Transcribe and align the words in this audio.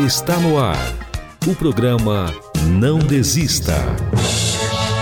Está 0.00 0.38
no 0.38 0.58
ar. 0.58 0.78
O 1.46 1.54
programa 1.54 2.34
Não 2.66 2.98
Desista. 2.98 3.74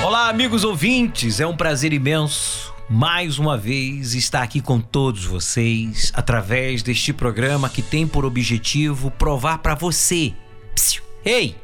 Olá, 0.05 0.29
amigos 0.29 0.65
ouvintes. 0.65 1.39
É 1.39 1.47
um 1.47 1.57
prazer 1.57 1.93
imenso 1.93 2.75
mais 2.89 3.39
uma 3.39 3.57
vez 3.57 4.15
estar 4.15 4.43
aqui 4.43 4.61
com 4.61 4.81
todos 4.81 5.25
vocês 5.25 6.11
através 6.13 6.83
deste 6.83 7.13
programa 7.13 7.71
que 7.71 7.83
tem 7.83 8.05
por 8.05 8.25
objetivo 8.25 9.13
provar 9.13 9.59
para 9.59 9.77
você. 9.77 10.35
Psiu. 10.75 11.05
Ei, 11.25 11.57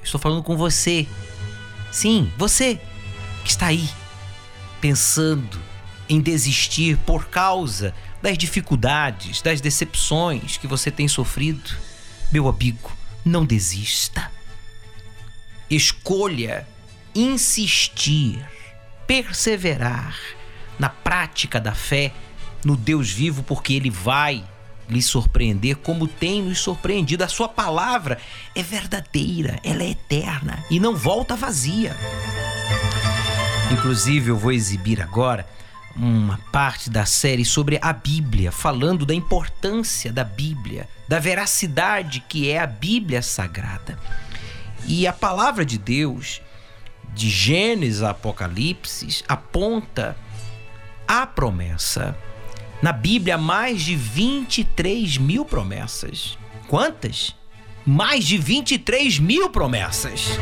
estou 0.00 0.20
falando 0.20 0.44
com 0.44 0.56
você. 0.56 1.08
Sim, 1.90 2.32
você 2.38 2.80
que 3.42 3.50
está 3.50 3.66
aí 3.66 3.90
pensando 4.80 5.58
em 6.08 6.20
desistir 6.20 6.96
por 6.98 7.26
causa 7.26 7.92
das 8.22 8.38
dificuldades, 8.38 9.42
das 9.42 9.60
decepções 9.60 10.56
que 10.56 10.68
você 10.68 10.88
tem 10.88 11.08
sofrido 11.08 11.89
meu 12.32 12.48
amigo, 12.48 12.90
não 13.24 13.44
desista. 13.44 14.30
Escolha 15.68 16.66
insistir, 17.14 18.44
perseverar 19.06 20.16
na 20.78 20.88
prática 20.88 21.60
da 21.60 21.74
fé 21.74 22.12
no 22.64 22.76
Deus 22.76 23.10
vivo, 23.10 23.42
porque 23.42 23.72
Ele 23.72 23.90
vai 23.90 24.44
lhe 24.88 25.02
surpreender 25.02 25.76
como 25.76 26.06
tem 26.06 26.42
nos 26.42 26.58
surpreendido. 26.58 27.24
A 27.24 27.28
Sua 27.28 27.48
palavra 27.48 28.18
é 28.54 28.62
verdadeira, 28.62 29.58
ela 29.62 29.82
é 29.82 29.90
eterna 29.90 30.64
e 30.70 30.80
não 30.80 30.96
volta 30.96 31.36
vazia. 31.36 31.96
Inclusive, 33.72 34.30
eu 34.30 34.36
vou 34.36 34.52
exibir 34.52 35.00
agora 35.00 35.46
uma 35.96 36.38
parte 36.52 36.88
da 36.88 37.04
série 37.04 37.44
sobre 37.44 37.78
a 37.82 37.92
Bíblia, 37.92 38.52
falando 38.52 39.04
da 39.04 39.14
importância 39.14 40.12
da 40.12 40.24
Bíblia, 40.24 40.88
da 41.08 41.18
veracidade 41.18 42.24
que 42.28 42.50
é 42.50 42.58
a 42.58 42.66
Bíblia 42.66 43.22
Sagrada. 43.22 43.98
E 44.86 45.06
a 45.06 45.12
palavra 45.12 45.64
de 45.64 45.78
Deus, 45.78 46.40
de 47.14 47.28
Gênesis 47.28 48.02
a 48.02 48.10
Apocalipse, 48.10 49.22
aponta 49.28 50.16
a 51.06 51.26
promessa. 51.26 52.16
Na 52.80 52.92
Bíblia, 52.92 53.36
mais 53.36 53.82
de 53.82 53.94
23 53.94 55.18
mil 55.18 55.44
promessas. 55.44 56.38
Quantas? 56.66 57.34
Mais 57.84 58.24
de 58.24 58.38
23 58.38 59.18
mil 59.18 59.50
promessas. 59.50 60.38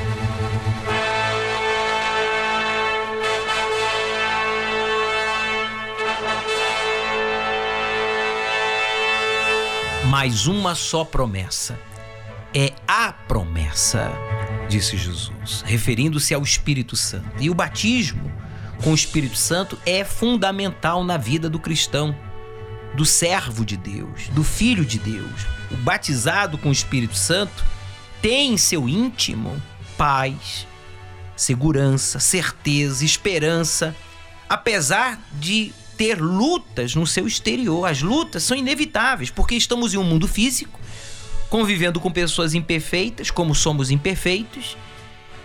Mas 10.09 10.47
uma 10.47 10.75
só 10.75 11.05
promessa. 11.05 11.79
É 12.55 12.73
a 12.87 13.13
promessa, 13.13 14.11
disse 14.67 14.97
Jesus, 14.97 15.63
referindo-se 15.67 16.33
ao 16.33 16.43
Espírito 16.43 16.97
Santo. 16.97 17.29
E 17.39 17.51
o 17.51 17.55
batismo 17.55 18.33
com 18.83 18.93
o 18.93 18.95
Espírito 18.95 19.37
Santo 19.37 19.79
é 19.85 20.05
fundamental 20.05 21.05
na 21.05 21.19
vida 21.19 21.51
do 21.51 21.59
cristão, 21.59 22.17
do 22.95 23.05
servo 23.05 23.67
de 23.67 23.77
Deus, 23.77 24.29
do 24.29 24.43
filho 24.43 24.85
de 24.85 24.99
Deus. 24.99 25.47
O 25.71 25.77
batizado 25.77 26.57
com 26.57 26.71
o 26.71 26.73
Espírito 26.73 27.15
Santo 27.15 27.63
tem 28.23 28.55
em 28.55 28.57
seu 28.57 28.89
íntimo 28.89 29.61
paz, 29.99 30.67
segurança, 31.37 32.19
certeza, 32.19 33.05
esperança, 33.05 33.95
apesar 34.49 35.21
de 35.35 35.75
ter 35.99 36.21
lutas 36.21 36.95
no 36.95 37.07
seu 37.07 37.27
exterior. 37.27 37.85
As 37.85 38.01
lutas 38.01 38.45
são 38.45 38.57
inevitáveis, 38.57 39.29
porque 39.29 39.57
estamos 39.57 39.93
em 39.93 39.99
um 39.99 40.05
mundo 40.05 40.29
físico, 40.29 40.79
convivendo 41.51 42.01
com 42.01 42.11
pessoas 42.11 42.55
imperfeitas, 42.55 43.31
como 43.31 43.55
somos 43.55 43.91
imperfeitos, 43.91 44.77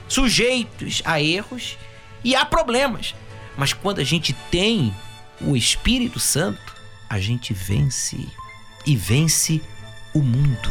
sujeitos 0.07 1.01
a 1.03 1.19
erros 1.19 1.75
e 2.23 2.35
a 2.35 2.45
problemas. 2.45 3.15
Mas 3.57 3.73
quando 3.73 3.99
a 3.99 4.03
gente 4.03 4.31
tem 4.51 4.95
o 5.41 5.57
Espírito 5.57 6.19
Santo, 6.19 6.73
a 7.09 7.19
gente 7.19 7.53
vence 7.53 8.25
e 8.85 8.95
vence 8.95 9.61
o 10.13 10.19
mundo. 10.19 10.69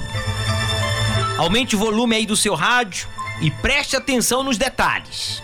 Aumente 1.39 1.75
o 1.75 1.79
volume 1.79 2.15
aí 2.15 2.27
do 2.27 2.37
seu 2.37 2.55
rádio 2.55 3.09
e 3.41 3.51
preste 3.51 3.97
atenção 3.97 4.45
nos 4.45 4.57
detalhes. 4.57 5.43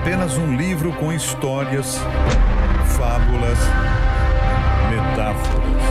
Apenas 0.00 0.38
um 0.38 0.56
livro 0.56 0.92
com 0.94 1.12
histórias, 1.12 1.98
fábulas, 2.96 3.58
metáforas. 4.88 5.82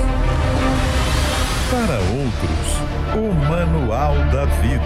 Para 1.69 1.99
outros, 2.17 2.79
o 3.15 3.31
Manual 3.47 4.15
da 4.31 4.45
Vida. 4.45 4.81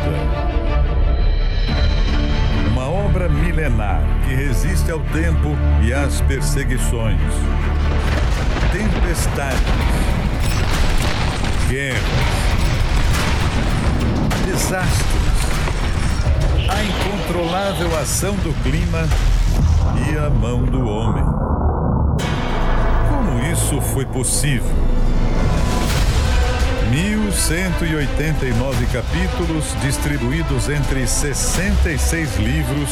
Uma 2.70 2.90
obra 2.90 3.30
milenar 3.30 4.04
que 4.26 4.36
resiste 4.36 4.92
ao 4.92 5.00
tempo 5.00 5.56
e 5.82 5.94
às 5.94 6.20
perseguições. 6.20 7.18
Tempestades, 8.74 9.62
guerras, 11.70 12.04
desastres 14.46 15.23
a 16.70 16.84
incontrolável 16.84 17.98
ação 18.00 18.36
do 18.38 18.54
clima 18.64 19.08
e 20.10 20.18
a 20.18 20.30
mão 20.30 20.64
do 20.64 20.86
homem. 20.86 21.24
Como 23.10 23.40
isso 23.52 23.82
foi 23.82 24.06
possível? 24.06 24.72
1189 26.90 28.86
capítulos 28.88 29.66
distribuídos 29.82 30.70
entre 30.70 31.08
66 31.08 32.38
livros, 32.38 32.90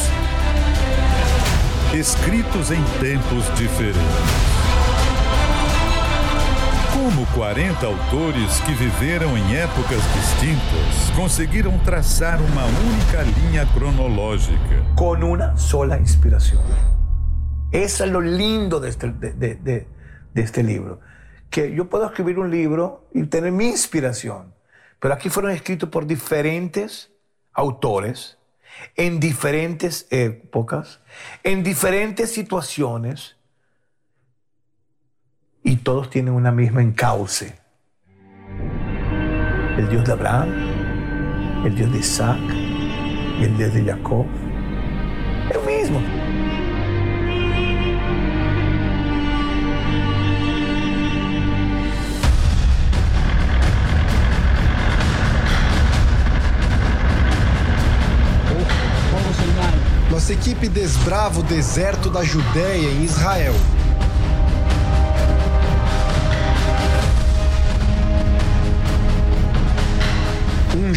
escritos 1.94 2.70
em 2.70 2.82
tempos 3.00 3.44
diferentes. 3.56 4.51
Como 7.02 7.26
40 7.34 7.84
autores 7.84 8.60
que 8.60 8.72
viveram 8.74 9.36
em 9.36 9.56
épocas 9.56 10.00
distintas 10.14 11.10
conseguiram 11.16 11.76
traçar 11.80 12.40
uma 12.40 12.64
única 12.64 13.22
linha 13.40 13.66
cronológica. 13.74 14.86
Com 14.96 15.14
uma 15.14 15.56
sola 15.56 15.98
inspiração. 15.98 16.62
Isso 17.72 18.04
é 18.04 18.06
o 18.06 18.20
lindo 18.20 18.78
deste, 18.78 19.08
de, 19.08 19.32
de, 19.32 19.54
de, 19.56 19.86
deste 20.32 20.62
livro. 20.62 21.00
Que 21.50 21.62
eu 21.76 21.86
posso 21.86 22.04
escrever 22.04 22.38
um 22.38 22.46
livro 22.46 23.00
e 23.12 23.26
ter 23.26 23.50
minha 23.50 23.72
inspiração. 23.72 24.52
Mas 25.02 25.12
aqui 25.12 25.28
foram 25.28 25.50
escritos 25.50 25.88
por 25.88 26.04
diferentes 26.04 27.10
autores, 27.52 28.36
em 28.96 29.18
diferentes 29.18 30.06
épocas, 30.08 31.00
em 31.44 31.60
diferentes 31.62 32.30
situações 32.30 33.34
y 35.62 35.76
todos 35.76 36.10
tienen 36.10 36.34
una 36.34 36.52
misma 36.52 36.82
encauce. 36.82 37.58
El 39.76 39.88
Dios 39.88 40.04
de 40.04 40.12
Abraham, 40.12 40.48
el 41.64 41.74
Dios 41.74 41.92
de 41.92 41.98
Isaac 41.98 42.40
el 43.44 43.56
Dios 43.56 43.72
de 43.72 43.84
Jacob. 43.84 44.26
El 45.50 45.60
mismo. 45.66 46.00
Nossa 60.10 60.34
equipe 60.34 60.68
desbrava 60.68 61.40
o 61.40 61.42
deserto 61.42 62.10
da 62.10 62.22
Judéia 62.24 62.88
em 62.90 63.04
Israel 63.04 63.54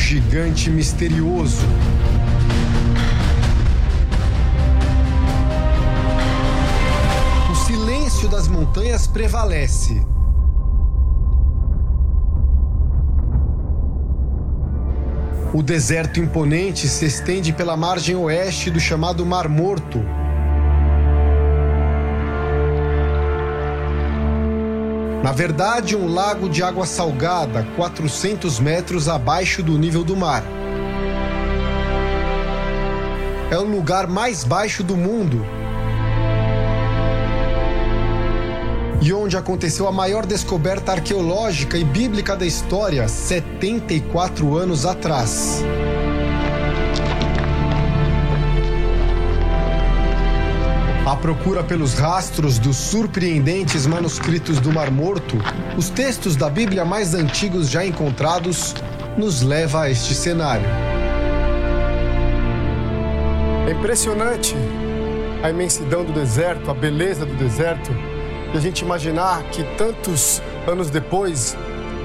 gigante 0.05 0.69
misterioso. 0.69 1.65
O 7.51 7.55
silêncio 7.55 8.29
das 8.29 8.47
montanhas 8.47 9.07
prevalece. 9.07 9.99
O 15.51 15.63
deserto 15.63 16.19
imponente 16.19 16.87
se 16.87 17.05
estende 17.05 17.51
pela 17.51 17.75
margem 17.75 18.15
oeste 18.15 18.69
do 18.69 18.79
chamado 18.79 19.25
Mar 19.25 19.49
Morto, 19.49 19.99
Na 25.25 25.31
verdade, 25.31 25.97
um 25.97 26.07
lago 26.13 26.47
de 26.47 26.61
água 26.61 26.85
salgada, 26.85 27.65
400 27.75 28.59
metros 28.59 29.09
abaixo 29.09 29.63
do 29.63 29.75
nível 29.75 30.03
do 30.03 30.15
mar. 30.15 30.43
É 33.49 33.57
o 33.57 33.63
lugar 33.63 34.05
mais 34.05 34.43
baixo 34.43 34.83
do 34.83 34.95
mundo. 34.95 35.43
e 39.01 39.13
onde 39.13 39.37
aconteceu 39.37 39.87
a 39.87 39.91
maior 39.91 40.25
descoberta 40.25 40.91
arqueológica 40.91 41.77
e 41.77 41.83
bíblica 41.83 42.35
da 42.35 42.45
história 42.45 43.07
74 43.07 44.55
anos 44.55 44.83
atrás. 44.83 45.63
À 51.05 51.15
procura 51.15 51.63
pelos 51.63 51.93
rastros 51.93 52.57
dos 52.57 52.77
surpreendentes 52.77 53.85
manuscritos 53.85 54.59
do 54.59 54.73
Mar 54.73 54.89
Morto, 54.89 55.37
os 55.77 55.87
textos 55.87 56.35
da 56.35 56.49
Bíblia 56.49 56.83
mais 56.83 57.13
antigos 57.13 57.69
já 57.69 57.85
encontrados 57.85 58.73
nos 59.15 59.43
leva 59.43 59.83
a 59.83 59.91
este 59.91 60.15
cenário. 60.15 60.65
É 63.67 63.71
impressionante 63.71 64.55
a 65.43 65.49
imensidão 65.51 66.03
do 66.03 66.11
deserto, 66.11 66.71
a 66.71 66.73
beleza 66.73 67.23
do 67.23 67.35
deserto, 67.35 67.91
e 68.51 68.57
a 68.57 68.59
gente 68.59 68.81
imaginar 68.81 69.43
que 69.51 69.63
tantos 69.77 70.41
anos 70.65 70.89
depois, 70.89 71.55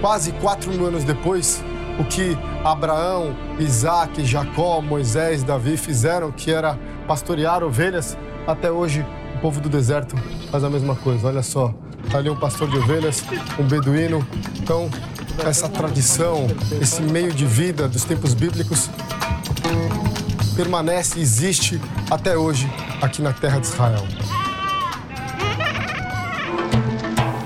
quase 0.03 0.31
quatro 0.32 0.70
mil 0.70 0.85
anos 0.85 1.05
depois, 1.05 1.64
o 1.99 2.05
que 2.05 2.37
Abraão, 2.62 3.35
Isaac, 3.58 4.23
Jacó, 4.26 4.82
Moisés, 4.82 5.43
Davi 5.43 5.79
fizeram, 5.79 6.31
que 6.31 6.53
era 6.53 6.79
pastorear 7.08 7.64
ovelhas, 7.64 8.14
até 8.47 8.71
hoje 8.71 9.05
o 9.37 9.41
povo 9.41 9.61
do 9.61 9.69
deserto 9.69 10.17
faz 10.51 10.65
a 10.65 10.71
mesma 10.71 10.95
coisa. 10.95 11.29
Olha 11.29 11.43
só, 11.43 11.75
tá 12.11 12.19
ali 12.19 12.31
um 12.31 12.37
pastor 12.37 12.69
de 12.69 12.77
ovelhas, 12.77 13.25
um 13.59 13.65
beduíno. 13.65 14.27
Então, 14.59 14.91
essa 15.47 15.69
tradição, 15.69 16.47
esse 16.81 17.03
meio 17.03 17.33
de 17.33 17.47
vida 17.47 17.89
dos 17.89 18.05
tempos 18.05 18.35
bíblicos 18.35 18.91
permanece 20.55 21.19
existe 21.19 21.81
até 22.11 22.37
hoje 22.37 22.71
aqui 23.01 23.23
na 23.23 23.33
terra 23.33 23.59
de 23.59 23.67
Israel. 23.67 24.05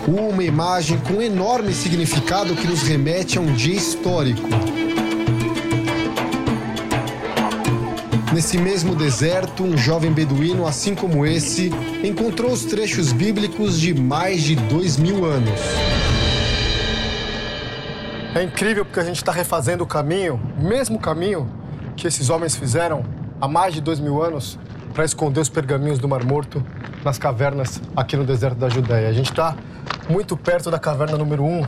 Uma 0.07 0.43
imagem 0.43 0.99
com 0.99 1.23
enorme 1.23 1.73
significado 1.73 2.55
que 2.55 2.67
nos 2.67 2.83
remete 2.83 3.39
a 3.39 3.41
um 3.41 3.53
dia 3.55 3.75
histórico. 3.75 4.49
Nesse 8.35 8.59
mesmo 8.59 8.97
deserto, 8.97 9.63
um 9.63 9.77
jovem 9.77 10.13
beduíno, 10.13 10.67
assim 10.67 10.93
como 10.93 11.25
esse, 11.25 11.71
encontrou 12.03 12.51
os 12.51 12.65
trechos 12.65 13.13
bíblicos 13.13 13.79
de 13.79 13.95
mais 13.95 14.43
de 14.43 14.57
dois 14.57 14.97
mil 14.97 15.25
anos. 15.25 15.61
É 18.35 18.43
incrível 18.43 18.85
porque 18.85 18.99
a 18.99 19.05
gente 19.05 19.19
está 19.19 19.31
refazendo 19.31 19.85
o 19.85 19.87
caminho, 19.87 20.41
o 20.59 20.65
mesmo 20.65 20.99
caminho 20.99 21.49
que 21.97 22.09
esses 22.09 22.29
homens 22.29 22.57
fizeram 22.57 23.05
há 23.41 23.47
mais 23.47 23.73
de 23.73 23.81
dois 23.81 24.01
mil 24.01 24.21
anos 24.21 24.59
para 24.93 25.05
esconder 25.05 25.39
os 25.39 25.49
pergaminhos 25.49 26.01
do 26.01 26.09
Mar 26.09 26.25
Morto 26.25 26.61
nas 27.05 27.17
cavernas 27.17 27.81
aqui 27.95 28.17
no 28.17 28.25
deserto 28.25 28.57
da 28.57 28.69
Judéia. 28.69 29.09
A 29.09 29.13
gente 29.13 29.31
está 29.31 29.55
muito 30.11 30.37
perto 30.37 30.73
da 30.73 30.79
caverna 30.81 31.17
número 31.17 31.45
um, 31.45 31.65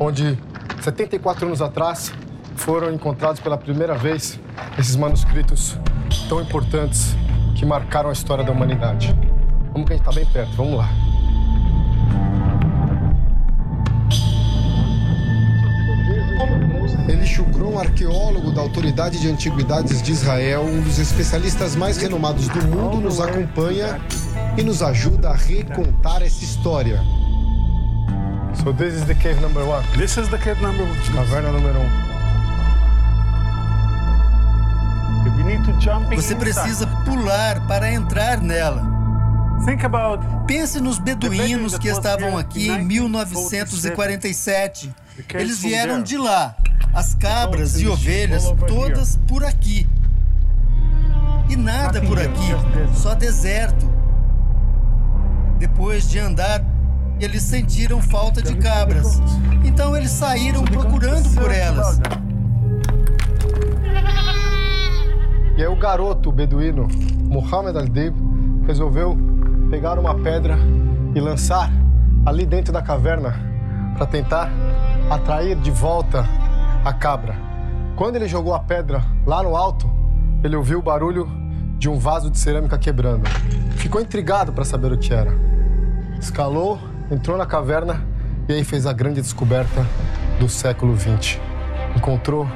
onde 0.00 0.36
74 0.80 1.46
anos 1.46 1.62
atrás 1.62 2.12
foram 2.56 2.92
encontrados 2.92 3.40
pela 3.40 3.56
primeira 3.56 3.94
vez 3.94 4.40
esses 4.76 4.96
manuscritos 4.96 5.78
tão 6.28 6.40
importantes 6.40 7.16
que 7.54 7.66
marcaram 7.66 8.10
a 8.10 8.12
história 8.12 8.44
da 8.44 8.52
humanidade. 8.52 9.14
Vamos 9.72 9.86
que 9.86 9.92
a 9.92 9.96
gente 9.96 10.08
está 10.08 10.12
bem 10.12 10.26
perto, 10.26 10.56
vamos 10.56 10.78
lá. 10.78 10.88
Eli 17.08 17.26
Shukron, 17.26 17.78
arqueólogo 17.78 18.50
da 18.52 18.60
Autoridade 18.60 19.18
de 19.18 19.30
Antiguidades 19.30 20.02
de 20.02 20.12
Israel, 20.12 20.62
um 20.62 20.80
dos 20.82 20.98
especialistas 20.98 21.74
mais 21.74 21.96
renomados 21.96 22.48
do 22.48 22.62
mundo, 22.66 23.00
nos 23.00 23.20
acompanha 23.20 23.98
e 24.56 24.62
nos 24.62 24.82
ajuda 24.82 25.30
a 25.30 25.34
recontar 25.34 26.22
essa 26.22 26.44
história. 26.44 27.02
So 28.62 28.72
this 28.72 28.94
is 28.94 29.04
the 29.04 29.14
cave 29.14 29.40
number 29.40 29.64
one. 29.64 29.84
This 29.96 30.16
is 30.16 30.28
the 30.28 30.38
cave 30.38 30.60
number 30.60 30.84
one. 30.84 30.98
Caverna 31.14 31.50
número 31.50 31.78
um. 31.78 32.07
Você 36.14 36.34
precisa 36.34 36.86
pular 37.04 37.66
para 37.66 37.92
entrar 37.92 38.40
nela. 38.40 38.86
Pense 40.46 40.80
nos 40.80 40.98
beduínos 40.98 41.76
que 41.78 41.88
estavam 41.88 42.36
aqui 42.36 42.68
em 42.68 42.84
1947. 42.84 44.94
Eles 45.34 45.58
vieram 45.58 46.02
de 46.02 46.16
lá. 46.16 46.54
As 46.94 47.14
cabras 47.14 47.80
e 47.80 47.88
ovelhas, 47.88 48.44
todas 48.66 49.16
por 49.26 49.44
aqui. 49.44 49.88
E 51.48 51.56
nada 51.56 52.00
por 52.02 52.20
aqui, 52.20 52.50
só 52.94 53.14
deserto. 53.14 53.90
Depois 55.58 56.08
de 56.08 56.18
andar, 56.18 56.62
eles 57.20 57.42
sentiram 57.42 58.00
falta 58.00 58.40
de 58.40 58.54
cabras. 58.56 59.20
Então 59.64 59.96
eles 59.96 60.10
saíram 60.10 60.64
procurando 60.64 61.28
por 61.34 61.50
elas. 61.50 62.00
E 65.58 65.60
aí 65.60 65.66
o 65.66 65.74
garoto 65.74 66.30
beduíno, 66.30 66.86
Muhammad 67.24 67.76
al-Dib, 67.76 68.14
resolveu 68.64 69.18
pegar 69.68 69.98
uma 69.98 70.14
pedra 70.14 70.56
e 71.16 71.20
lançar 71.20 71.68
ali 72.24 72.46
dentro 72.46 72.72
da 72.72 72.80
caverna 72.80 73.34
para 73.96 74.06
tentar 74.06 74.52
atrair 75.10 75.56
de 75.56 75.72
volta 75.72 76.24
a 76.84 76.92
cabra. 76.92 77.34
Quando 77.96 78.14
ele 78.14 78.28
jogou 78.28 78.54
a 78.54 78.60
pedra 78.60 79.02
lá 79.26 79.42
no 79.42 79.56
alto, 79.56 79.90
ele 80.44 80.54
ouviu 80.54 80.78
o 80.78 80.82
barulho 80.82 81.28
de 81.76 81.88
um 81.88 81.98
vaso 81.98 82.30
de 82.30 82.38
cerâmica 82.38 82.78
quebrando. 82.78 83.28
Ficou 83.78 84.00
intrigado 84.00 84.52
para 84.52 84.64
saber 84.64 84.92
o 84.92 84.96
que 84.96 85.12
era. 85.12 85.32
Escalou, 86.20 86.78
entrou 87.10 87.36
na 87.36 87.46
caverna 87.46 88.06
e 88.48 88.52
aí 88.52 88.62
fez 88.62 88.86
a 88.86 88.92
grande 88.92 89.20
descoberta 89.20 89.84
do 90.38 90.48
século 90.48 90.96
XX. 90.96 91.40
Encontrou 91.96 92.46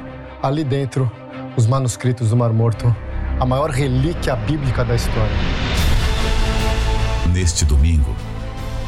ali 0.41 0.63
dentro 0.63 1.11
os 1.57 1.67
manuscritos 1.67 2.31
do 2.31 2.37
Mar 2.37 2.53
Morto, 2.53 2.95
a 3.39 3.45
maior 3.45 3.71
relíquia 3.71 4.35
bíblica 4.35 4.85
da 4.85 4.95
história. 4.95 5.37
Neste 7.33 7.65
domingo, 7.65 8.15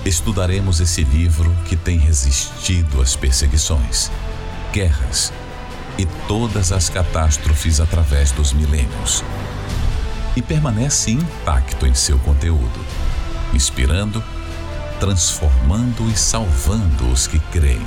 estudaremos 0.04 0.80
esse 0.80 1.02
livro 1.02 1.50
que 1.66 1.76
tem 1.76 1.98
resistido 1.98 3.00
às 3.00 3.16
perseguições, 3.16 4.10
guerras 4.72 5.32
e 5.98 6.06
todas 6.26 6.72
as 6.72 6.88
catástrofes 6.88 7.80
através 7.80 8.32
dos 8.32 8.52
milênios. 8.52 9.22
E 10.36 10.42
permanece 10.42 11.12
intacto 11.12 11.86
em 11.86 11.94
seu 11.94 12.18
conteúdo, 12.18 12.80
inspirando, 13.52 14.22
transformando 14.98 16.08
e 16.10 16.16
salvando 16.16 17.08
os 17.12 17.26
que 17.26 17.38
creem, 17.38 17.86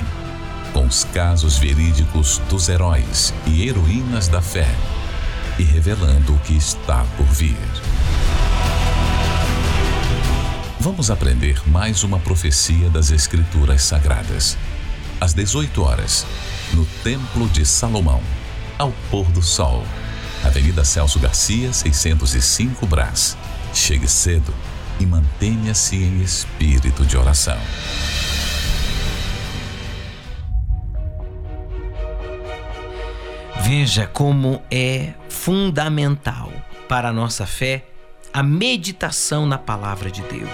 com 0.78 0.86
os 0.86 1.02
casos 1.02 1.58
verídicos 1.58 2.38
dos 2.48 2.68
heróis 2.68 3.34
e 3.48 3.66
heroínas 3.66 4.28
da 4.28 4.40
fé 4.40 4.72
e 5.58 5.64
revelando 5.64 6.32
o 6.32 6.38
que 6.38 6.56
está 6.56 7.04
por 7.16 7.26
vir. 7.26 7.56
Vamos 10.78 11.10
aprender 11.10 11.60
mais 11.66 12.04
uma 12.04 12.20
profecia 12.20 12.88
das 12.90 13.10
Escrituras 13.10 13.82
Sagradas. 13.82 14.56
Às 15.20 15.34
18 15.34 15.82
horas, 15.82 16.24
no 16.72 16.86
Templo 17.02 17.48
de 17.48 17.66
Salomão, 17.66 18.22
ao 18.78 18.92
pôr 19.10 19.26
do 19.32 19.42
sol, 19.42 19.84
Avenida 20.44 20.84
Celso 20.84 21.18
Garcia, 21.18 21.72
605 21.72 22.86
Brás. 22.86 23.36
Chegue 23.74 24.06
cedo 24.06 24.54
e 25.00 25.04
mantenha-se 25.04 25.96
em 25.96 26.22
espírito 26.22 27.04
de 27.04 27.16
oração. 27.16 27.58
Veja 33.70 34.06
como 34.06 34.62
é 34.70 35.12
fundamental 35.28 36.50
para 36.88 37.10
a 37.10 37.12
nossa 37.12 37.44
fé 37.44 37.84
a 38.32 38.42
meditação 38.42 39.44
na 39.44 39.58
palavra 39.58 40.10
de 40.10 40.22
Deus. 40.22 40.48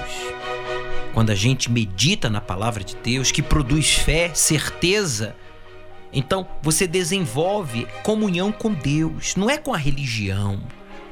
Quando 1.12 1.30
a 1.30 1.35
gente 1.37 1.71
medita 1.71 2.28
na 2.28 2.40
palavra 2.40 2.83
de 2.83 2.97
Deus, 2.97 3.30
que 3.30 3.40
produz 3.40 3.94
fé, 3.94 4.33
certeza, 4.35 5.37
então 6.12 6.44
você 6.61 6.88
desenvolve 6.88 7.87
comunhão 8.02 8.50
com 8.50 8.75
Deus. 8.75 9.37
Não 9.37 9.49
é 9.49 9.59
com 9.59 9.73
a 9.73 9.78
religião, 9.78 10.61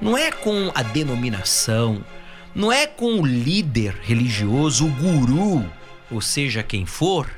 não 0.00 0.18
é 0.18 0.32
com 0.32 0.72
a 0.74 0.82
denominação, 0.82 2.04
não 2.52 2.72
é 2.72 2.84
com 2.84 3.20
o 3.20 3.24
líder 3.24 3.96
religioso, 4.02 4.86
o 4.86 4.90
guru, 4.90 5.64
ou 6.10 6.20
seja, 6.20 6.64
quem 6.64 6.84
for, 6.84 7.30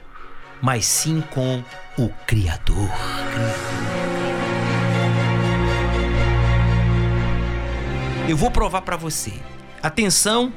mas 0.62 0.86
sim 0.86 1.22
com 1.34 1.62
o 1.98 2.08
Criador. 2.26 2.88
Eu 8.26 8.38
vou 8.38 8.50
provar 8.50 8.80
para 8.80 8.96
você. 8.96 9.34
Atenção, 9.82 10.50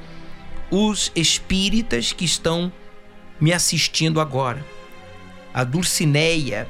os 0.71 1.11
espíritas 1.13 2.13
que 2.13 2.23
estão 2.23 2.71
me 3.41 3.51
assistindo 3.51 4.21
agora. 4.21 4.65
A 5.53 5.65
Dulcineia 5.65 6.65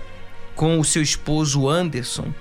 com 0.55 0.79
o 0.79 0.83
seu 0.83 1.03
esposo 1.03 1.69
Anderson, 1.69 2.33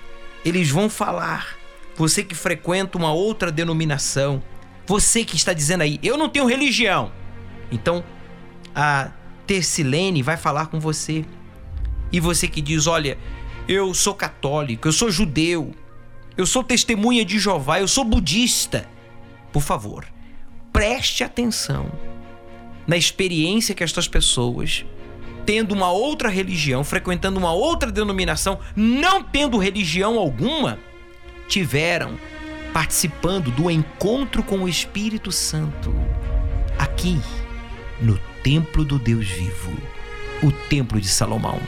eles 0.43 0.71
vão 0.71 0.89
falar. 0.89 1.55
Você 1.97 2.25
que 2.25 2.35
frequenta 2.35 2.97
uma 2.97 3.13
outra 3.13 3.53
denominação, 3.53 4.43
você 4.87 5.23
que 5.23 5.37
está 5.37 5.53
dizendo 5.53 5.83
aí, 5.83 6.01
eu 6.03 6.17
não 6.17 6.31
tenho 6.31 6.47
religião. 6.47 7.13
Então, 7.71 8.03
a 8.75 9.11
Tersilene 9.47 10.23
vai 10.23 10.39
falar 10.39 10.69
com 10.69 10.81
você. 10.81 11.27
E 12.11 12.19
você 12.21 12.49
que 12.49 12.63
diz: 12.63 12.87
Olha, 12.87 13.19
eu 13.69 13.93
sou 13.93 14.15
católico, 14.15 14.89
eu 14.89 14.93
sou 14.93 15.11
judeu, 15.11 15.75
eu 16.37 16.47
sou 16.47 16.63
testemunha 16.63 17.25
de 17.25 17.39
Jeová, 17.39 17.81
eu 17.81 17.89
sou 17.89 18.05
budista. 18.05 18.89
Por 19.53 19.63
favor, 19.63 20.07
preste 20.73 21.25
atenção 21.25 21.91
na 22.87 22.97
experiência 22.97 23.75
que 23.75 23.83
estas 23.83 24.07
pessoas, 24.07 24.85
tendo 25.45 25.73
uma 25.73 25.91
outra 25.91 26.29
religião, 26.29 26.85
frequentando 26.85 27.39
uma 27.39 27.53
outra 27.53 27.91
denominação, 27.91 28.59
não 28.75 29.23
tendo 29.23 29.59
religião 29.59 30.19
alguma, 30.19 30.79
tiveram 31.49 32.19
participando 32.73 33.51
do 33.51 33.71
encontro 33.71 34.43
com 34.43 34.59
o 34.59 34.69
Espírito 34.69 35.33
Santo 35.33 35.95
aqui 36.79 37.19
no 38.01 38.19
templo 38.43 38.85
do 38.85 38.99
Deus 38.99 39.27
vivo, 39.27 39.73
o 40.43 40.53
templo 40.53 41.01
de 41.01 41.09
Salomão. 41.09 41.59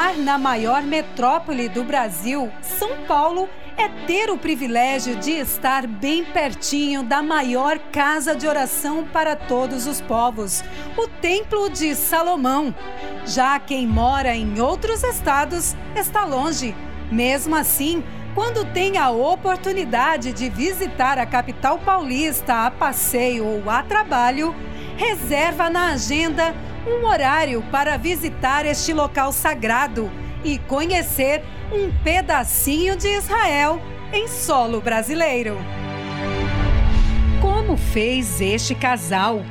Morar 0.00 0.16
na 0.16 0.38
maior 0.38 0.82
metrópole 0.82 1.68
do 1.68 1.84
Brasil, 1.84 2.50
São 2.62 3.04
Paulo, 3.06 3.50
é 3.76 3.86
ter 4.06 4.30
o 4.30 4.38
privilégio 4.38 5.14
de 5.16 5.32
estar 5.32 5.86
bem 5.86 6.24
pertinho 6.24 7.02
da 7.02 7.22
maior 7.22 7.78
casa 7.92 8.34
de 8.34 8.48
oração 8.48 9.06
para 9.12 9.36
todos 9.36 9.86
os 9.86 10.00
povos, 10.00 10.64
o 10.96 11.06
Templo 11.06 11.68
de 11.68 11.94
Salomão. 11.94 12.74
Já 13.26 13.60
quem 13.60 13.86
mora 13.86 14.34
em 14.34 14.58
outros 14.58 15.04
estados 15.04 15.76
está 15.94 16.24
longe. 16.24 16.74
Mesmo 17.12 17.54
assim, 17.54 18.02
quando 18.34 18.64
tem 18.72 18.96
a 18.96 19.10
oportunidade 19.10 20.32
de 20.32 20.48
visitar 20.48 21.18
a 21.18 21.26
capital 21.26 21.78
paulista 21.78 22.66
a 22.66 22.70
passeio 22.70 23.44
ou 23.44 23.68
a 23.68 23.82
trabalho, 23.82 24.56
reserva 25.00 25.70
na 25.70 25.92
agenda 25.92 26.54
um 26.86 27.06
horário 27.06 27.64
para 27.72 27.96
visitar 27.96 28.66
este 28.66 28.92
local 28.92 29.32
sagrado 29.32 30.10
e 30.44 30.58
conhecer 30.58 31.42
um 31.72 31.90
pedacinho 32.04 32.94
de 32.96 33.08
Israel 33.08 33.80
em 34.12 34.28
solo 34.28 34.78
brasileiro. 34.78 35.56
Como 37.40 37.78
fez 37.78 38.42
este 38.42 38.74
casal? 38.74 39.42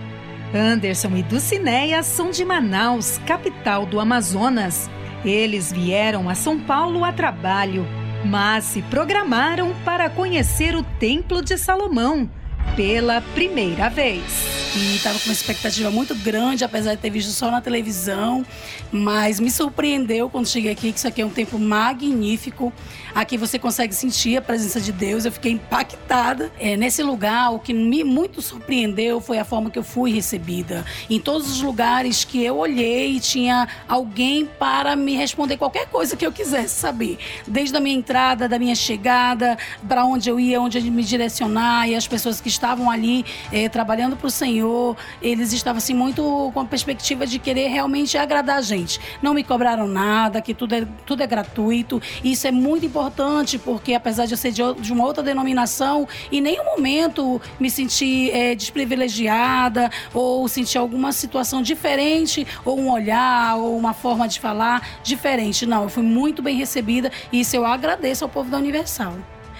Anderson 0.53 1.15
e 1.15 1.23
Dulcineia 1.23 2.03
são 2.03 2.29
de 2.29 2.45
Manaus, 2.45 3.19
capital 3.25 3.87
do 3.87 3.99
Amazonas. 3.99 4.87
Eles 5.25 5.71
vieram 5.71 6.29
a 6.29 6.35
São 6.35 6.59
Paulo 6.59 7.03
a 7.03 7.11
trabalho, 7.11 7.87
mas 8.23 8.65
se 8.65 8.83
programaram 8.83 9.73
para 9.83 10.11
conhecer 10.11 10.75
o 10.75 10.83
Templo 10.83 11.41
de 11.41 11.57
Salomão 11.57 12.29
pela 12.75 13.21
primeira 13.33 13.89
vez 13.89 14.59
e 14.75 14.95
estava 14.95 15.17
com 15.17 15.25
uma 15.25 15.33
expectativa 15.33 15.89
muito 15.89 16.13
grande, 16.13 16.63
apesar 16.63 16.93
de 16.93 17.01
ter 17.01 17.09
visto 17.09 17.31
só 17.31 17.49
na 17.49 17.59
televisão, 17.59 18.45
mas 18.91 19.39
me 19.39 19.49
surpreendeu 19.49 20.29
quando 20.29 20.47
cheguei 20.47 20.71
aqui, 20.71 20.91
que 20.91 20.97
isso 20.99 21.07
aqui 21.07 21.21
é 21.21 21.25
um 21.25 21.29
tempo 21.29 21.57
magnífico. 21.57 22.71
Aqui 23.15 23.37
você 23.37 23.57
consegue 23.57 23.95
sentir 23.95 24.37
a 24.37 24.41
presença 24.41 24.79
de 24.79 24.91
Deus, 24.91 25.25
eu 25.25 25.31
fiquei 25.31 25.53
impactada. 25.53 26.51
É, 26.59 26.77
nesse 26.77 27.01
lugar, 27.01 27.51
o 27.51 27.59
que 27.59 27.73
me 27.73 28.03
muito 28.03 28.41
surpreendeu 28.41 29.19
foi 29.19 29.39
a 29.39 29.43
forma 29.43 29.71
que 29.71 29.79
eu 29.79 29.83
fui 29.83 30.13
recebida. 30.13 30.85
Em 31.09 31.19
todos 31.19 31.49
os 31.49 31.61
lugares 31.61 32.23
que 32.23 32.43
eu 32.43 32.57
olhei, 32.57 33.19
tinha 33.19 33.67
alguém 33.87 34.45
para 34.45 34.95
me 34.95 35.15
responder 35.15 35.57
qualquer 35.57 35.87
coisa 35.87 36.15
que 36.15 36.25
eu 36.25 36.31
quisesse 36.31 36.75
saber. 36.75 37.17
Desde 37.47 37.75
a 37.75 37.79
minha 37.79 37.97
entrada, 37.97 38.47
da 38.47 38.59
minha 38.59 38.75
chegada, 38.75 39.57
para 39.87 40.05
onde 40.05 40.29
eu 40.29 40.39
ia, 40.39 40.61
onde 40.61 40.79
me 40.91 41.03
direcionar, 41.03 41.89
e 41.89 41.95
as 41.95 42.07
pessoas 42.07 42.39
que 42.39 42.47
estavam 42.59 42.91
ali 42.91 43.25
é, 43.51 43.69
trabalhando 43.69 44.17
para 44.17 44.27
o 44.27 44.31
Senhor 44.31 44.95
eles 45.21 45.53
estavam 45.53 45.77
assim 45.77 45.93
muito 45.93 46.51
com 46.53 46.59
a 46.59 46.65
perspectiva 46.65 47.25
de 47.25 47.39
querer 47.39 47.67
realmente 47.67 48.17
agradar 48.17 48.57
a 48.57 48.61
gente. 48.61 48.99
Não 49.21 49.33
me 49.33 49.43
cobraram 49.43 49.87
nada, 49.87 50.41
que 50.41 50.53
tudo 50.53 50.75
é, 50.75 50.87
tudo 51.05 51.23
é 51.23 51.27
gratuito. 51.27 52.01
Isso 52.23 52.47
é 52.47 52.51
muito 52.51 52.85
importante 52.85 53.57
porque 53.57 53.93
apesar 53.93 54.25
de 54.25 54.33
eu 54.33 54.37
ser 54.37 54.51
de, 54.51 54.61
de 54.79 54.93
uma 54.93 55.05
outra 55.05 55.23
denominação, 55.23 56.07
em 56.31 56.41
nenhum 56.41 56.63
momento 56.65 57.41
me 57.59 57.69
senti 57.69 58.31
é, 58.31 58.55
desprivilegiada 58.55 59.89
ou 60.13 60.47
senti 60.47 60.77
alguma 60.77 61.11
situação 61.11 61.61
diferente 61.61 62.45
ou 62.65 62.79
um 62.79 62.91
olhar 62.91 63.57
ou 63.57 63.77
uma 63.77 63.93
forma 63.93 64.27
de 64.27 64.39
falar 64.39 64.99
diferente. 65.03 65.65
Não, 65.65 65.83
eu 65.83 65.89
fui 65.89 66.03
muito 66.03 66.41
bem 66.41 66.55
recebida 66.55 67.11
e 67.31 67.41
isso 67.41 67.55
eu 67.55 67.65
agradeço 67.65 68.23
ao 68.23 68.29
povo 68.29 68.49
da 68.49 68.57
Universal 68.57 69.15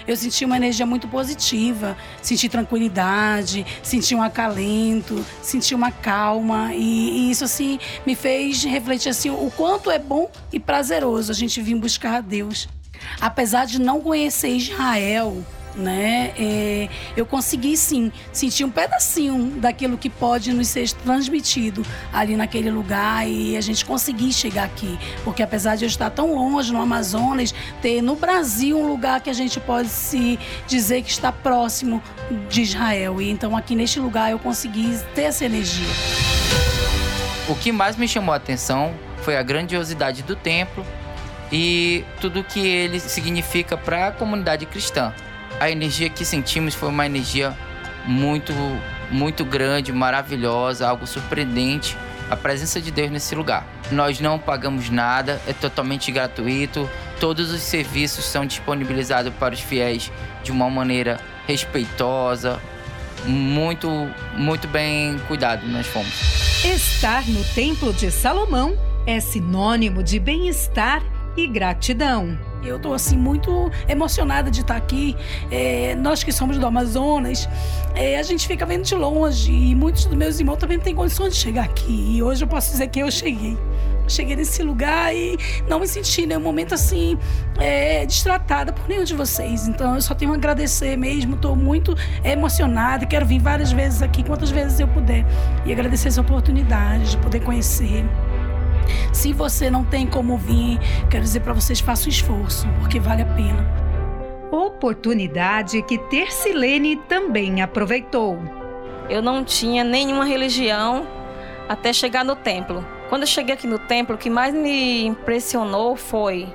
eu 0.09 0.15
senti 0.15 0.43
uma 0.43 0.57
energia 0.57 0.87
muito 0.87 1.07
positiva, 1.07 1.95
senti 2.19 2.49
tranquilidade, 2.49 3.63
senti 3.83 4.15
um 4.15 4.23
acalento, 4.23 5.23
senti 5.39 5.75
uma 5.75 5.91
calma 5.91 6.73
e, 6.73 7.27
e 7.27 7.31
isso 7.31 7.43
assim 7.43 7.77
me 8.07 8.15
fez 8.15 8.63
refletir 8.63 9.09
assim 9.09 9.29
o 9.29 9.51
quanto 9.55 9.91
é 9.91 9.99
bom 9.99 10.27
e 10.51 10.59
prazeroso 10.59 11.31
a 11.31 11.35
gente 11.35 11.61
vir 11.61 11.75
buscar 11.75 12.15
a 12.15 12.21
Deus. 12.21 12.67
Apesar 13.21 13.67
de 13.67 13.79
não 13.79 14.01
conhecer 14.01 14.49
Israel, 14.49 15.45
né? 15.79 16.33
É, 16.38 16.89
eu 17.15 17.25
consegui 17.25 17.75
sim 17.77 18.12
sentir 18.31 18.63
um 18.63 18.69
pedacinho 18.69 19.59
daquilo 19.59 19.98
que 19.98 20.09
pode 20.09 20.53
nos 20.53 20.67
ser 20.67 20.91
transmitido 20.91 21.86
ali 22.13 22.36
naquele 22.36 22.69
lugar 22.69 23.27
e 23.27 23.57
a 23.57 23.62
gente 23.62 23.86
conseguir 23.86 24.33
chegar 24.33 24.65
aqui, 24.65 25.00
porque 25.24 25.41
apesar 25.41 25.75
de 25.75 25.86
eu 25.86 25.88
estar 25.88 26.09
tão 26.09 26.36
longe 26.36 26.71
no 26.71 26.81
Amazonas, 26.81 27.53
ter 27.81 28.01
no 28.01 28.15
Brasil 28.15 28.77
um 28.77 28.88
lugar 28.88 29.21
que 29.21 29.29
a 29.29 29.33
gente 29.33 29.59
pode 29.59 29.89
se 29.89 30.38
dizer 30.67 31.01
que 31.01 31.09
está 31.09 31.31
próximo 31.31 32.01
de 32.50 32.62
Israel 32.62 33.21
e 33.21 33.29
então 33.29 33.55
aqui 33.55 33.75
neste 33.75 34.00
lugar 34.00 34.31
eu 34.31 34.39
consegui 34.39 34.98
ter 35.15 35.24
essa 35.24 35.45
energia. 35.45 35.88
O 37.48 37.55
que 37.55 37.71
mais 37.71 37.95
me 37.95 38.07
chamou 38.07 38.33
a 38.33 38.38
atenção 38.38 38.93
foi 39.24 39.38
a 39.38 39.41
grandiosidade 39.41 40.21
do 40.24 40.36
templo 40.36 40.86
e 41.51 42.03
tudo 42.21 42.43
que 42.43 42.59
ele 42.59 43.00
significa 43.00 43.75
para 43.75 44.07
a 44.07 44.12
comunidade 44.12 44.65
cristã 44.65 45.13
a 45.59 45.69
energia 45.69 46.09
que 46.09 46.23
sentimos 46.23 46.73
foi 46.73 46.89
uma 46.89 47.05
energia 47.05 47.55
muito, 48.05 48.53
muito 49.11 49.43
grande, 49.43 49.91
maravilhosa, 49.91 50.87
algo 50.87 51.05
surpreendente. 51.05 51.97
A 52.29 52.35
presença 52.35 52.79
de 52.79 52.91
Deus 52.91 53.09
nesse 53.09 53.33
lugar. 53.33 53.65
Nós 53.91 54.19
não 54.19 54.37
pagamos 54.37 54.89
nada, 54.91 55.41
é 55.47 55.53
totalmente 55.53 56.11
gratuito. 56.11 56.87
Todos 57.19 57.51
os 57.51 57.61
serviços 57.61 58.23
são 58.25 58.45
disponibilizados 58.45 59.33
para 59.33 59.55
os 59.55 59.59
fiéis 59.59 60.11
de 60.43 60.51
uma 60.51 60.69
maneira 60.69 61.19
respeitosa, 61.47 62.61
muito, 63.25 63.89
muito 64.37 64.67
bem 64.67 65.17
cuidado 65.27 65.67
nós 65.67 65.87
fomos. 65.87 66.39
Estar 66.63 67.27
no 67.27 67.43
Templo 67.55 67.91
de 67.91 68.11
Salomão 68.11 68.77
é 69.07 69.19
sinônimo 69.19 70.03
de 70.03 70.19
bem-estar 70.19 71.01
e 71.35 71.47
gratidão. 71.47 72.49
Eu 72.63 72.77
estou 72.77 72.93
assim 72.93 73.17
muito 73.17 73.71
emocionada 73.87 74.51
de 74.51 74.61
estar 74.61 74.75
aqui. 74.75 75.15
É, 75.51 75.95
nós 75.95 76.23
que 76.23 76.31
somos 76.31 76.57
do 76.57 76.65
Amazonas, 76.65 77.47
é, 77.95 78.19
a 78.19 78.23
gente 78.23 78.47
fica 78.47 78.65
vendo 78.65 78.83
de 78.83 78.95
longe 78.95 79.51
e 79.51 79.75
muitos 79.75 80.05
dos 80.05 80.15
meus 80.15 80.39
irmãos 80.39 80.57
também 80.57 80.77
não 80.77 80.83
têm 80.83 80.95
condições 80.95 81.33
de 81.33 81.39
chegar 81.39 81.65
aqui. 81.65 82.15
E 82.15 82.23
hoje 82.23 82.43
eu 82.43 82.47
posso 82.47 82.71
dizer 82.71 82.87
que 82.87 82.99
eu 82.99 83.09
cheguei. 83.11 83.57
Cheguei 84.07 84.35
nesse 84.35 84.63
lugar 84.63 85.15
e 85.15 85.37
não 85.67 85.79
me 85.79 85.87
senti 85.87 86.25
nenhum 86.25 86.39
momento 86.39 86.73
assim 86.73 87.15
é, 87.59 88.03
destratada 88.07 88.73
por 88.73 88.87
nenhum 88.89 89.03
de 89.03 89.13
vocês. 89.13 89.67
Então 89.67 89.95
eu 89.95 90.01
só 90.01 90.15
tenho 90.15 90.31
a 90.31 90.35
agradecer 90.35 90.97
mesmo. 90.97 91.35
Estou 91.35 91.55
muito 91.55 91.95
emocionada. 92.23 93.05
Quero 93.05 93.25
vir 93.25 93.39
várias 93.39 93.71
vezes 93.71 94.01
aqui, 94.01 94.23
quantas 94.23 94.49
vezes 94.49 94.79
eu 94.79 94.87
puder. 94.87 95.25
E 95.65 95.71
agradecer 95.71 96.07
essa 96.07 96.21
oportunidade 96.21 97.11
de 97.11 97.17
poder 97.17 97.41
conhecer. 97.41 98.03
Se 99.13 99.34
você 99.34 99.69
não 99.69 99.84
tem 99.84 100.08
como 100.08 100.38
vir, 100.38 100.79
quero 101.10 101.24
dizer 101.24 101.41
para 101.41 101.53
vocês, 101.53 101.79
faça 101.79 102.08
o 102.08 102.10
esforço, 102.10 102.67
porque 102.79 103.00
vale 103.00 103.22
a 103.22 103.25
pena. 103.25 103.65
Oportunidade 104.51 105.81
que 105.84 105.98
Tercilene 105.98 106.96
também 106.96 107.62
aproveitou. 107.62 108.39
Eu 109.10 109.22
não 109.22 109.43
tinha 109.43 109.84
nenhuma 109.84 110.25
religião 110.25 111.05
até 111.67 111.93
chegar 111.93 112.24
no 112.24 112.36
templo. 112.36 112.86
Quando 113.10 113.24
eu 113.24 113.27
cheguei 113.27 113.55
aqui 113.55 113.67
no 113.67 113.79
templo, 113.79 114.15
o 114.15 114.17
que 114.17 114.29
mais 114.29 114.53
me 114.53 115.05
impressionou 115.05 115.96
foi 115.96 116.48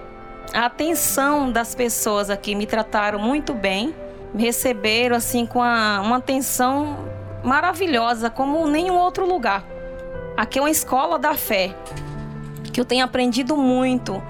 a 0.53 0.67
atenção 0.67 1.50
das 1.50 1.75
pessoas 1.75 2.31
aqui. 2.31 2.55
Me 2.55 2.67
trataram 2.67 3.19
muito 3.19 3.53
bem, 3.53 3.95
me 4.33 4.43
receberam 4.43 5.17
assim 5.17 5.47
com 5.47 5.59
uma, 5.59 6.00
uma 6.00 6.17
atenção 6.17 7.09
maravilhosa, 7.43 8.31
como 8.31 8.67
nenhum 8.67 8.97
outro 8.97 9.26
lugar. 9.26 9.64
Aqui 10.37 10.59
é 10.59 10.62
uma 10.62 10.71
escola 10.71 11.19
da 11.19 11.35
fé 11.35 11.75
que 12.75 12.81
eu 12.81 12.85
tenho 12.85 13.04
aprendido 13.04 13.57
muito. 13.57 14.21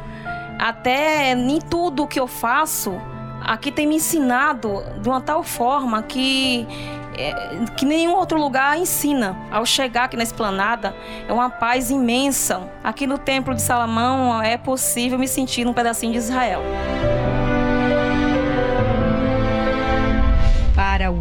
Até 0.58 1.32
em 1.32 1.58
tudo 1.58 2.06
que 2.06 2.20
eu 2.20 2.28
faço, 2.28 3.00
aqui 3.40 3.72
tem 3.72 3.86
me 3.86 3.96
ensinado 3.96 4.84
de 5.00 5.08
uma 5.08 5.20
tal 5.20 5.42
forma 5.42 6.02
que 6.02 6.68
é, 7.16 7.64
que 7.76 7.84
nenhum 7.84 8.14
outro 8.14 8.38
lugar 8.38 8.78
ensina. 8.78 9.36
Ao 9.50 9.64
chegar 9.64 10.04
aqui 10.04 10.16
na 10.16 10.22
esplanada, 10.22 10.94
é 11.26 11.32
uma 11.32 11.48
paz 11.48 11.90
imensa. 11.90 12.68
Aqui 12.84 13.06
no 13.06 13.18
Templo 13.18 13.54
de 13.54 13.62
Salomão 13.62 14.40
é 14.42 14.58
possível 14.58 15.18
me 15.18 15.26
sentir 15.26 15.64
num 15.64 15.72
pedacinho 15.72 16.12
de 16.12 16.18
Israel. 16.18 16.62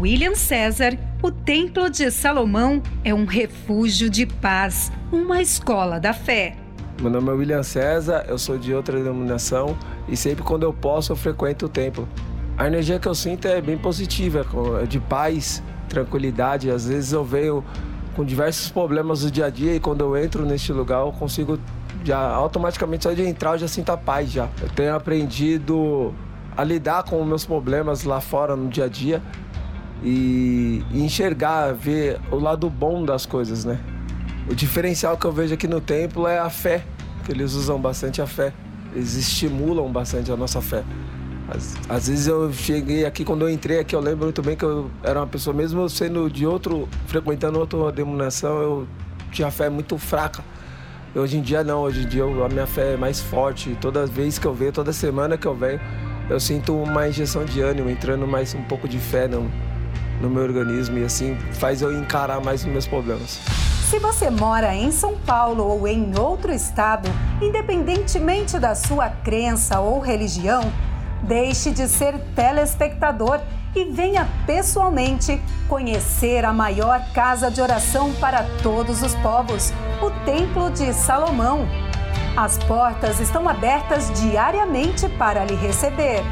William 0.04 0.34
César, 0.34 0.98
o 1.22 1.30
Templo 1.30 1.88
de 1.88 2.10
Salomão 2.10 2.82
é 3.02 3.14
um 3.14 3.24
refúgio 3.24 4.10
de 4.10 4.26
paz, 4.26 4.92
uma 5.10 5.40
escola 5.40 5.98
da 5.98 6.12
fé. 6.12 6.63
Meu 7.00 7.10
nome 7.10 7.28
é 7.28 7.32
William 7.32 7.62
César, 7.62 8.24
eu 8.28 8.38
sou 8.38 8.56
de 8.56 8.72
outra 8.72 8.96
denominação 8.96 9.76
e 10.08 10.16
sempre 10.16 10.44
quando 10.44 10.62
eu 10.62 10.72
posso 10.72 11.12
eu 11.12 11.16
frequento 11.16 11.66
o 11.66 11.68
templo. 11.68 12.08
A 12.56 12.68
energia 12.68 13.00
que 13.00 13.08
eu 13.08 13.14
sinto 13.14 13.48
é 13.48 13.60
bem 13.60 13.76
positiva, 13.76 14.46
é 14.80 14.86
de 14.86 15.00
paz, 15.00 15.60
tranquilidade. 15.88 16.70
Às 16.70 16.86
vezes 16.86 17.12
eu 17.12 17.24
venho 17.24 17.64
com 18.14 18.24
diversos 18.24 18.70
problemas 18.70 19.22
do 19.22 19.30
dia 19.30 19.46
a 19.46 19.50
dia 19.50 19.74
e 19.74 19.80
quando 19.80 20.02
eu 20.02 20.16
entro 20.16 20.46
neste 20.46 20.72
lugar 20.72 21.00
eu 21.00 21.10
consigo 21.10 21.58
já 22.04 22.18
automaticamente 22.18 23.02
só 23.04 23.12
de 23.12 23.22
entrar 23.22 23.52
eu 23.52 23.58
já 23.58 23.68
sinto 23.68 23.90
a 23.90 23.96
paz 23.96 24.30
já. 24.30 24.48
Eu 24.62 24.68
tenho 24.68 24.94
aprendido 24.94 26.14
a 26.56 26.62
lidar 26.62 27.02
com 27.02 27.20
os 27.20 27.26
meus 27.26 27.44
problemas 27.44 28.04
lá 28.04 28.20
fora 28.20 28.54
no 28.54 28.68
dia 28.68 28.84
a 28.84 28.88
dia 28.88 29.20
e 30.00 30.84
enxergar, 30.92 31.72
ver 31.72 32.20
o 32.30 32.36
lado 32.36 32.70
bom 32.70 33.04
das 33.04 33.26
coisas, 33.26 33.64
né? 33.64 33.80
O 34.48 34.54
diferencial 34.54 35.16
que 35.16 35.24
eu 35.24 35.32
vejo 35.32 35.54
aqui 35.54 35.66
no 35.66 35.80
templo 35.80 36.26
é 36.26 36.38
a 36.38 36.50
fé, 36.50 36.84
que 37.24 37.32
eles 37.32 37.54
usam 37.54 37.80
bastante 37.80 38.20
a 38.20 38.26
fé. 38.26 38.52
Eles 38.94 39.14
estimulam 39.16 39.90
bastante 39.90 40.30
a 40.30 40.36
nossa 40.36 40.60
fé. 40.60 40.84
Às, 41.48 41.76
às, 41.88 42.08
vezes 42.08 42.26
eu 42.26 42.52
cheguei 42.52 43.04
aqui, 43.04 43.24
quando 43.24 43.42
eu 43.42 43.50
entrei 43.50 43.78
aqui, 43.78 43.94
eu 43.94 44.00
lembro 44.00 44.24
muito 44.24 44.42
bem 44.42 44.56
que 44.56 44.64
eu 44.64 44.90
era 45.02 45.20
uma 45.20 45.26
pessoa, 45.26 45.54
mesmo 45.54 45.88
sendo 45.88 46.30
de 46.30 46.46
outro, 46.46 46.88
frequentando 47.06 47.58
outra 47.58 47.90
denominação, 47.90 48.60
eu 48.60 48.88
tinha 49.30 49.50
fé 49.50 49.68
muito 49.68 49.96
fraca. 49.98 50.42
Hoje 51.14 51.38
em 51.38 51.42
dia 51.42 51.62
não, 51.62 51.80
hoje 51.82 52.02
em 52.02 52.08
dia 52.08 52.22
eu, 52.22 52.44
a 52.44 52.48
minha 52.48 52.66
fé 52.66 52.94
é 52.94 52.96
mais 52.96 53.20
forte. 53.20 53.76
Toda 53.80 54.06
vez 54.06 54.38
que 54.38 54.46
eu 54.46 54.54
venho, 54.54 54.72
toda 54.72 54.92
semana 54.92 55.38
que 55.38 55.46
eu 55.46 55.54
venho, 55.54 55.80
eu 56.28 56.38
sinto 56.38 56.74
uma 56.76 57.08
injeção 57.08 57.44
de 57.44 57.60
ânimo, 57.60 57.88
entrando 57.88 58.26
mais 58.26 58.54
um 58.54 58.62
pouco 58.64 58.88
de 58.88 58.98
fé 58.98 59.28
no, 59.28 59.50
no 60.20 60.28
meu 60.28 60.42
organismo 60.42 60.98
e 60.98 61.04
assim 61.04 61.36
faz 61.52 61.82
eu 61.82 61.96
encarar 61.96 62.40
mais 62.42 62.62
os 62.62 62.66
meus 62.66 62.86
problemas. 62.86 63.40
Se 63.94 64.00
você 64.00 64.28
mora 64.28 64.74
em 64.74 64.90
São 64.90 65.16
Paulo 65.18 65.64
ou 65.68 65.86
em 65.86 66.18
outro 66.18 66.52
estado, 66.52 67.08
independentemente 67.40 68.58
da 68.58 68.74
sua 68.74 69.08
crença 69.08 69.78
ou 69.78 70.00
religião, 70.00 70.62
Deixe 71.22 71.70
de 71.70 71.88
ser 71.88 72.18
telespectador 72.34 73.40
e 73.74 73.84
venha 73.84 74.28
pessoalmente 74.46 75.40
conhecer 75.68 76.44
a 76.44 76.52
maior 76.52 77.00
casa 77.14 77.50
de 77.50 77.62
oração 77.62 78.12
para 78.14 78.44
todos 78.62 79.02
os 79.02 79.14
povos, 79.16 79.72
o 80.02 80.10
Templo 80.26 80.70
de 80.70 80.92
Salomão. 80.92 81.66
As 82.36 82.58
portas 82.58 83.20
estão 83.20 83.48
abertas 83.48 84.10
diariamente 84.20 85.08
para 85.10 85.46
lhe 85.46 85.54
receber. 85.54 86.22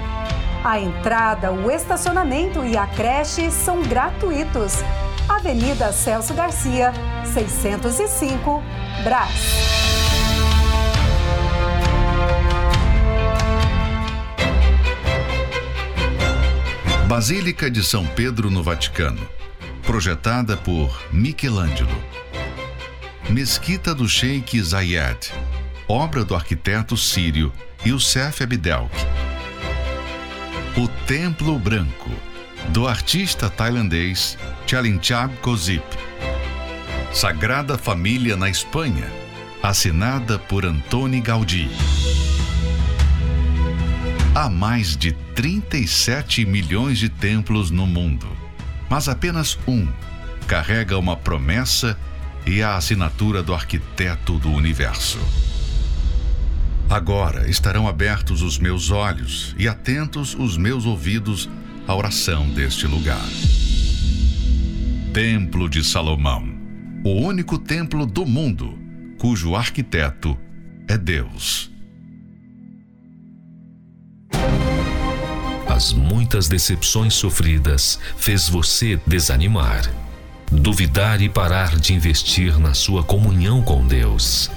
A 0.62 0.78
entrada, 0.78 1.50
o 1.50 1.70
estacionamento 1.70 2.62
e 2.64 2.76
a 2.76 2.86
creche 2.86 3.50
são 3.50 3.82
gratuitos. 3.82 4.84
Avenida 5.28 5.92
Celso 5.92 6.34
Garcia, 6.34 6.92
605, 7.24 8.62
Brás. 9.04 9.30
Basílica 17.06 17.70
de 17.70 17.82
São 17.82 18.06
Pedro 18.06 18.50
no 18.50 18.62
Vaticano, 18.62 19.20
projetada 19.82 20.56
por 20.56 21.02
Michelangelo. 21.12 22.02
Mesquita 23.28 23.94
do 23.94 24.08
Sheikh 24.08 24.60
Zayed, 24.62 25.32
obra 25.86 26.24
do 26.24 26.34
arquiteto 26.34 26.96
sírio 26.96 27.52
Youssef 27.84 28.42
Abdelk. 28.42 28.90
O 30.76 30.88
Templo 31.06 31.58
Branco, 31.58 32.10
do 32.70 32.86
artista 32.86 33.50
tailandês 33.50 34.38
Chalinchab 34.66 35.36
Kozip. 35.38 35.84
Sagrada 37.12 37.76
Família 37.76 38.36
na 38.36 38.48
Espanha, 38.48 39.10
assinada 39.62 40.38
por 40.38 40.64
Antoni 40.64 41.20
Gaudí. 41.20 41.68
Há 44.34 44.48
mais 44.48 44.96
de 44.96 45.12
37 45.34 46.46
milhões 46.46 46.98
de 46.98 47.08
templos 47.08 47.70
no 47.70 47.86
mundo, 47.86 48.26
mas 48.88 49.08
apenas 49.08 49.58
um 49.66 49.86
carrega 50.46 50.98
uma 50.98 51.16
promessa 51.16 51.98
e 52.46 52.62
a 52.62 52.76
assinatura 52.76 53.42
do 53.42 53.54
arquiteto 53.54 54.38
do 54.38 54.50
universo. 54.50 55.18
Agora 56.88 57.48
estarão 57.48 57.86
abertos 57.86 58.42
os 58.42 58.58
meus 58.58 58.90
olhos 58.90 59.54
e 59.58 59.68
atentos 59.68 60.34
os 60.34 60.56
meus 60.56 60.84
ouvidos 60.84 61.48
à 61.86 61.94
oração 61.94 62.48
deste 62.50 62.86
lugar. 62.86 63.28
Templo 65.12 65.68
de 65.68 65.84
Salomão, 65.84 66.48
o 67.04 67.10
único 67.10 67.58
templo 67.58 68.06
do 68.06 68.24
mundo 68.24 68.78
cujo 69.18 69.54
arquiteto 69.54 70.36
é 70.88 70.96
Deus. 70.96 71.72
as 75.82 75.92
muitas 75.92 76.46
decepções 76.46 77.12
sofridas 77.12 77.98
fez 78.16 78.48
você 78.48 79.00
desanimar, 79.04 79.82
duvidar 80.48 81.20
e 81.20 81.28
parar 81.28 81.76
de 81.76 81.92
investir 81.92 82.56
na 82.56 82.72
sua 82.72 83.02
comunhão 83.02 83.60
com 83.62 83.84
Deus. 83.84 84.48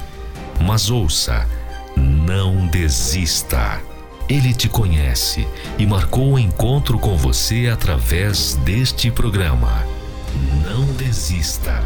Mas 0.61 0.91
ouça, 0.91 1.49
não 1.97 2.67
desista. 2.67 3.81
Ele 4.27 4.55
te 4.55 4.67
conhece 4.67 5.47
e 5.77 5.85
marcou 5.85 6.31
o 6.31 6.33
um 6.33 6.39
encontro 6.39 6.97
com 6.97 7.15
você 7.15 7.69
através 7.71 8.55
deste 8.55 9.11
programa. 9.11 9.85
Não 10.65 10.83
desista. 10.93 11.83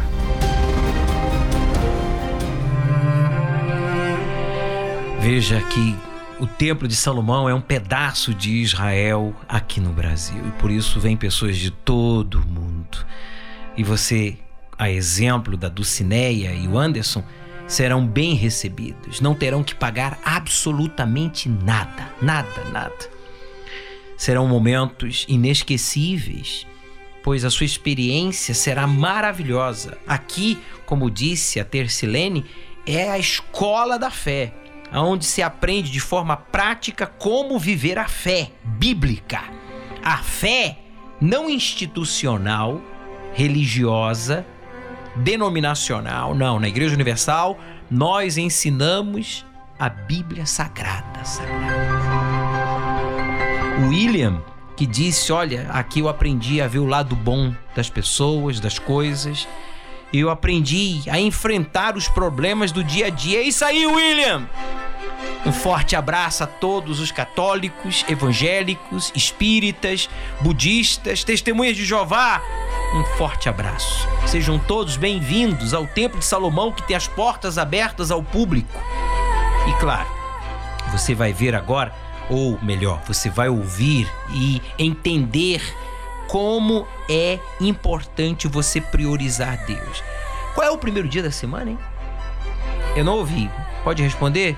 Veja 5.20 5.60
que 5.60 5.94
o 6.38 6.46
Templo 6.46 6.88
de 6.88 6.96
Salomão 6.96 7.46
é 7.46 7.52
um 7.54 7.60
pedaço 7.60 8.32
de 8.32 8.52
Israel 8.62 9.34
aqui 9.46 9.78
no 9.78 9.92
Brasil 9.92 10.42
e 10.48 10.50
por 10.52 10.70
isso 10.70 10.98
vem 10.98 11.18
pessoas 11.18 11.58
de 11.58 11.70
todo 11.70 12.40
o 12.40 12.46
mundo. 12.46 13.04
E 13.76 13.84
você, 13.84 14.38
a 14.78 14.90
exemplo 14.90 15.58
da 15.58 15.68
Dulcineia 15.68 16.54
e 16.54 16.66
o 16.66 16.78
Anderson, 16.78 17.22
serão 17.70 18.04
bem 18.04 18.34
recebidos, 18.34 19.20
não 19.20 19.32
terão 19.32 19.62
que 19.62 19.76
pagar 19.76 20.18
absolutamente 20.24 21.48
nada, 21.48 22.12
nada, 22.20 22.64
nada. 22.72 23.10
Serão 24.16 24.48
momentos 24.48 25.24
inesquecíveis, 25.28 26.66
pois 27.22 27.44
a 27.44 27.50
sua 27.50 27.64
experiência 27.64 28.54
será 28.54 28.88
maravilhosa. 28.88 29.96
Aqui, 30.04 30.58
como 30.84 31.08
disse 31.08 31.60
a 31.60 31.64
Tercilene, 31.64 32.44
é 32.84 33.08
a 33.08 33.18
escola 33.18 33.98
da 33.98 34.10
fé 34.10 34.52
onde 34.92 35.24
se 35.24 35.40
aprende 35.40 35.92
de 35.92 36.00
forma 36.00 36.36
prática 36.36 37.06
como 37.06 37.56
viver 37.56 38.00
a 38.00 38.08
fé 38.08 38.50
bíblica. 38.64 39.44
A 40.02 40.16
fé 40.16 40.78
não 41.20 41.48
institucional, 41.48 42.80
religiosa, 43.32 44.44
denominacional, 45.22 46.34
não. 46.34 46.58
Na 46.58 46.68
Igreja 46.68 46.94
Universal, 46.94 47.58
nós 47.90 48.36
ensinamos 48.36 49.44
a 49.78 49.88
Bíblia 49.88 50.46
Sagrada. 50.46 51.20
William, 53.88 54.42
que 54.76 54.86
disse: 54.86 55.32
Olha, 55.32 55.68
aqui 55.70 56.00
eu 56.00 56.08
aprendi 56.08 56.60
a 56.60 56.66
ver 56.66 56.78
o 56.78 56.86
lado 56.86 57.14
bom 57.14 57.54
das 57.74 57.88
pessoas, 57.88 58.60
das 58.60 58.78
coisas. 58.78 59.46
Eu 60.12 60.28
aprendi 60.28 61.02
a 61.08 61.20
enfrentar 61.20 61.96
os 61.96 62.08
problemas 62.08 62.72
do 62.72 62.82
dia 62.82 63.06
a 63.06 63.10
dia. 63.10 63.38
É 63.38 63.42
isso 63.42 63.64
aí, 63.64 63.86
William! 63.86 64.48
Um 65.46 65.52
forte 65.52 65.96
abraço 65.96 66.44
a 66.44 66.46
todos 66.46 67.00
os 67.00 67.10
católicos, 67.10 68.04
evangélicos, 68.08 69.10
espíritas, 69.14 70.08
budistas, 70.40 71.24
testemunhas 71.24 71.76
de 71.76 71.84
Jeová. 71.84 72.42
Um 72.92 73.04
forte 73.04 73.48
abraço. 73.48 74.08
Sejam 74.26 74.58
todos 74.58 74.96
bem-vindos 74.96 75.72
ao 75.72 75.86
Templo 75.86 76.18
de 76.18 76.24
Salomão 76.24 76.72
que 76.72 76.82
tem 76.82 76.96
as 76.96 77.06
portas 77.06 77.56
abertas 77.56 78.10
ao 78.10 78.20
público. 78.20 78.76
E 79.68 79.72
claro, 79.80 80.08
você 80.90 81.14
vai 81.14 81.32
ver 81.32 81.54
agora, 81.54 81.94
ou 82.28 82.58
melhor, 82.60 83.00
você 83.06 83.30
vai 83.30 83.48
ouvir 83.48 84.10
e 84.32 84.60
entender 84.76 85.62
como 86.26 86.84
é 87.08 87.38
importante 87.60 88.48
você 88.48 88.80
priorizar 88.80 89.64
Deus. 89.66 90.02
Qual 90.56 90.66
é 90.66 90.70
o 90.70 90.78
primeiro 90.78 91.08
dia 91.08 91.22
da 91.22 91.30
semana, 91.30 91.70
hein? 91.70 91.78
Eu 92.96 93.04
não 93.04 93.18
ouvi. 93.18 93.48
Pode 93.84 94.02
responder? 94.02 94.56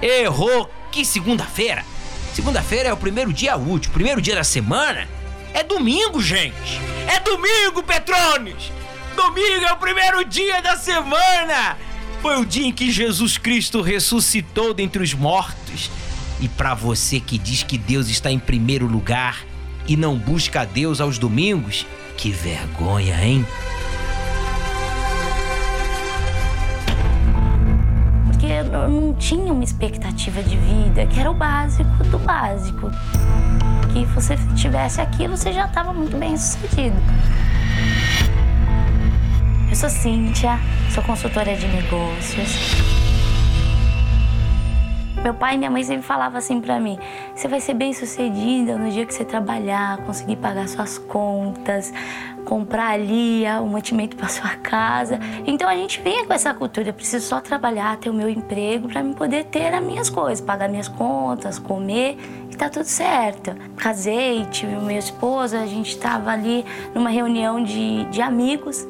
Errou! 0.00 0.70
Que 0.92 1.04
segunda-feira! 1.04 1.84
Segunda-feira 2.32 2.90
é 2.90 2.92
o 2.92 2.96
primeiro 2.96 3.32
dia 3.32 3.56
útil, 3.56 3.90
primeiro 3.92 4.22
dia 4.22 4.36
da 4.36 4.44
semana. 4.44 5.08
É 5.54 5.62
domingo, 5.62 6.20
gente! 6.20 6.80
É 7.06 7.20
domingo, 7.20 7.80
Petrones! 7.84 8.72
Domingo 9.14 9.64
é 9.64 9.72
o 9.72 9.76
primeiro 9.76 10.24
dia 10.24 10.60
da 10.60 10.76
semana! 10.76 11.78
Foi 12.20 12.40
o 12.40 12.44
dia 12.44 12.66
em 12.66 12.72
que 12.72 12.90
Jesus 12.90 13.38
Cristo 13.38 13.80
ressuscitou 13.80 14.74
dentre 14.74 15.00
os 15.00 15.14
mortos. 15.14 15.92
E 16.40 16.48
para 16.48 16.74
você 16.74 17.20
que 17.20 17.38
diz 17.38 17.62
que 17.62 17.78
Deus 17.78 18.08
está 18.08 18.32
em 18.32 18.38
primeiro 18.40 18.86
lugar, 18.88 19.44
e 19.86 19.96
não 19.96 20.16
busca 20.16 20.62
a 20.62 20.64
Deus 20.64 21.00
aos 21.00 21.18
domingos, 21.18 21.86
que 22.16 22.32
vergonha, 22.32 23.24
hein? 23.24 23.46
Porque 28.26 28.46
eu 28.46 28.88
não 28.88 29.14
tinha 29.14 29.52
uma 29.52 29.62
expectativa 29.62 30.42
de 30.42 30.56
vida, 30.56 31.06
que 31.06 31.20
era 31.20 31.30
o 31.30 31.34
básico 31.34 32.02
do 32.10 32.18
básico. 32.18 32.90
Que 33.94 34.04
você 34.06 34.36
tivesse 34.56 35.00
aquilo, 35.00 35.36
você 35.36 35.52
já 35.52 35.66
estava 35.66 35.92
muito 35.92 36.16
bem 36.16 36.36
sucedido. 36.36 36.96
Eu 39.70 39.76
sou 39.76 39.88
Cíntia, 39.88 40.58
sou 40.92 41.00
consultora 41.04 41.54
de 41.54 41.68
negócios. 41.68 42.74
Meu 45.22 45.32
pai 45.32 45.54
e 45.54 45.58
minha 45.58 45.70
mãe 45.70 45.84
sempre 45.84 46.02
falavam 46.02 46.38
assim 46.38 46.60
para 46.60 46.80
mim: 46.80 46.98
você 47.36 47.46
vai 47.46 47.60
ser 47.60 47.74
bem 47.74 47.92
sucedida 47.92 48.76
no 48.76 48.90
dia 48.90 49.06
que 49.06 49.14
você 49.14 49.24
trabalhar, 49.24 49.98
conseguir 49.98 50.36
pagar 50.36 50.66
suas 50.68 50.98
contas, 50.98 51.92
comprar 52.54 52.90
ali 52.90 53.42
o 53.60 53.66
mantimento 53.66 54.14
para 54.16 54.28
sua 54.28 54.50
casa. 54.50 55.18
Então 55.44 55.68
a 55.68 55.74
gente 55.74 56.00
vinha 56.00 56.24
com 56.24 56.32
essa 56.32 56.54
cultura: 56.54 56.90
eu 56.90 56.94
preciso 56.94 57.26
só 57.26 57.40
trabalhar, 57.40 57.96
ter 57.96 58.10
o 58.10 58.14
meu 58.14 58.28
emprego 58.28 58.86
para 58.86 59.02
me 59.02 59.12
poder 59.12 59.46
ter 59.46 59.74
as 59.74 59.82
minhas 59.82 60.08
coisas, 60.08 60.40
pagar 60.40 60.68
minhas 60.68 60.86
contas, 60.86 61.58
comer 61.58 62.16
e 62.48 62.54
tá 62.54 62.68
tudo 62.70 62.84
certo. 62.84 63.56
Casei, 63.76 64.46
tive 64.52 64.76
o 64.76 64.80
meu 64.80 64.96
esposo, 64.96 65.56
a 65.56 65.66
gente 65.66 65.88
estava 65.88 66.30
ali 66.30 66.64
numa 66.94 67.10
reunião 67.10 67.60
de, 67.60 68.04
de 68.04 68.22
amigos. 68.22 68.86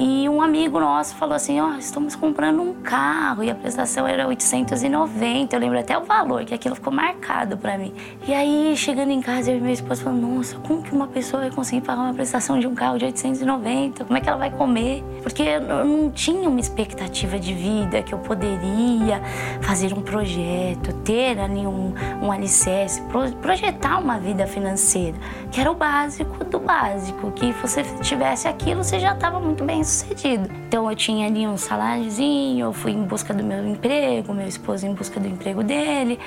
E 0.00 0.28
um 0.28 0.40
amigo 0.40 0.78
nosso 0.78 1.16
falou 1.16 1.34
assim: 1.34 1.58
Ó, 1.60 1.70
oh, 1.70 1.78
estamos 1.78 2.14
comprando 2.14 2.62
um 2.62 2.72
carro 2.72 3.42
e 3.42 3.50
a 3.50 3.54
prestação 3.54 4.06
era 4.06 4.28
890. 4.28 5.56
Eu 5.56 5.60
lembro 5.60 5.76
até 5.76 5.98
o 5.98 6.04
valor, 6.04 6.44
que 6.44 6.54
aquilo 6.54 6.76
ficou 6.76 6.92
marcado 6.92 7.58
para 7.58 7.76
mim. 7.76 7.92
E 8.24 8.32
aí, 8.32 8.76
chegando 8.76 9.10
em 9.10 9.20
casa, 9.20 9.50
eu 9.50 9.56
e 9.56 9.60
meu 9.60 9.72
esposo 9.72 10.04
falou: 10.04 10.20
Nossa, 10.20 10.56
como 10.60 10.84
que 10.84 10.92
uma 10.92 11.08
pessoa 11.08 11.42
vai 11.42 11.50
conseguir 11.50 11.80
pagar 11.80 12.02
uma 12.02 12.14
prestação 12.14 12.60
de 12.60 12.68
um 12.68 12.76
carro 12.76 12.96
de 12.96 13.06
890? 13.06 14.04
Como 14.04 14.16
é 14.16 14.20
que 14.20 14.28
ela 14.28 14.38
vai 14.38 14.50
comer? 14.52 15.02
Porque 15.20 15.42
eu 15.42 15.84
não 15.84 16.10
tinha 16.12 16.48
uma 16.48 16.60
expectativa 16.60 17.36
de 17.36 17.52
vida 17.52 18.00
que 18.00 18.14
eu 18.14 18.18
poderia 18.20 19.20
fazer 19.62 19.92
um 19.92 20.00
projeto, 20.00 20.92
ter 21.02 21.40
ali 21.40 21.66
um, 21.66 21.92
um 22.22 22.30
alicerce, 22.30 23.02
projetar 23.42 23.98
uma 23.98 24.16
vida 24.16 24.46
financeira, 24.46 25.16
que 25.50 25.60
era 25.60 25.72
o 25.72 25.74
básico 25.74 26.44
do 26.44 26.60
básico, 26.60 27.32
que 27.32 27.50
você 27.52 27.82
tivesse 28.00 28.46
aquilo, 28.46 28.84
você 28.84 29.00
já 29.00 29.12
estava 29.12 29.40
muito 29.40 29.64
bem 29.64 29.82
sucedido. 29.88 30.48
Então 30.66 30.88
eu 30.90 30.96
tinha 30.96 31.26
ali 31.26 31.46
um 31.46 31.56
saláriozinho, 31.56 32.66
eu 32.66 32.72
fui 32.72 32.92
em 32.92 33.02
busca 33.02 33.32
do 33.32 33.42
meu 33.42 33.66
emprego, 33.66 34.34
meu 34.34 34.46
esposo 34.46 34.86
em 34.86 34.94
busca 34.94 35.18
do 35.18 35.26
emprego 35.26 35.62
dele. 35.62 36.18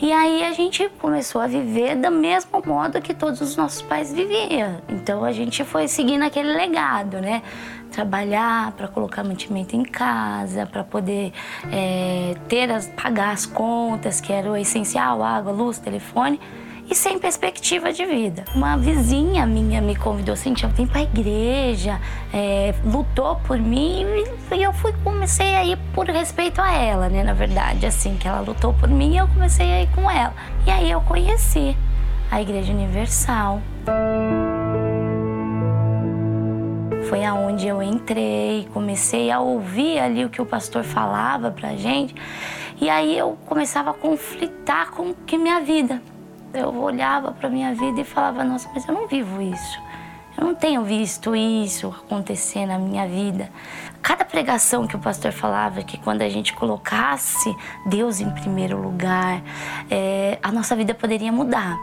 E 0.00 0.12
aí 0.12 0.42
a 0.42 0.52
gente 0.52 0.88
começou 1.00 1.40
a 1.40 1.46
viver 1.46 1.96
do 1.96 2.10
mesmo 2.10 2.62
modo 2.64 3.00
que 3.00 3.14
todos 3.14 3.40
os 3.40 3.56
nossos 3.56 3.82
pais 3.82 4.12
viviam. 4.12 4.78
Então 4.88 5.24
a 5.24 5.32
gente 5.32 5.62
foi 5.64 5.86
seguindo 5.86 6.22
aquele 6.22 6.52
legado, 6.52 7.20
né? 7.20 7.42
Trabalhar 7.90 8.72
para 8.72 8.88
colocar 8.88 9.22
mantimento 9.22 9.76
em 9.76 9.82
casa, 9.82 10.66
para 10.66 10.82
poder 10.82 11.32
é, 11.70 12.34
ter 12.48 12.70
as, 12.70 12.88
pagar 12.88 13.32
as 13.32 13.46
contas, 13.46 14.20
que 14.20 14.32
era 14.32 14.50
o 14.50 14.56
essencial, 14.56 15.22
água, 15.22 15.52
luz, 15.52 15.78
telefone 15.78 16.40
e 16.90 16.94
sem 16.94 17.18
perspectiva 17.18 17.92
de 17.92 18.04
vida. 18.04 18.44
Uma 18.54 18.76
vizinha 18.76 19.46
minha 19.46 19.80
me 19.80 19.96
convidou 19.96 20.34
assim, 20.34 20.54
vem 20.74 20.86
para 20.86 21.00
a 21.00 21.02
igreja, 21.02 22.00
é, 22.32 22.74
lutou 22.84 23.36
por 23.36 23.58
mim 23.58 24.04
e 24.50 24.62
eu 24.62 24.72
fui 24.72 24.92
comecei 25.04 25.54
a 25.54 25.64
ir 25.64 25.78
por 25.94 26.06
respeito 26.06 26.60
a 26.60 26.72
ela, 26.72 27.08
né? 27.08 27.22
Na 27.22 27.32
verdade, 27.32 27.86
assim 27.86 28.16
que 28.16 28.28
ela 28.28 28.40
lutou 28.40 28.74
por 28.74 28.88
mim, 28.88 29.16
eu 29.16 29.26
comecei 29.28 29.72
a 29.72 29.82
ir 29.82 29.88
com 29.94 30.10
ela. 30.10 30.34
E 30.66 30.70
aí 30.70 30.90
eu 30.90 31.00
conheci 31.00 31.76
a 32.30 32.40
Igreja 32.40 32.72
Universal. 32.72 33.60
Foi 37.08 37.24
aonde 37.24 37.66
eu 37.66 37.82
entrei, 37.82 38.68
comecei 38.72 39.30
a 39.30 39.40
ouvir 39.40 39.98
ali 39.98 40.24
o 40.24 40.30
que 40.30 40.40
o 40.40 40.46
pastor 40.46 40.82
falava 40.82 41.50
pra 41.50 41.76
gente. 41.76 42.14
E 42.80 42.88
aí 42.88 43.16
eu 43.16 43.36
começava 43.46 43.90
a 43.90 43.94
conflitar 43.94 44.90
com 44.90 45.14
que 45.14 45.36
minha 45.38 45.60
vida 45.60 46.00
eu 46.54 46.74
olhava 46.80 47.32
para 47.32 47.48
minha 47.48 47.74
vida 47.74 48.00
e 48.00 48.04
falava: 48.04 48.44
Nossa, 48.44 48.68
mas 48.74 48.86
eu 48.86 48.94
não 48.94 49.06
vivo 49.06 49.40
isso. 49.40 49.80
Eu 50.36 50.46
não 50.46 50.54
tenho 50.54 50.82
visto 50.82 51.36
isso 51.36 51.88
acontecer 51.88 52.64
na 52.64 52.78
minha 52.78 53.06
vida. 53.06 53.50
Cada 54.00 54.24
pregação 54.24 54.86
que 54.86 54.96
o 54.96 54.98
pastor 54.98 55.30
falava 55.30 55.82
que 55.82 55.98
quando 55.98 56.22
a 56.22 56.28
gente 56.28 56.54
colocasse 56.54 57.54
Deus 57.86 58.20
em 58.20 58.30
primeiro 58.30 58.80
lugar, 58.80 59.42
é, 59.90 60.38
a 60.42 60.50
nossa 60.50 60.74
vida 60.74 60.94
poderia 60.94 61.30
mudar. 61.30 61.78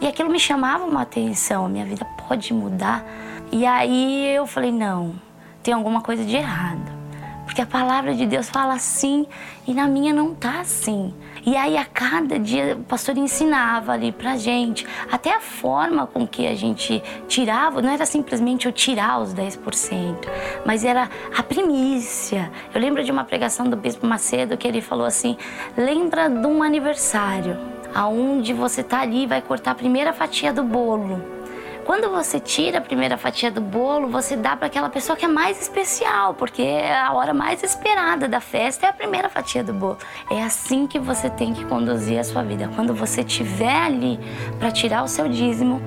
E 0.00 0.06
aquilo 0.06 0.30
me 0.30 0.40
chamava 0.40 0.84
uma 0.84 1.02
atenção, 1.02 1.68
minha 1.68 1.84
vida 1.84 2.04
pode 2.28 2.52
mudar. 2.52 3.04
E 3.52 3.64
aí 3.64 4.34
eu 4.34 4.46
falei: 4.46 4.72
não, 4.72 5.14
tem 5.62 5.72
alguma 5.72 6.00
coisa 6.00 6.24
de 6.24 6.36
errado. 6.36 7.02
Porque 7.44 7.60
a 7.60 7.66
palavra 7.66 8.14
de 8.14 8.26
Deus 8.26 8.48
fala 8.48 8.74
assim 8.74 9.26
e 9.66 9.74
na 9.74 9.86
minha 9.86 10.12
não 10.12 10.34
tá 10.34 10.60
assim. 10.60 11.14
E 11.44 11.56
aí 11.56 11.76
a 11.76 11.84
cada 11.84 12.38
dia 12.38 12.76
o 12.76 12.84
pastor 12.84 13.16
ensinava 13.16 13.92
ali 13.92 14.12
pra 14.12 14.36
gente, 14.36 14.86
até 15.10 15.34
a 15.34 15.40
forma 15.40 16.06
com 16.06 16.24
que 16.24 16.46
a 16.46 16.54
gente 16.54 17.02
tirava, 17.26 17.82
não 17.82 17.90
era 17.90 18.06
simplesmente 18.06 18.66
eu 18.66 18.72
tirar 18.72 19.20
os 19.20 19.34
10%, 19.34 20.28
mas 20.64 20.84
era 20.84 21.10
a 21.36 21.42
primícia. 21.42 22.50
Eu 22.72 22.80
lembro 22.80 23.02
de 23.02 23.10
uma 23.10 23.24
pregação 23.24 23.68
do 23.68 23.76
bispo 23.76 24.06
Macedo 24.06 24.56
que 24.56 24.68
ele 24.68 24.80
falou 24.80 25.04
assim: 25.04 25.36
"Lembra 25.76 26.28
de 26.28 26.46
um 26.46 26.62
aniversário, 26.62 27.58
aonde 27.92 28.52
você 28.52 28.82
tá 28.82 29.00
ali 29.00 29.24
e 29.24 29.26
vai 29.26 29.42
cortar 29.42 29.72
a 29.72 29.74
primeira 29.74 30.12
fatia 30.12 30.52
do 30.52 30.62
bolo. 30.62 31.41
Quando 31.84 32.10
você 32.10 32.38
tira 32.38 32.78
a 32.78 32.80
primeira 32.80 33.18
fatia 33.18 33.50
do 33.50 33.60
bolo, 33.60 34.08
você 34.08 34.36
dá 34.36 34.56
para 34.56 34.68
aquela 34.68 34.88
pessoa 34.88 35.16
que 35.16 35.24
é 35.24 35.28
mais 35.28 35.60
especial, 35.60 36.32
porque 36.32 36.62
a 36.62 37.12
hora 37.12 37.34
mais 37.34 37.62
esperada 37.62 38.28
da 38.28 38.40
festa 38.40 38.86
é 38.86 38.88
a 38.88 38.92
primeira 38.92 39.28
fatia 39.28 39.64
do 39.64 39.72
bolo. 39.72 39.98
É 40.30 40.42
assim 40.42 40.86
que 40.86 40.98
você 41.00 41.28
tem 41.28 41.52
que 41.52 41.64
conduzir 41.64 42.20
a 42.20 42.24
sua 42.24 42.44
vida. 42.44 42.70
Quando 42.76 42.94
você 42.94 43.22
estiver 43.22 43.82
ali 43.82 44.20
para 44.60 44.70
tirar 44.70 45.02
o 45.02 45.08
seu 45.08 45.28
dízimo, 45.28 45.82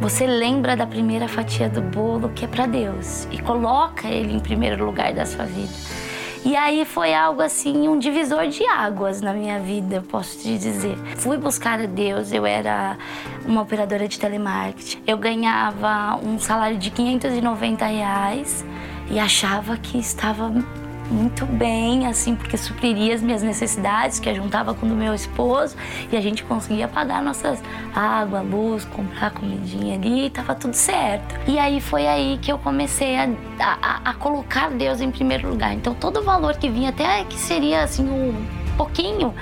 você 0.00 0.26
lembra 0.26 0.76
da 0.76 0.86
primeira 0.86 1.26
fatia 1.26 1.68
do 1.68 1.80
bolo 1.80 2.28
que 2.28 2.44
é 2.44 2.48
para 2.48 2.66
Deus 2.66 3.26
e 3.30 3.38
coloca 3.40 4.06
ele 4.06 4.34
em 4.34 4.40
primeiro 4.40 4.84
lugar 4.84 5.14
da 5.14 5.24
sua 5.24 5.46
vida. 5.46 5.72
E 6.48 6.56
aí 6.56 6.86
foi 6.86 7.12
algo 7.12 7.42
assim, 7.42 7.86
um 7.88 7.98
divisor 7.98 8.48
de 8.48 8.64
águas 8.64 9.20
na 9.20 9.34
minha 9.34 9.60
vida, 9.60 10.02
posso 10.08 10.38
te 10.38 10.56
dizer. 10.56 10.96
Fui 11.18 11.36
buscar 11.36 11.78
a 11.78 11.84
Deus, 11.84 12.32
eu 12.32 12.46
era 12.46 12.96
uma 13.44 13.60
operadora 13.60 14.08
de 14.08 14.18
telemarketing. 14.18 15.02
Eu 15.06 15.18
ganhava 15.18 16.18
um 16.24 16.38
salário 16.38 16.78
de 16.78 16.90
590 16.90 17.84
reais 17.84 18.64
e 19.10 19.18
achava 19.18 19.76
que 19.76 19.98
estava 19.98 20.50
muito 21.10 21.46
bem, 21.46 22.06
assim, 22.06 22.34
porque 22.34 22.56
supriria 22.56 23.14
as 23.14 23.22
minhas 23.22 23.42
necessidades, 23.42 24.18
que 24.20 24.28
eu 24.28 24.34
juntava 24.34 24.74
com 24.74 24.86
o 24.86 24.90
meu 24.90 25.14
esposo 25.14 25.76
e 26.10 26.16
a 26.16 26.20
gente 26.20 26.44
conseguia 26.44 26.86
pagar 26.86 27.22
nossas 27.22 27.62
água, 27.94 28.40
luz, 28.40 28.84
comprar 28.84 29.30
comidinha 29.30 29.94
ali 29.94 30.26
e 30.26 30.30
tava 30.30 30.54
tudo 30.54 30.74
certo. 30.74 31.34
E 31.46 31.58
aí 31.58 31.80
foi 31.80 32.06
aí 32.06 32.38
que 32.40 32.52
eu 32.52 32.58
comecei 32.58 33.16
a, 33.16 33.28
a, 33.60 34.10
a 34.10 34.14
colocar 34.14 34.70
Deus 34.70 35.00
em 35.00 35.10
primeiro 35.10 35.48
lugar. 35.48 35.72
Então 35.74 35.94
todo 35.94 36.20
o 36.20 36.22
valor 36.22 36.56
que 36.56 36.68
vinha, 36.68 36.90
até 36.90 37.24
que 37.24 37.38
seria 37.38 37.82
assim 37.82 38.08
um 38.08 38.34
pouquinho, 38.76 39.34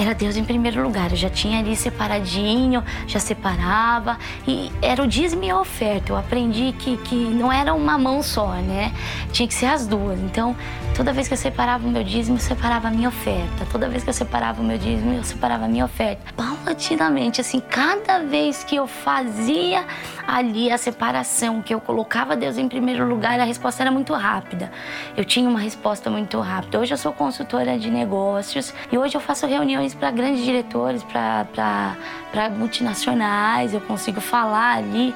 era 0.00 0.14
Deus 0.14 0.36
em 0.36 0.44
primeiro 0.44 0.82
lugar. 0.82 1.10
Eu 1.10 1.16
já 1.16 1.28
tinha 1.28 1.58
ali 1.58 1.76
separadinho, 1.76 2.82
já 3.06 3.20
separava. 3.20 4.18
E 4.48 4.72
era 4.80 5.02
o 5.02 5.06
dízimo 5.06 5.44
e 5.44 5.50
a 5.50 5.60
oferta. 5.60 6.12
Eu 6.12 6.16
aprendi 6.16 6.74
que, 6.78 6.96
que 6.98 7.14
não 7.14 7.52
era 7.52 7.74
uma 7.74 7.98
mão 7.98 8.22
só, 8.22 8.54
né? 8.54 8.92
Tinha 9.30 9.46
que 9.46 9.54
ser 9.54 9.66
as 9.66 9.86
duas. 9.86 10.18
Então, 10.20 10.56
toda 10.96 11.12
vez 11.12 11.28
que 11.28 11.34
eu 11.34 11.38
separava 11.38 11.86
o 11.86 11.90
meu 11.90 12.02
dízimo, 12.02 12.36
eu 12.36 12.40
separava 12.40 12.88
a 12.88 12.90
minha 12.90 13.08
oferta. 13.08 13.66
Toda 13.70 13.88
vez 13.88 14.02
que 14.02 14.08
eu 14.08 14.14
separava 14.14 14.62
o 14.62 14.64
meu 14.64 14.78
dízimo, 14.78 15.12
eu 15.12 15.24
separava 15.24 15.66
a 15.66 15.68
minha 15.68 15.84
oferta. 15.84 16.22
Paulatinamente, 16.34 17.40
assim, 17.40 17.60
cada 17.60 18.20
vez 18.20 18.64
que 18.64 18.76
eu 18.76 18.86
fazia 18.86 19.84
ali 20.26 20.70
a 20.70 20.78
separação, 20.78 21.60
que 21.60 21.74
eu 21.74 21.80
colocava 21.80 22.36
Deus 22.36 22.56
em 22.56 22.68
primeiro 22.68 23.06
lugar, 23.06 23.38
a 23.38 23.44
resposta 23.44 23.82
era 23.82 23.90
muito 23.90 24.14
rápida. 24.14 24.72
Eu 25.16 25.24
tinha 25.24 25.48
uma 25.48 25.60
resposta 25.60 26.08
muito 26.08 26.40
rápida. 26.40 26.78
Hoje 26.78 26.94
eu 26.94 26.98
sou 26.98 27.12
consultora 27.12 27.78
de 27.78 27.90
negócios 27.90 28.72
e 28.90 28.96
hoje 28.96 29.16
eu 29.16 29.20
faço 29.20 29.46
reuniões 29.46 29.89
para 29.94 30.10
grandes 30.10 30.44
diretores, 30.44 31.02
para 31.02 32.50
multinacionais. 32.56 33.74
Eu 33.74 33.80
consigo 33.80 34.20
falar 34.20 34.76
ali 34.76 35.14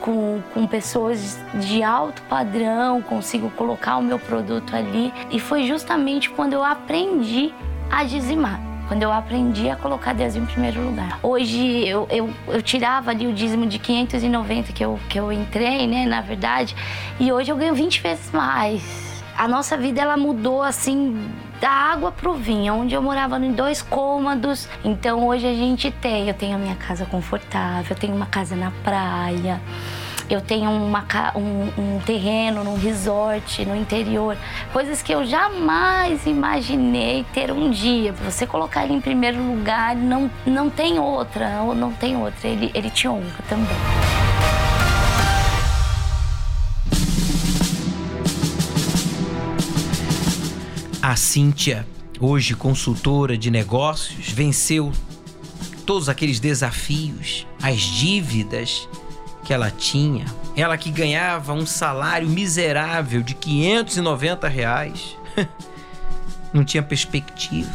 com, 0.00 0.40
com 0.52 0.66
pessoas 0.66 1.38
de 1.54 1.82
alto 1.82 2.22
padrão, 2.22 3.00
consigo 3.02 3.50
colocar 3.50 3.96
o 3.96 4.02
meu 4.02 4.18
produto 4.18 4.74
ali. 4.74 5.12
E 5.30 5.38
foi 5.38 5.66
justamente 5.66 6.30
quando 6.30 6.52
eu 6.52 6.64
aprendi 6.64 7.52
a 7.90 8.04
dizimar 8.04 8.60
quando 8.86 9.02
eu 9.02 9.10
aprendi 9.10 9.68
a 9.70 9.76
colocar 9.76 10.12
Deus 10.12 10.36
em 10.36 10.44
primeiro 10.44 10.80
lugar. 10.80 11.18
Hoje 11.22 11.88
eu, 11.88 12.06
eu, 12.10 12.30
eu 12.48 12.62
tirava 12.62 13.10
ali 13.10 13.26
o 13.26 13.32
dízimo 13.32 13.66
de 13.66 13.78
590 13.78 14.72
que 14.72 14.84
eu, 14.84 14.98
que 15.08 15.18
eu 15.18 15.32
entrei, 15.32 15.86
né, 15.86 16.06
na 16.06 16.20
verdade, 16.20 16.76
e 17.18 17.32
hoje 17.32 17.50
eu 17.50 17.56
ganho 17.56 17.74
20 17.74 18.00
vezes 18.00 18.30
mais. 18.30 19.22
A 19.36 19.48
nossa 19.48 19.76
vida 19.76 20.00
ela 20.00 20.16
mudou 20.16 20.62
assim 20.62 21.28
da 21.64 21.70
água 21.70 22.12
pro 22.12 22.34
vinho, 22.34 22.74
onde 22.74 22.94
eu 22.94 23.00
morava 23.00 23.38
em 23.38 23.50
dois 23.50 23.80
cômodos. 23.80 24.68
Então 24.84 25.26
hoje 25.26 25.46
a 25.46 25.54
gente 25.54 25.90
tem, 25.90 26.28
eu 26.28 26.34
tenho 26.34 26.56
a 26.56 26.58
minha 26.58 26.74
casa 26.76 27.06
confortável, 27.06 27.86
eu 27.88 27.96
tenho 27.96 28.14
uma 28.14 28.26
casa 28.26 28.54
na 28.54 28.70
praia. 28.70 29.58
Eu 30.28 30.42
tenho 30.42 30.70
uma, 30.70 31.04
um, 31.34 31.96
um 31.96 32.00
terreno 32.00 32.64
num 32.64 32.76
resort 32.76 33.64
no 33.64 33.74
interior, 33.74 34.36
coisas 34.72 35.02
que 35.02 35.12
eu 35.12 35.24
jamais 35.24 36.26
imaginei 36.26 37.24
ter 37.32 37.50
um 37.50 37.70
dia. 37.70 38.12
Você 38.12 38.46
colocar 38.46 38.84
ele 38.84 38.94
em 38.94 39.00
primeiro 39.00 39.42
lugar, 39.42 39.96
não, 39.96 40.30
não 40.46 40.68
tem 40.68 40.98
outra, 40.98 41.62
ou 41.62 41.74
não 41.74 41.92
tem 41.92 42.14
outra. 42.16 42.46
Ele, 42.46 42.70
ele 42.74 42.90
te 42.90 43.08
honra 43.08 43.38
também. 43.48 44.23
A 51.06 51.16
Cíntia, 51.16 51.86
hoje 52.18 52.54
consultora 52.54 53.36
de 53.36 53.50
negócios, 53.50 54.30
venceu 54.30 54.90
todos 55.84 56.08
aqueles 56.08 56.40
desafios, 56.40 57.46
as 57.62 57.78
dívidas 57.78 58.88
que 59.44 59.52
ela 59.52 59.70
tinha. 59.70 60.24
Ela 60.56 60.78
que 60.78 60.90
ganhava 60.90 61.52
um 61.52 61.66
salário 61.66 62.26
miserável 62.26 63.20
de 63.20 63.34
590 63.34 64.48
reais. 64.48 65.14
Não 66.54 66.64
tinha 66.64 66.82
perspectiva. 66.82 67.70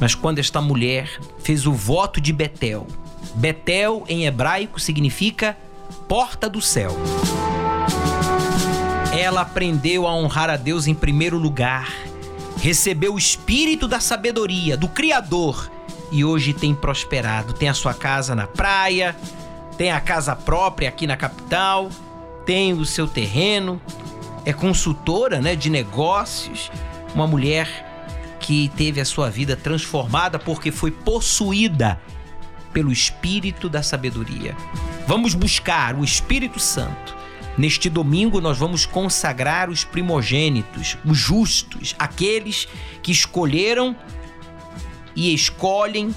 Mas 0.00 0.16
quando 0.16 0.40
esta 0.40 0.60
mulher 0.60 1.20
fez 1.38 1.68
o 1.68 1.72
voto 1.72 2.20
de 2.20 2.32
Betel, 2.32 2.84
Betel 3.36 4.04
em 4.08 4.26
hebraico 4.26 4.80
significa 4.80 5.56
porta 6.08 6.50
do 6.50 6.60
céu. 6.60 6.90
Ela 9.16 9.42
aprendeu 9.42 10.04
a 10.04 10.12
honrar 10.12 10.50
a 10.50 10.56
Deus 10.56 10.88
em 10.88 10.94
primeiro 10.96 11.38
lugar 11.38 12.15
recebeu 12.66 13.14
o 13.14 13.18
espírito 13.18 13.86
da 13.86 14.00
sabedoria 14.00 14.76
do 14.76 14.88
Criador 14.88 15.70
e 16.10 16.24
hoje 16.24 16.52
tem 16.52 16.74
prosperado. 16.74 17.52
Tem 17.52 17.68
a 17.68 17.74
sua 17.74 17.94
casa 17.94 18.34
na 18.34 18.48
praia, 18.48 19.14
tem 19.78 19.92
a 19.92 20.00
casa 20.00 20.34
própria 20.34 20.88
aqui 20.88 21.06
na 21.06 21.16
capital, 21.16 21.88
tem 22.44 22.72
o 22.72 22.84
seu 22.84 23.06
terreno, 23.06 23.80
é 24.44 24.52
consultora 24.52 25.40
né, 25.40 25.54
de 25.54 25.70
negócios, 25.70 26.68
uma 27.14 27.24
mulher 27.24 27.68
que 28.40 28.68
teve 28.76 29.00
a 29.00 29.04
sua 29.04 29.30
vida 29.30 29.54
transformada 29.54 30.36
porque 30.36 30.72
foi 30.72 30.90
possuída 30.90 32.00
pelo 32.72 32.90
espírito 32.90 33.68
da 33.68 33.80
sabedoria. 33.80 34.56
Vamos 35.06 35.34
buscar 35.34 35.94
o 35.94 36.02
Espírito 36.02 36.58
Santo 36.58 37.16
Neste 37.58 37.88
domingo, 37.88 38.40
nós 38.40 38.58
vamos 38.58 38.84
consagrar 38.84 39.70
os 39.70 39.82
primogênitos, 39.82 40.98
os 41.04 41.16
justos, 41.16 41.94
aqueles 41.98 42.68
que 43.02 43.10
escolheram 43.10 43.96
e 45.14 45.32
escolhem 45.32 46.14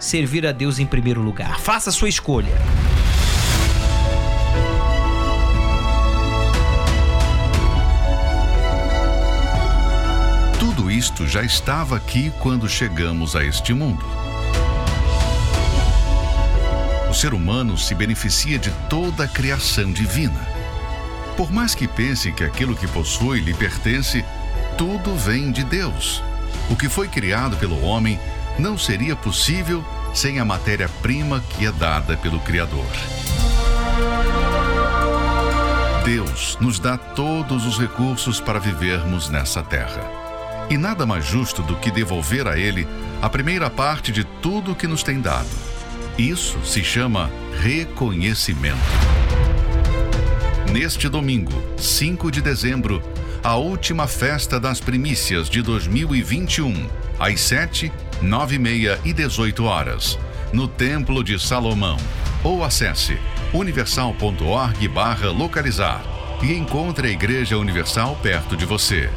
servir 0.00 0.44
a 0.46 0.50
Deus 0.50 0.80
em 0.80 0.86
primeiro 0.86 1.20
lugar. 1.20 1.60
Faça 1.60 1.90
a 1.90 1.92
sua 1.92 2.08
escolha. 2.08 2.52
Tudo 10.58 10.90
isto 10.90 11.28
já 11.28 11.44
estava 11.44 11.96
aqui 11.96 12.32
quando 12.40 12.68
chegamos 12.68 13.36
a 13.36 13.44
este 13.44 13.72
mundo. 13.72 14.04
O 17.08 17.14
ser 17.14 17.32
humano 17.32 17.78
se 17.78 17.94
beneficia 17.94 18.58
de 18.58 18.70
toda 18.88 19.24
a 19.24 19.28
criação 19.28 19.92
divina. 19.92 20.59
Por 21.40 21.50
mais 21.50 21.74
que 21.74 21.88
pense 21.88 22.30
que 22.32 22.44
aquilo 22.44 22.76
que 22.76 22.86
possui 22.86 23.40
lhe 23.40 23.54
pertence, 23.54 24.22
tudo 24.76 25.16
vem 25.16 25.50
de 25.50 25.64
Deus. 25.64 26.22
O 26.68 26.76
que 26.76 26.86
foi 26.86 27.08
criado 27.08 27.56
pelo 27.56 27.80
homem 27.80 28.20
não 28.58 28.76
seria 28.76 29.16
possível 29.16 29.82
sem 30.12 30.38
a 30.38 30.44
matéria-prima 30.44 31.42
que 31.48 31.64
é 31.64 31.72
dada 31.72 32.14
pelo 32.14 32.40
Criador. 32.40 32.84
Deus 36.04 36.58
nos 36.60 36.78
dá 36.78 36.98
todos 36.98 37.64
os 37.64 37.78
recursos 37.78 38.38
para 38.38 38.58
vivermos 38.58 39.30
nessa 39.30 39.62
terra. 39.62 40.02
E 40.68 40.76
nada 40.76 41.06
mais 41.06 41.24
justo 41.24 41.62
do 41.62 41.74
que 41.76 41.90
devolver 41.90 42.46
a 42.46 42.58
Ele 42.58 42.86
a 43.22 43.30
primeira 43.30 43.70
parte 43.70 44.12
de 44.12 44.24
tudo 44.24 44.76
que 44.76 44.86
nos 44.86 45.02
tem 45.02 45.18
dado. 45.22 45.48
Isso 46.18 46.62
se 46.66 46.84
chama 46.84 47.30
reconhecimento. 47.62 49.19
Neste 50.72 51.08
domingo, 51.08 51.52
5 51.76 52.30
de 52.30 52.40
dezembro, 52.40 53.02
a 53.42 53.56
última 53.56 54.06
festa 54.06 54.60
das 54.60 54.78
primícias 54.78 55.50
de 55.50 55.62
2021, 55.62 56.86
às 57.18 57.40
7, 57.40 57.90
9 58.22 58.54
e 58.54 58.58
meia 58.60 59.00
e 59.04 59.12
18 59.12 59.64
horas, 59.64 60.16
no 60.52 60.68
Templo 60.68 61.24
de 61.24 61.40
Salomão. 61.40 61.96
Ou 62.44 62.62
acesse 62.62 63.18
universal.org 63.52 64.86
barra 64.86 65.32
localizar 65.32 66.04
e 66.40 66.54
encontre 66.54 67.08
a 67.08 67.10
Igreja 67.10 67.58
Universal 67.58 68.16
perto 68.22 68.56
de 68.56 68.64
você. 68.64 69.10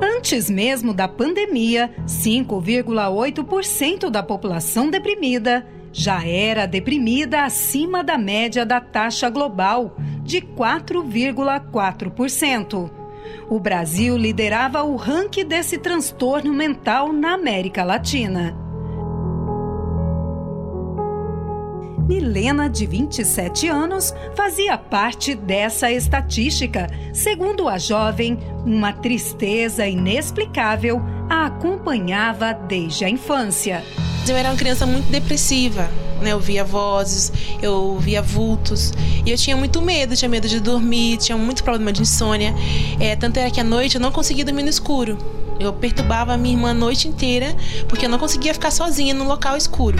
Antes 0.00 0.48
mesmo 0.48 0.94
da 0.94 1.08
pandemia, 1.08 1.92
5,8% 2.06 4.10
da 4.10 4.22
população 4.22 4.88
deprimida 4.88 5.66
já 5.92 6.26
era 6.26 6.66
deprimida 6.66 7.44
acima 7.44 8.02
da 8.02 8.16
média 8.16 8.64
da 8.64 8.80
taxa 8.80 9.28
global, 9.28 9.94
de 10.22 10.40
4,4%. 10.40 12.90
O 13.50 13.60
Brasil 13.60 14.16
liderava 14.16 14.82
o 14.82 14.96
ranking 14.96 15.44
desse 15.44 15.76
transtorno 15.78 16.50
mental 16.52 17.12
na 17.12 17.34
América 17.34 17.84
Latina. 17.84 18.56
Milena, 22.08 22.68
de 22.68 22.86
27 22.86 23.68
anos, 23.68 24.12
fazia 24.34 24.76
parte 24.76 25.34
dessa 25.34 25.90
estatística. 25.90 26.88
Segundo 27.12 27.68
a 27.68 27.78
jovem, 27.78 28.38
uma 28.66 28.92
tristeza 28.92 29.86
inexplicável 29.86 31.00
a 31.28 31.46
acompanhava 31.46 32.52
desde 32.52 33.04
a 33.04 33.08
infância. 33.08 33.82
Eu 34.28 34.36
era 34.36 34.50
uma 34.50 34.56
criança 34.56 34.86
muito 34.86 35.10
depressiva, 35.10 35.90
né? 36.20 36.32
Eu 36.32 36.40
via 36.40 36.64
vozes, 36.64 37.32
eu 37.60 37.98
via 37.98 38.22
vultos 38.22 38.92
e 39.26 39.30
eu 39.30 39.36
tinha 39.36 39.56
muito 39.56 39.82
medo, 39.82 40.16
tinha 40.16 40.28
medo 40.28 40.48
de 40.48 40.60
dormir, 40.60 41.16
tinha 41.18 41.36
muito 41.36 41.64
problema 41.64 41.92
de 41.92 42.02
insônia. 42.02 42.54
É, 43.00 43.16
tanto 43.16 43.38
era 43.38 43.50
que 43.50 43.60
à 43.60 43.64
noite 43.64 43.96
eu 43.96 44.00
não 44.00 44.12
conseguia 44.12 44.44
dormir 44.44 44.62
no 44.62 44.68
escuro. 44.68 45.18
Eu 45.58 45.72
perturbava 45.72 46.32
a 46.32 46.36
minha 46.36 46.54
irmã 46.54 46.70
a 46.70 46.74
noite 46.74 47.08
inteira 47.08 47.54
porque 47.88 48.06
eu 48.06 48.08
não 48.08 48.18
conseguia 48.18 48.54
ficar 48.54 48.70
sozinha 48.70 49.12
num 49.12 49.26
local 49.26 49.56
escuro. 49.56 49.98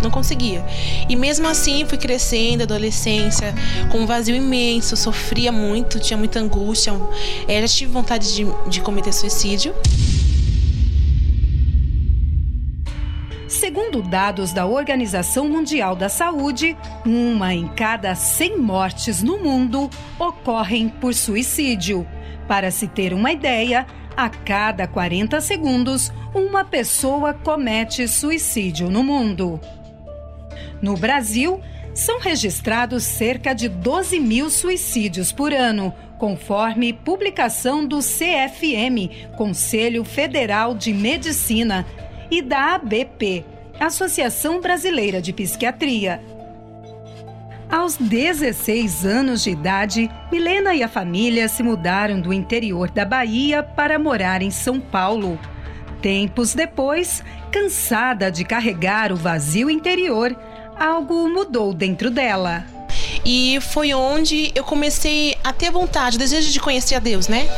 Não 0.00 0.10
conseguia. 0.10 0.64
E 1.08 1.16
mesmo 1.16 1.48
assim 1.48 1.84
fui 1.84 1.98
crescendo, 1.98 2.62
adolescência, 2.62 3.54
com 3.90 3.98
um 3.98 4.06
vazio 4.06 4.36
imenso, 4.36 4.96
sofria 4.96 5.50
muito, 5.50 5.98
tinha 5.98 6.16
muita 6.16 6.38
angústia. 6.38 6.92
É, 7.48 7.60
já 7.60 7.68
tive 7.68 7.92
vontade 7.92 8.34
de, 8.34 8.46
de 8.68 8.80
cometer 8.80 9.12
suicídio. 9.12 9.74
Segundo 13.64 14.02
dados 14.02 14.52
da 14.52 14.66
Organização 14.66 15.48
Mundial 15.48 15.96
da 15.96 16.10
Saúde, 16.10 16.76
uma 17.02 17.54
em 17.54 17.66
cada 17.66 18.14
100 18.14 18.58
mortes 18.58 19.22
no 19.22 19.38
mundo 19.38 19.88
ocorrem 20.18 20.90
por 20.90 21.14
suicídio. 21.14 22.06
Para 22.46 22.70
se 22.70 22.86
ter 22.86 23.14
uma 23.14 23.32
ideia, 23.32 23.86
a 24.14 24.28
cada 24.28 24.86
40 24.86 25.40
segundos, 25.40 26.12
uma 26.34 26.62
pessoa 26.62 27.32
comete 27.32 28.06
suicídio 28.06 28.90
no 28.90 29.02
mundo. 29.02 29.58
No 30.82 30.94
Brasil, 30.94 31.58
são 31.94 32.20
registrados 32.20 33.02
cerca 33.02 33.54
de 33.54 33.70
12 33.70 34.20
mil 34.20 34.50
suicídios 34.50 35.32
por 35.32 35.54
ano, 35.54 35.90
conforme 36.18 36.92
publicação 36.92 37.86
do 37.86 38.00
CFM, 38.00 39.32
Conselho 39.38 40.04
Federal 40.04 40.74
de 40.74 40.92
Medicina, 40.92 41.86
e 42.30 42.42
da 42.42 42.74
ABP, 42.74 43.44
Associação 43.78 44.60
Brasileira 44.60 45.20
de 45.20 45.32
Psiquiatria. 45.32 46.22
Aos 47.68 47.96
16 47.96 49.04
anos 49.04 49.42
de 49.42 49.50
idade, 49.50 50.10
Milena 50.30 50.74
e 50.74 50.82
a 50.82 50.88
família 50.88 51.48
se 51.48 51.62
mudaram 51.62 52.20
do 52.20 52.32
interior 52.32 52.88
da 52.90 53.04
Bahia 53.04 53.62
para 53.62 53.98
morar 53.98 54.42
em 54.42 54.50
São 54.50 54.80
Paulo. 54.80 55.38
Tempos 56.00 56.54
depois, 56.54 57.24
cansada 57.50 58.30
de 58.30 58.44
carregar 58.44 59.10
o 59.10 59.16
vazio 59.16 59.68
interior, 59.68 60.36
algo 60.78 61.28
mudou 61.28 61.74
dentro 61.74 62.10
dela. 62.10 62.64
E 63.24 63.58
foi 63.60 63.92
onde 63.92 64.52
eu 64.54 64.62
comecei 64.62 65.34
a 65.42 65.52
ter 65.52 65.70
vontade, 65.70 66.18
desejo 66.18 66.52
de 66.52 66.60
conhecer 66.60 66.94
a 66.94 67.00
Deus, 67.00 67.26
né? 67.26 67.48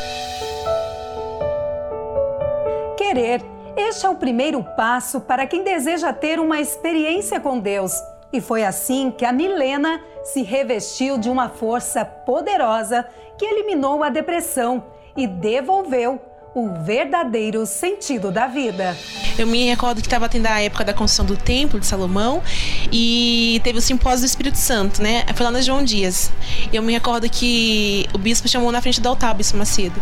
Querer 2.96 3.55
este 3.76 4.06
é 4.06 4.08
o 4.08 4.16
primeiro 4.16 4.64
passo 4.76 5.20
para 5.20 5.46
quem 5.46 5.62
deseja 5.62 6.12
ter 6.12 6.40
uma 6.40 6.60
experiência 6.60 7.38
com 7.38 7.58
Deus. 7.58 7.92
E 8.32 8.40
foi 8.40 8.64
assim 8.64 9.10
que 9.10 9.24
a 9.24 9.32
Milena 9.32 10.00
se 10.24 10.42
revestiu 10.42 11.18
de 11.18 11.30
uma 11.30 11.48
força 11.48 12.04
poderosa 12.04 13.06
que 13.38 13.44
eliminou 13.44 14.02
a 14.02 14.08
depressão 14.08 14.84
e 15.16 15.26
devolveu 15.26 16.20
o 16.56 16.72
verdadeiro 16.72 17.66
sentido 17.66 18.30
da 18.32 18.46
vida. 18.46 18.96
Eu 19.38 19.46
me 19.46 19.66
recordo 19.66 20.00
que 20.00 20.06
estava 20.06 20.26
tendo 20.26 20.46
a 20.46 20.58
época 20.58 20.86
da 20.86 20.94
construção 20.94 21.26
do 21.26 21.36
Templo 21.36 21.78
de 21.78 21.84
Salomão 21.84 22.42
e 22.90 23.60
teve 23.62 23.78
o 23.78 23.82
simpósio 23.82 24.20
do 24.20 24.24
Espírito 24.24 24.56
Santo, 24.56 25.02
né? 25.02 25.26
Foi 25.34 25.44
lá 25.44 25.52
na 25.52 25.60
João 25.60 25.84
Dias. 25.84 26.32
Eu 26.72 26.82
me 26.82 26.94
recordo 26.94 27.28
que 27.28 28.08
o 28.14 28.16
bispo 28.16 28.48
chamou 28.48 28.72
na 28.72 28.80
frente 28.80 29.02
do 29.02 29.08
altar, 29.10 29.34
o 29.34 29.36
bispo 29.36 29.58
Macedo. 29.58 30.00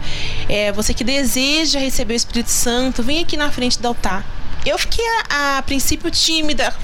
É, 0.49 0.71
você 0.71 0.95
que 0.95 1.03
deseja 1.03 1.81
receber 1.81 2.15
o 2.15 2.17
Espírito 2.17 2.51
Santo, 2.51 3.03
vem 3.03 3.19
aqui 3.19 3.37
na 3.37 3.51
frente 3.51 3.81
do 3.81 3.89
altar. 3.89 4.25
Eu 4.65 4.79
fiquei 4.79 5.05
a, 5.29 5.59
a, 5.59 5.63
princípio 5.63 6.11
tímida, 6.11 6.75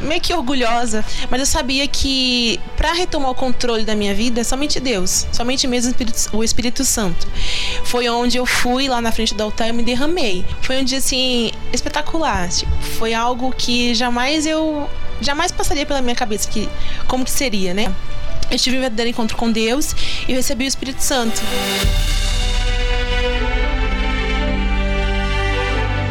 meio 0.00 0.20
que 0.20 0.32
orgulhosa, 0.32 1.04
mas 1.30 1.40
eu 1.40 1.46
sabia 1.46 1.86
que 1.86 2.58
para 2.76 2.92
retomar 2.92 3.30
o 3.30 3.34
controle 3.34 3.84
da 3.84 3.94
minha 3.94 4.14
vida 4.14 4.40
é 4.40 4.44
somente 4.44 4.80
Deus, 4.80 5.26
somente 5.30 5.66
mesmo 5.66 5.94
o 6.32 6.42
Espírito, 6.42 6.84
Santo. 6.84 7.26
Foi 7.84 8.08
onde 8.08 8.38
eu 8.38 8.46
fui 8.46 8.88
lá 8.88 9.00
na 9.00 9.12
frente 9.12 9.34
do 9.34 9.42
altar 9.42 9.68
e 9.68 9.72
me 9.72 9.82
derramei. 9.82 10.44
Foi 10.62 10.80
um 10.80 10.84
dia 10.84 10.98
assim 10.98 11.50
espetacular. 11.72 12.48
Tipo, 12.48 12.72
foi 12.98 13.12
algo 13.12 13.52
que 13.52 13.94
jamais 13.94 14.46
eu 14.46 14.88
jamais 15.20 15.50
passaria 15.52 15.84
pela 15.84 16.00
minha 16.00 16.14
cabeça 16.14 16.48
que 16.48 16.68
como 17.06 17.24
que 17.24 17.30
seria, 17.30 17.74
né? 17.74 17.92
Eu 18.50 18.58
tive 18.58 18.78
um 18.78 18.80
verdadeiro 18.80 19.10
encontro 19.10 19.36
com 19.36 19.50
Deus 19.50 19.94
e 20.26 20.32
recebi 20.32 20.64
o 20.64 20.68
Espírito 20.68 21.02
Santo. 21.02 21.42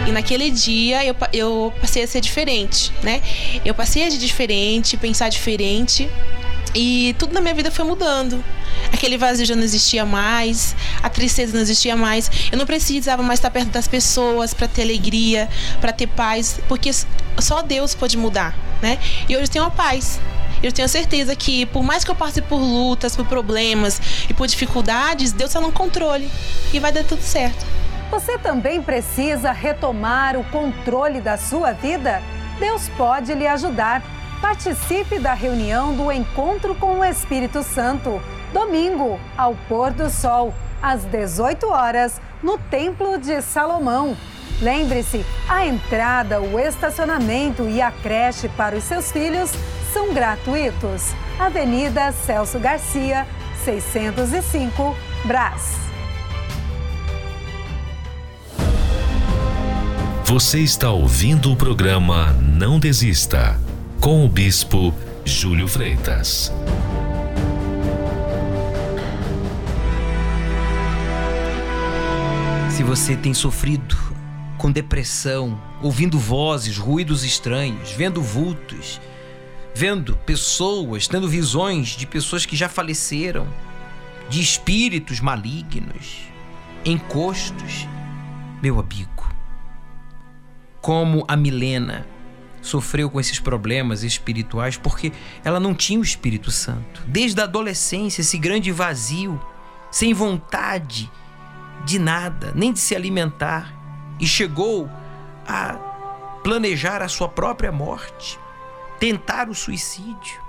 E 0.07 0.11
naquele 0.11 0.49
dia 0.49 1.05
eu, 1.05 1.15
eu 1.33 1.73
passei 1.81 2.03
a 2.03 2.07
ser 2.07 2.21
diferente, 2.21 2.93
né? 3.03 3.21
Eu 3.65 3.75
passei 3.75 4.07
a 4.07 4.09
ser 4.09 4.17
diferente, 4.17 4.95
pensar 4.95 5.27
diferente. 5.27 6.09
E 6.73 7.13
tudo 7.19 7.33
na 7.33 7.41
minha 7.41 7.53
vida 7.53 7.69
foi 7.69 7.83
mudando. 7.83 8.41
Aquele 8.93 9.17
vazio 9.17 9.45
já 9.45 9.55
não 9.55 9.63
existia 9.63 10.05
mais, 10.05 10.75
a 11.03 11.09
tristeza 11.09 11.53
não 11.53 11.61
existia 11.61 11.97
mais. 11.97 12.31
Eu 12.51 12.57
não 12.57 12.65
precisava 12.65 13.21
mais 13.21 13.39
estar 13.39 13.51
perto 13.51 13.69
das 13.69 13.87
pessoas 13.87 14.53
para 14.53 14.67
ter 14.67 14.83
alegria, 14.83 15.49
para 15.81 15.91
ter 15.91 16.07
paz, 16.07 16.59
porque 16.69 16.91
só 17.39 17.61
Deus 17.61 17.93
pode 17.93 18.15
mudar, 18.17 18.55
né? 18.81 18.97
E 19.27 19.35
hoje 19.35 19.45
eu 19.45 19.49
tenho 19.49 19.65
uma 19.65 19.71
paz. 19.71 20.21
Eu 20.63 20.71
tenho 20.71 20.87
certeza 20.87 21.35
que, 21.35 21.65
por 21.67 21.83
mais 21.83 22.03
que 22.03 22.09
eu 22.09 22.15
passe 22.15 22.41
por 22.41 22.57
lutas, 22.57 23.15
por 23.15 23.25
problemas 23.25 24.01
e 24.29 24.33
por 24.33 24.47
dificuldades, 24.47 25.31
Deus 25.31 25.49
está 25.49 25.59
no 25.59 25.71
controle 25.71 26.29
e 26.73 26.79
vai 26.79 26.91
dar 26.91 27.03
tudo 27.03 27.21
certo. 27.21 27.65
Você 28.09 28.37
também 28.37 28.81
precisa 28.81 29.51
retomar 29.51 30.37
o 30.37 30.43
controle 30.45 31.19
da 31.19 31.37
sua 31.37 31.73
vida? 31.73 32.21
Deus 32.59 32.87
pode 32.89 33.33
lhe 33.33 33.45
ajudar. 33.45 34.01
Participe 34.41 35.19
da 35.19 35.33
reunião 35.33 35.93
do 35.95 36.11
Encontro 36.11 36.75
com 36.75 36.99
o 36.99 37.05
Espírito 37.05 37.63
Santo, 37.63 38.21
domingo, 38.53 39.19
ao 39.35 39.55
pôr 39.67 39.91
do 39.91 40.09
sol, 40.09 40.53
às 40.81 41.03
18 41.05 41.67
horas, 41.67 42.21
no 42.41 42.57
Templo 42.57 43.17
de 43.17 43.41
Salomão. 43.41 44.15
Lembre-se, 44.61 45.25
a 45.49 45.65
entrada, 45.65 46.39
o 46.39 46.59
estacionamento 46.59 47.67
e 47.67 47.81
a 47.81 47.91
creche 47.91 48.47
para 48.49 48.75
os 48.75 48.83
seus 48.83 49.11
filhos 49.11 49.51
são 49.91 50.13
gratuitos. 50.13 51.13
Avenida 51.39 52.11
Celso 52.11 52.59
Garcia, 52.59 53.27
605, 53.63 54.95
Brás. 55.25 55.86
Você 60.27 60.59
está 60.59 60.91
ouvindo 60.91 61.53
o 61.53 61.55
programa 61.55 62.33
Não 62.33 62.77
Desista, 62.77 63.57
com 64.01 64.25
o 64.25 64.27
Bispo 64.27 64.93
Júlio 65.23 65.69
Freitas. 65.69 66.51
Se 72.69 72.83
você 72.83 73.15
tem 73.15 73.33
sofrido 73.33 73.95
com 74.57 74.69
depressão, 74.69 75.57
ouvindo 75.81 76.19
vozes, 76.19 76.77
ruídos 76.77 77.23
estranhos, 77.23 77.93
vendo 77.93 78.21
vultos, 78.21 78.99
vendo 79.73 80.17
pessoas, 80.25 81.07
tendo 81.07 81.29
visões 81.29 81.95
de 81.95 82.05
pessoas 82.05 82.45
que 82.45 82.57
já 82.57 82.67
faleceram, 82.67 83.47
de 84.29 84.41
espíritos 84.41 85.21
malignos, 85.21 86.17
encostos, 86.83 87.87
meu 88.61 88.77
amigo, 88.77 89.36
como 90.87 91.25
a 91.27 91.35
Milena 91.35 92.07
sofreu 92.61 93.09
com 93.09 93.19
esses 93.19 93.41
problemas 93.41 94.03
espirituais 94.03 94.77
porque 94.77 95.11
ela 95.43 95.59
não 95.59 95.75
tinha 95.75 95.99
o 95.99 96.01
Espírito 96.01 96.49
Santo. 96.49 97.03
Desde 97.05 97.41
a 97.41 97.43
adolescência, 97.43 98.21
esse 98.21 98.37
grande 98.37 98.71
vazio, 98.71 99.37
sem 99.91 100.13
vontade 100.13 101.11
de 101.83 101.99
nada, 101.99 102.53
nem 102.55 102.71
de 102.71 102.79
se 102.79 102.95
alimentar, 102.95 103.73
e 104.17 104.25
chegou 104.25 104.89
a 105.45 105.73
planejar 106.41 107.01
a 107.01 107.09
sua 107.09 107.27
própria 107.27 107.69
morte, 107.69 108.39
tentar 108.97 109.49
o 109.49 109.53
suicídio. 109.53 110.41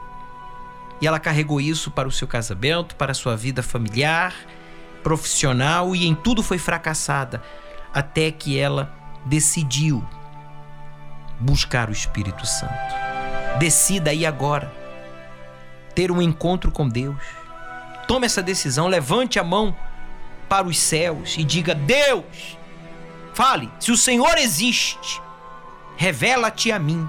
E 1.00 1.06
ela 1.08 1.18
carregou 1.18 1.60
isso 1.60 1.90
para 1.90 2.06
o 2.06 2.12
seu 2.12 2.28
casamento, 2.28 2.94
para 2.94 3.10
a 3.10 3.14
sua 3.14 3.36
vida 3.36 3.60
familiar, 3.60 4.36
profissional 5.02 5.96
e 5.96 6.06
em 6.06 6.14
tudo 6.14 6.44
foi 6.44 6.58
fracassada, 6.58 7.42
até 7.92 8.30
que 8.30 8.56
ela 8.56 8.96
decidiu 9.26 10.06
buscar 11.38 11.88
o 11.88 11.92
Espírito 11.92 12.46
Santo. 12.46 12.72
Decida 13.58 14.10
aí 14.10 14.26
agora 14.26 14.72
ter 15.94 16.10
um 16.10 16.22
encontro 16.22 16.70
com 16.70 16.88
Deus. 16.88 17.16
Tome 18.06 18.26
essa 18.26 18.42
decisão, 18.42 18.86
levante 18.86 19.38
a 19.38 19.44
mão 19.44 19.76
para 20.48 20.66
os 20.66 20.78
céus 20.78 21.36
e 21.36 21.44
diga: 21.44 21.74
Deus, 21.74 22.56
fale, 23.34 23.70
se 23.78 23.90
o 23.90 23.96
Senhor 23.96 24.36
existe, 24.38 25.20
revela-te 25.96 26.72
a 26.72 26.78
mim, 26.78 27.08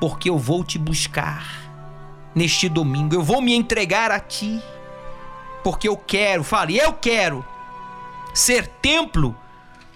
porque 0.00 0.30
eu 0.30 0.38
vou 0.38 0.64
te 0.64 0.78
buscar 0.78 1.46
neste 2.34 2.68
domingo, 2.68 3.14
eu 3.14 3.22
vou 3.22 3.40
me 3.40 3.54
entregar 3.54 4.10
a 4.10 4.20
ti, 4.20 4.62
porque 5.64 5.88
eu 5.88 5.96
quero, 5.96 6.44
fale, 6.44 6.78
eu 6.78 6.92
quero 6.92 7.44
ser 8.32 8.68
templo 8.68 9.36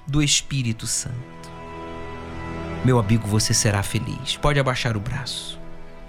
do 0.07 0.23
Espírito 0.23 0.87
Santo 0.87 1.32
meu 2.85 2.99
amigo, 2.99 3.29
você 3.29 3.55
será 3.55 3.83
feliz. 3.83 4.37
Pode 4.37 4.59
abaixar 4.59 4.97
o 4.97 5.01
braço. 5.01 5.59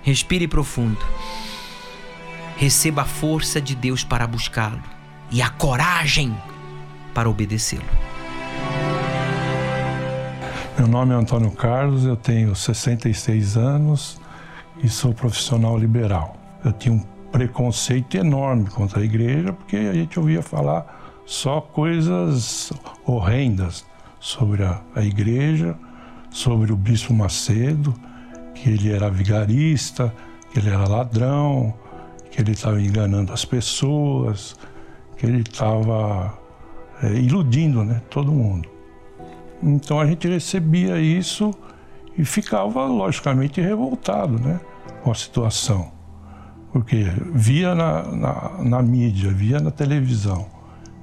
Respire 0.01 0.47
profundo. 0.47 0.99
Receba 2.57 3.03
a 3.03 3.05
força 3.05 3.61
de 3.61 3.75
Deus 3.75 4.03
para 4.03 4.25
buscá-lo 4.25 4.81
e 5.31 5.41
a 5.41 5.49
coragem 5.49 6.35
para 7.13 7.29
obedecê-lo. 7.29 7.83
Meu 10.77 10.87
nome 10.87 11.13
é 11.13 11.15
Antônio 11.15 11.51
Carlos, 11.51 12.05
eu 12.05 12.15
tenho 12.15 12.55
66 12.55 13.55
anos 13.55 14.19
e 14.83 14.89
sou 14.89 15.13
profissional 15.13 15.77
liberal. 15.77 16.35
Eu 16.65 16.73
tinha 16.73 16.93
um 16.93 16.99
preconceito 17.31 18.17
enorme 18.17 18.69
contra 18.69 18.99
a 18.99 19.03
igreja 19.03 19.53
porque 19.53 19.77
a 19.77 19.93
gente 19.93 20.19
ouvia 20.19 20.41
falar 20.41 21.23
só 21.25 21.61
coisas 21.61 22.73
horrendas 23.05 23.85
sobre 24.19 24.63
a, 24.63 24.81
a 24.95 25.01
igreja 25.01 25.77
sobre 26.33 26.73
o 26.73 26.75
Bispo 26.75 27.13
Macedo, 27.13 27.93
que 28.55 28.67
ele 28.67 28.91
era 28.91 29.07
vigarista, 29.09 30.13
que 30.51 30.57
ele 30.59 30.69
era 30.69 30.87
ladrão, 30.87 31.73
que 32.31 32.41
ele 32.41 32.51
estava 32.53 32.81
enganando 32.81 33.31
as 33.31 33.45
pessoas, 33.45 34.55
que 35.15 35.27
ele 35.27 35.41
estava 35.41 36.33
é, 37.03 37.13
iludindo 37.13 37.85
né, 37.85 38.01
todo 38.09 38.31
mundo. 38.31 38.67
Então 39.61 39.99
a 39.99 40.07
gente 40.07 40.27
recebia 40.27 40.99
isso 40.99 41.53
e 42.17 42.25
ficava, 42.25 42.83
logicamente, 42.85 43.61
revoltado 43.61 44.39
né, 44.39 44.59
com 45.03 45.11
a 45.11 45.15
situação. 45.15 45.91
Porque 46.71 47.05
via 47.31 47.75
na, 47.75 48.03
na, 48.11 48.51
na 48.59 48.81
mídia, 48.81 49.29
via 49.29 49.59
na 49.59 49.69
televisão, 49.69 50.47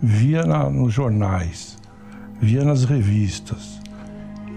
via 0.02 0.42
na, 0.42 0.68
nos 0.68 0.92
jornais, 0.92 1.78
via 2.40 2.64
nas 2.64 2.82
revistas 2.82 3.80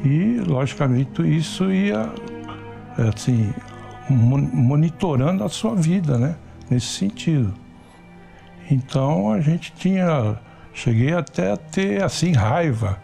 e, 0.03 0.39
logicamente, 0.45 1.21
isso 1.21 1.71
ia, 1.71 2.11
assim, 3.09 3.53
monitorando 4.09 5.43
a 5.43 5.49
sua 5.49 5.75
vida, 5.75 6.17
né? 6.17 6.35
Nesse 6.69 6.87
sentido. 6.87 7.53
Então, 8.69 9.31
a 9.31 9.39
gente 9.39 9.71
tinha... 9.73 10.37
Cheguei 10.73 11.13
até 11.13 11.51
a 11.51 11.57
ter, 11.57 12.03
assim, 12.03 12.31
raiva 12.31 12.99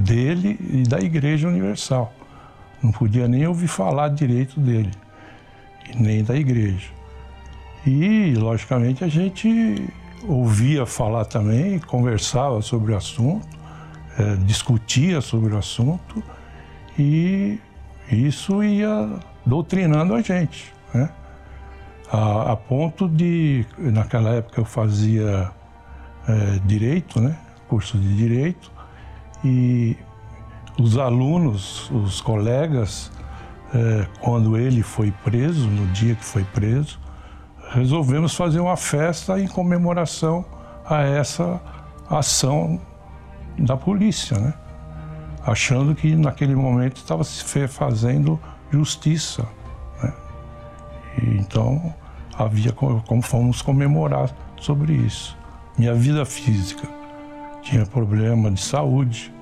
dele 0.00 0.58
e 0.70 0.82
da 0.82 0.98
Igreja 0.98 1.46
Universal. 1.48 2.12
Não 2.82 2.90
podia 2.90 3.26
nem 3.28 3.46
ouvir 3.46 3.68
falar 3.68 4.08
direito 4.08 4.60
dele, 4.60 4.90
nem 5.94 6.22
da 6.22 6.36
igreja. 6.36 6.90
E, 7.86 8.34
logicamente, 8.34 9.04
a 9.04 9.08
gente 9.08 9.88
ouvia 10.24 10.84
falar 10.84 11.24
também, 11.24 11.78
conversava 11.78 12.60
sobre 12.60 12.92
o 12.92 12.96
assunto, 12.96 13.55
é, 14.18 14.36
discutia 14.36 15.20
sobre 15.20 15.54
o 15.54 15.58
assunto 15.58 16.22
e 16.98 17.58
isso 18.10 18.62
ia 18.62 19.08
doutrinando 19.44 20.14
a 20.14 20.20
gente, 20.20 20.72
né? 20.94 21.10
a, 22.10 22.52
a, 22.52 22.56
ponto 22.56 23.08
de, 23.08 23.66
naquela 23.78 24.30
época 24.30 24.60
eu 24.60 24.64
fazia 24.64 25.50
é, 26.28 26.58
direito, 26.64 27.20
né? 27.20 27.36
Curso 27.68 27.98
de 27.98 28.16
direito 28.16 28.70
e 29.44 29.96
os 30.78 30.96
alunos, 30.98 31.90
os 31.90 32.20
colegas, 32.20 33.10
é, 33.74 34.06
quando 34.20 34.56
ele 34.56 34.82
foi 34.82 35.10
preso, 35.10 35.68
no 35.68 35.86
dia 35.88 36.14
que 36.14 36.24
foi 36.24 36.44
preso, 36.44 37.00
resolvemos 37.70 38.34
fazer 38.34 38.60
uma 38.60 38.76
festa 38.76 39.40
em 39.40 39.48
comemoração 39.48 40.44
a 40.84 41.02
essa 41.02 41.60
ação 42.08 42.80
da 43.58 43.76
polícia, 43.76 44.38
né? 44.38 44.54
achando 45.44 45.94
que 45.94 46.14
naquele 46.16 46.54
momento 46.54 46.96
estava 46.96 47.22
se 47.22 47.68
fazendo 47.68 48.38
justiça. 48.70 49.46
Né? 50.02 50.12
E 51.22 51.38
então 51.38 51.94
havia 52.36 52.72
como 52.72 53.22
fomos 53.22 53.62
comemorar 53.62 54.30
sobre 54.58 54.92
isso. 54.92 55.36
Minha 55.78 55.94
vida 55.94 56.24
física 56.24 56.88
tinha 57.62 57.84
problema 57.86 58.50
de 58.50 58.60
saúde, 58.60 59.32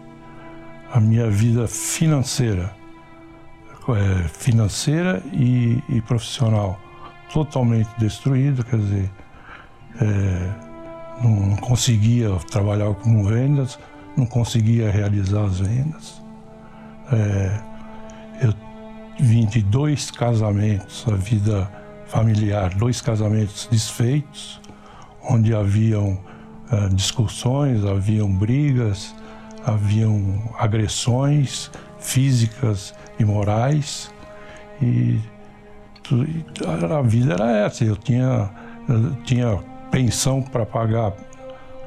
a 0.92 1.00
minha 1.00 1.30
vida 1.30 1.66
financeira, 1.66 2.74
é, 3.88 4.28
financeira 4.28 5.22
e, 5.32 5.82
e, 5.88 6.00
profissional 6.00 6.80
totalmente 7.32 7.90
destruída, 7.98 8.62
quer 8.62 8.78
dizer, 8.78 9.10
é, 10.00 10.50
não 11.22 11.56
conseguia 11.56 12.30
trabalhar 12.50 12.94
com 12.94 13.24
vendas, 13.24 13.78
não 14.16 14.26
conseguia 14.26 14.90
realizar 14.90 15.44
as 15.44 15.60
vendas. 15.60 16.22
É, 17.12 17.60
eu 18.42 18.54
vim 19.18 19.46
de 19.46 19.62
dois 19.62 20.10
casamentos, 20.10 21.04
a 21.08 21.14
vida 21.14 21.70
familiar, 22.06 22.74
dois 22.74 23.00
casamentos 23.00 23.68
desfeitos, 23.70 24.60
onde 25.22 25.54
haviam 25.54 26.18
é, 26.70 26.88
discussões, 26.88 27.84
haviam 27.84 28.30
brigas, 28.30 29.14
haviam 29.64 30.42
agressões 30.58 31.70
físicas 31.98 32.94
e 33.18 33.24
morais 33.24 34.12
e 34.82 35.18
a 36.66 37.02
vida 37.02 37.34
era 37.34 37.50
essa. 37.58 37.84
Eu 37.84 37.96
tinha, 37.96 38.50
eu 38.88 39.14
tinha 39.24 39.58
pensão 39.90 40.42
para 40.42 40.66
pagar 40.66 41.12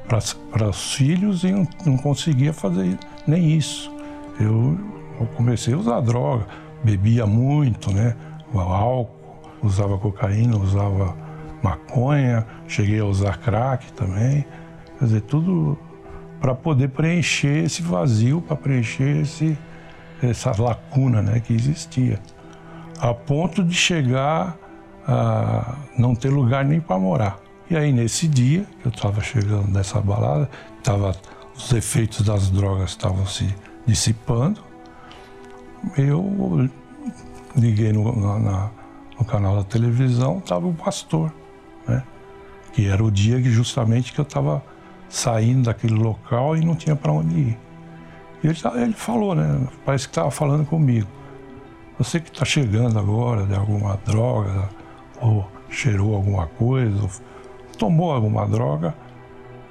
para 0.08 0.68
os 0.68 0.94
filhos 0.94 1.44
e 1.44 1.52
não, 1.52 1.68
não, 1.84 1.96
conseguia 1.98 2.52
fazer 2.52 2.98
nem 3.26 3.52
isso. 3.56 3.92
Eu, 4.40 4.78
eu, 5.20 5.26
comecei 5.36 5.74
a 5.74 5.76
usar 5.76 6.00
droga, 6.00 6.46
bebia 6.82 7.26
muito, 7.26 7.92
né? 7.92 8.16
O 8.52 8.58
álcool, 8.58 9.38
usava 9.62 9.98
cocaína, 9.98 10.56
usava 10.56 11.14
maconha, 11.62 12.46
cheguei 12.66 13.00
a 13.00 13.04
usar 13.04 13.36
crack 13.38 13.92
também. 13.92 14.46
Quer 14.98 15.04
dizer, 15.04 15.20
tudo 15.22 15.78
para 16.40 16.54
poder 16.54 16.88
preencher 16.88 17.64
esse 17.64 17.82
vazio, 17.82 18.40
para 18.40 18.56
preencher 18.56 19.22
esse, 19.22 19.58
essa 20.22 20.52
lacuna 20.60 21.20
né, 21.20 21.40
que 21.40 21.52
existia. 21.52 22.18
A 22.98 23.12
ponto 23.12 23.62
de 23.62 23.74
chegar 23.74 24.56
a 25.06 25.76
não 25.98 26.14
ter 26.14 26.28
lugar 26.28 26.64
nem 26.64 26.80
para 26.80 26.98
morar. 26.98 27.47
E 27.70 27.76
aí, 27.76 27.92
nesse 27.92 28.26
dia, 28.26 28.66
eu 28.82 28.88
estava 28.90 29.20
chegando 29.20 29.68
nessa 29.68 30.00
balada, 30.00 30.48
tava, 30.82 31.14
os 31.54 31.70
efeitos 31.72 32.22
das 32.22 32.48
drogas 32.48 32.90
estavam 32.90 33.26
se 33.26 33.54
dissipando, 33.86 34.60
eu 35.96 36.70
liguei 37.54 37.92
no, 37.92 38.38
na, 38.38 38.70
no 39.18 39.24
canal 39.26 39.56
da 39.56 39.64
televisão, 39.64 40.38
estava 40.38 40.66
o 40.66 40.72
pastor, 40.72 41.30
né? 41.86 42.02
que 42.72 42.86
era 42.86 43.04
o 43.04 43.10
dia 43.10 43.40
que 43.42 43.50
justamente 43.50 44.14
que 44.14 44.18
eu 44.18 44.24
estava 44.24 44.62
saindo 45.08 45.64
daquele 45.64 45.94
local 45.94 46.56
e 46.56 46.64
não 46.64 46.74
tinha 46.74 46.96
para 46.96 47.12
onde 47.12 47.34
ir. 47.34 47.58
E 48.42 48.46
ele, 48.46 48.58
ele 48.76 48.92
falou, 48.92 49.34
né? 49.34 49.68
Parece 49.84 50.06
que 50.06 50.12
estava 50.12 50.30
falando 50.30 50.64
comigo. 50.64 51.08
Você 51.98 52.20
que 52.20 52.30
está 52.30 52.44
chegando 52.44 52.98
agora 52.98 53.44
de 53.44 53.54
alguma 53.54 53.98
droga, 54.06 54.70
ou 55.20 55.50
cheirou 55.68 56.14
alguma 56.14 56.46
coisa, 56.46 57.02
ou 57.02 57.10
tomou 57.78 58.12
alguma 58.12 58.46
droga, 58.46 58.94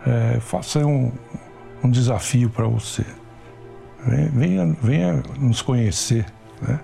é, 0.06 0.40
faça 0.40 0.80
um, 0.80 1.12
um 1.84 1.90
desafio 1.90 2.50
para 2.50 2.66
você. 2.66 3.06
Venha, 4.34 4.66
venha 4.82 5.24
nos 5.38 5.62
conhecer, 5.62 6.26
né? 6.62 6.80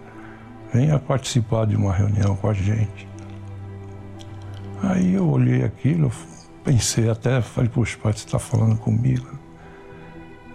venha 0.74 0.99
participar 0.99 1.65
de 1.65 1.76
uma 1.76 1.93
reunião 1.93 2.36
com 2.36 2.49
a 2.49 2.53
gente. 2.53 3.07
Aí 4.84 5.13
eu 5.13 5.30
olhei 5.30 5.63
aquilo, 5.63 6.11
pensei 6.63 7.09
até, 7.09 7.41
falei, 7.41 7.69
poxa, 7.69 7.97
pai, 8.01 8.11
você 8.11 8.26
está 8.26 8.38
falando 8.38 8.78
comigo. 8.78 9.28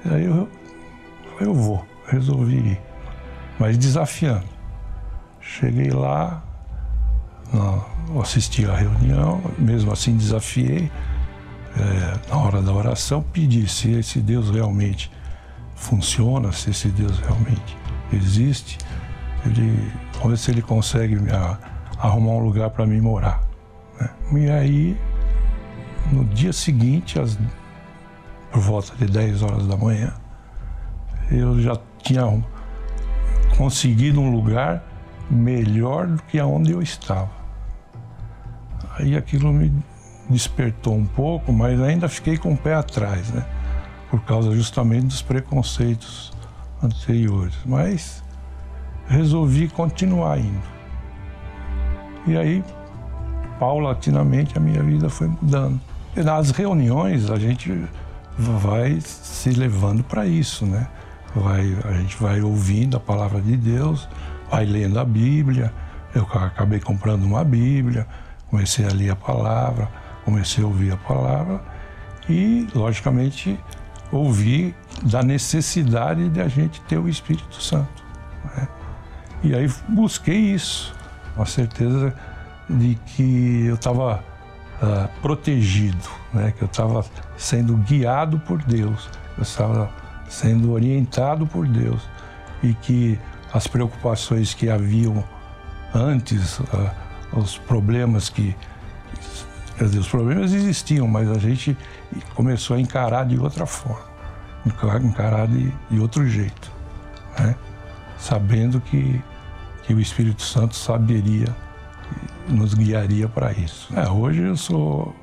Aí 0.05 0.27
eu, 0.27 0.47
eu 1.41 1.55
vou, 1.55 1.83
resolvi 2.07 2.57
ir, 2.57 2.81
mas 3.59 3.79
desafiando. 3.79 4.47
Cheguei 5.41 5.91
lá, 5.91 6.43
assisti 8.21 8.65
a 8.67 8.75
reunião, 8.75 9.41
mesmo 9.59 9.93
assim 9.93 10.17
desafiei, 10.17 10.91
é, 11.77 12.31
na 12.31 12.37
hora 12.37 12.61
da 12.61 12.73
oração, 12.73 13.23
pedi 13.23 13.69
se 13.69 13.93
esse 13.93 14.21
Deus 14.21 14.51
realmente 14.51 15.11
funciona, 15.77 16.53
se 16.53 16.71
esse 16.71 16.89
Deus 16.89 17.19
realmente 17.21 17.77
existe, 18.13 18.79
ele, 19.47 19.93
vamos 20.15 20.31
ver 20.31 20.39
se 20.39 20.51
ele 20.51 20.63
consegue 20.63 21.17
me 21.17 21.31
arrumar 21.99 22.33
um 22.33 22.41
lugar 22.41 22.71
para 22.71 22.87
mim 22.87 23.01
morar. 23.01 23.41
Né? 24.01 24.11
E 24.33 24.51
aí 24.51 24.97
no 26.13 26.25
dia 26.25 26.53
seguinte, 26.53 27.19
às, 27.19 27.39
por 28.51 28.61
volta 28.61 28.93
de 28.97 29.07
10 29.07 29.43
horas 29.43 29.67
da 29.67 29.77
manhã, 29.77 30.13
eu 31.31 31.61
já 31.61 31.79
tinha 32.03 32.25
conseguido 33.57 34.21
um 34.21 34.31
lugar 34.31 34.83
melhor 35.31 36.07
do 36.07 36.23
que 36.23 36.39
aonde 36.39 36.73
eu 36.73 36.81
estava. 36.81 37.38
Aí 38.99 39.17
aquilo 39.17 39.53
me 39.53 39.73
despertou 40.29 40.95
um 40.95 41.07
pouco, 41.07 41.53
mas 41.53 41.81
ainda 41.81 42.09
fiquei 42.09 42.37
com 42.37 42.53
o 42.53 42.57
pé 42.57 42.75
atrás, 42.75 43.31
né? 43.31 43.45
Por 44.11 44.21
causa 44.23 44.55
justamente 44.55 45.07
dos 45.07 45.23
preconceitos 45.23 46.33
anteriores. 46.83 47.55
Mas 47.65 48.23
resolvi 49.07 49.69
continuar 49.69 50.39
indo. 50.39 50.79
E 52.27 52.37
aí, 52.37 52.65
paulatinamente, 53.59 54.57
a 54.57 54.61
minha 54.61 54.83
vida 54.83 55.09
foi 55.09 55.29
mudando. 55.29 55.81
Nas 56.17 56.51
reuniões 56.51 57.31
a 57.31 57.39
gente 57.39 57.73
vai 58.37 59.01
se 59.01 59.51
levando 59.51 60.03
para 60.03 60.27
isso, 60.27 60.67
né? 60.67 60.87
Vai, 61.35 61.77
a 61.85 61.93
gente 61.93 62.17
vai 62.21 62.41
ouvindo 62.41 62.97
a 62.97 63.01
palavra 63.01 63.41
de 63.41 63.57
Deus, 63.57 64.09
vai 64.51 64.65
lendo 64.65 64.99
a 64.99 65.05
Bíblia. 65.05 65.73
Eu 66.15 66.23
acabei 66.33 66.81
comprando 66.81 67.25
uma 67.25 67.45
Bíblia, 67.45 68.07
comecei 68.51 68.85
a 68.87 68.93
ler 68.93 69.11
a 69.11 69.17
palavra, 69.17 69.89
comecei 70.25 70.63
a 70.63 70.67
ouvir 70.67 70.93
a 70.93 70.97
palavra 70.97 71.61
e, 72.29 72.67
logicamente, 72.75 73.59
ouvir 74.11 74.75
da 75.03 75.23
necessidade 75.23 76.29
de 76.29 76.41
a 76.41 76.49
gente 76.49 76.81
ter 76.83 76.99
o 76.99 77.09
Espírito 77.09 77.63
Santo. 77.63 78.03
Né? 78.45 78.69
E 79.43 79.55
aí 79.55 79.71
busquei 79.89 80.55
isso, 80.55 80.95
a 81.37 81.45
certeza 81.45 82.15
de 82.69 82.95
que 83.07 83.67
eu 83.67 83.75
estava 83.75 84.23
uh, 84.83 85.21
protegido, 85.23 86.09
né? 86.33 86.53
que 86.57 86.63
eu 86.63 86.67
estava 86.67 87.05
sendo 87.37 87.77
guiado 87.77 88.39
por 88.41 88.63
Deus, 88.63 89.09
eu 89.37 89.43
estava 89.43 89.91
sendo 90.29 90.73
orientado 90.73 91.47
por 91.47 91.67
Deus 91.67 92.03
e 92.63 92.75
que 92.75 93.19
as 93.53 93.67
preocupações 93.67 94.53
que 94.53 94.69
haviam 94.69 95.25
antes, 95.95 96.59
uh, 96.59 96.91
os 97.39 97.59
problemas 97.59 98.29
que. 98.29 98.55
Quer 99.77 99.85
dizer, 99.85 99.99
os 99.99 100.09
problemas 100.09 100.53
existiam, 100.53 101.07
mas 101.07 101.31
a 101.31 101.39
gente 101.39 101.77
começou 102.35 102.77
a 102.77 102.81
encarar 102.81 103.25
de 103.25 103.39
outra 103.39 103.65
forma, 103.65 104.05
encarar 105.05 105.47
de, 105.47 105.73
de 105.89 106.01
outro 106.01 106.27
jeito, 106.27 106.71
né? 107.39 107.55
sabendo 108.19 108.81
que, 108.81 109.23
que 109.85 109.95
o 109.95 110.01
Espírito 110.01 110.43
Santo 110.43 110.75
saberia 110.75 111.55
nos 112.49 112.75
guiaria 112.75 113.29
para 113.29 113.53
isso. 113.53 113.89
É, 113.97 114.09
hoje 114.09 114.43
eu 114.43 114.57
sou 114.57 115.15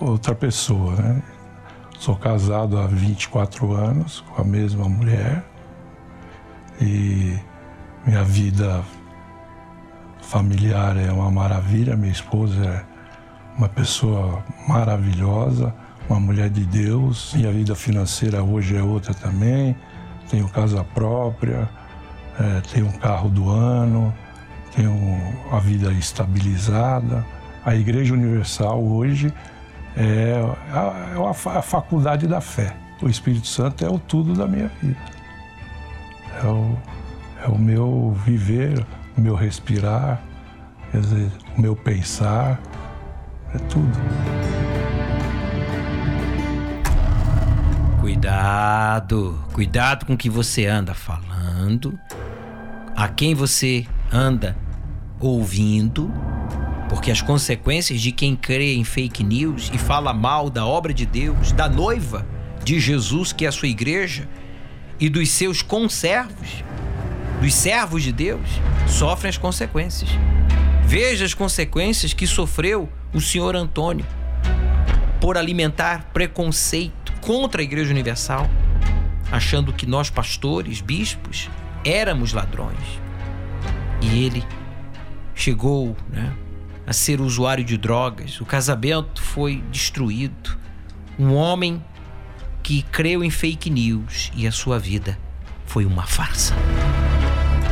outra 0.00 0.34
pessoa, 0.34 0.94
né? 0.94 1.22
Sou 1.98 2.14
casado 2.14 2.78
há 2.78 2.86
24 2.86 3.72
anos 3.72 4.20
com 4.20 4.40
a 4.40 4.44
mesma 4.44 4.88
mulher 4.88 5.44
e 6.80 7.36
minha 8.06 8.22
vida 8.22 8.84
familiar 10.28 10.96
é 10.96 11.10
uma 11.10 11.30
maravilha. 11.30 11.96
Minha 11.96 12.12
esposa 12.12 12.64
é 12.64 12.84
uma 13.56 13.68
pessoa 13.68 14.44
maravilhosa, 14.68 15.74
uma 16.08 16.20
mulher 16.20 16.48
de 16.48 16.64
Deus. 16.64 17.34
Minha 17.34 17.52
vida 17.52 17.74
financeira 17.74 18.42
hoje 18.42 18.76
é 18.76 18.82
outra 18.82 19.12
também. 19.12 19.76
Tenho 20.30 20.48
casa 20.48 20.84
própria, 20.84 21.68
é, 22.38 22.60
tenho 22.72 22.86
um 22.86 22.98
carro 22.98 23.28
do 23.28 23.48
ano 23.50 24.14
tenho 24.78 25.20
a 25.50 25.58
vida 25.58 25.92
estabilizada. 25.92 27.26
A 27.64 27.74
Igreja 27.74 28.14
Universal 28.14 28.82
hoje 28.82 29.32
é 29.96 30.34
a, 30.72 31.16
é 31.16 31.58
a 31.58 31.62
faculdade 31.62 32.28
da 32.28 32.40
fé. 32.40 32.76
O 33.02 33.08
Espírito 33.08 33.46
Santo 33.46 33.84
é 33.84 33.88
o 33.88 33.98
tudo 33.98 34.34
da 34.34 34.46
minha 34.46 34.70
vida. 34.80 34.98
É 36.42 36.46
o, 36.46 36.78
é 37.44 37.48
o 37.48 37.58
meu 37.58 38.16
viver, 38.24 38.86
o 39.18 39.20
meu 39.20 39.34
respirar, 39.34 40.22
quer 40.92 41.00
dizer, 41.00 41.32
o 41.56 41.60
meu 41.60 41.74
pensar, 41.74 42.60
é 43.52 43.58
tudo. 43.58 43.98
Cuidado, 48.00 49.38
cuidado 49.52 50.06
com 50.06 50.14
o 50.14 50.16
que 50.16 50.30
você 50.30 50.66
anda 50.66 50.94
falando, 50.94 51.98
a 52.96 53.08
quem 53.08 53.34
você 53.34 53.84
anda 54.12 54.56
ouvindo, 55.18 56.12
porque 56.88 57.10
as 57.10 57.20
consequências 57.20 58.00
de 58.00 58.12
quem 58.12 58.36
crê 58.36 58.74
em 58.76 58.84
fake 58.84 59.24
news 59.24 59.68
e 59.74 59.78
fala 59.78 60.14
mal 60.14 60.48
da 60.48 60.64
obra 60.64 60.94
de 60.94 61.04
Deus, 61.04 61.50
da 61.50 61.68
noiva 61.68 62.24
de 62.62 62.78
Jesus, 62.78 63.32
que 63.32 63.44
é 63.44 63.48
a 63.48 63.52
sua 63.52 63.68
igreja, 63.68 64.28
e 65.00 65.08
dos 65.08 65.28
seus 65.30 65.60
conservos, 65.60 66.62
dos 67.40 67.54
servos 67.54 68.02
de 68.02 68.12
Deus, 68.12 68.48
sofrem 68.86 69.30
as 69.30 69.38
consequências. 69.38 70.10
Veja 70.84 71.24
as 71.24 71.34
consequências 71.34 72.12
que 72.12 72.26
sofreu 72.26 72.88
o 73.12 73.20
senhor 73.20 73.54
Antônio 73.54 74.06
por 75.20 75.36
alimentar 75.36 76.10
preconceito 76.12 77.12
contra 77.20 77.60
a 77.60 77.64
Igreja 77.64 77.90
Universal, 77.90 78.48
achando 79.30 79.72
que 79.72 79.86
nós, 79.86 80.10
pastores, 80.10 80.80
bispos, 80.80 81.50
éramos 81.84 82.32
ladrões. 82.32 82.78
E 84.00 84.24
ele 84.24 84.44
chegou 85.34 85.96
né, 86.08 86.32
a 86.86 86.92
ser 86.92 87.20
usuário 87.20 87.64
de 87.64 87.76
drogas, 87.76 88.40
o 88.40 88.46
casamento 88.46 89.22
foi 89.22 89.62
destruído. 89.70 90.56
Um 91.18 91.34
homem 91.34 91.84
que 92.62 92.82
creu 92.82 93.22
em 93.22 93.30
fake 93.30 93.68
news 93.70 94.30
e 94.34 94.46
a 94.46 94.52
sua 94.52 94.78
vida 94.78 95.18
foi 95.66 95.84
uma 95.84 96.04
farsa. 96.04 96.54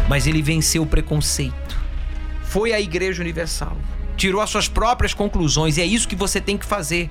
Mas 0.08 0.26
ele 0.26 0.42
venceu 0.42 0.82
o 0.82 0.86
preconceito, 0.86 1.76
foi 2.44 2.72
à 2.72 2.80
Igreja 2.80 3.22
Universal, 3.22 3.76
tirou 4.16 4.40
as 4.40 4.50
suas 4.50 4.68
próprias 4.68 5.12
conclusões, 5.12 5.76
e 5.76 5.80
é 5.80 5.84
isso 5.84 6.08
que 6.08 6.16
você 6.16 6.40
tem 6.40 6.56
que 6.56 6.64
fazer. 6.64 7.10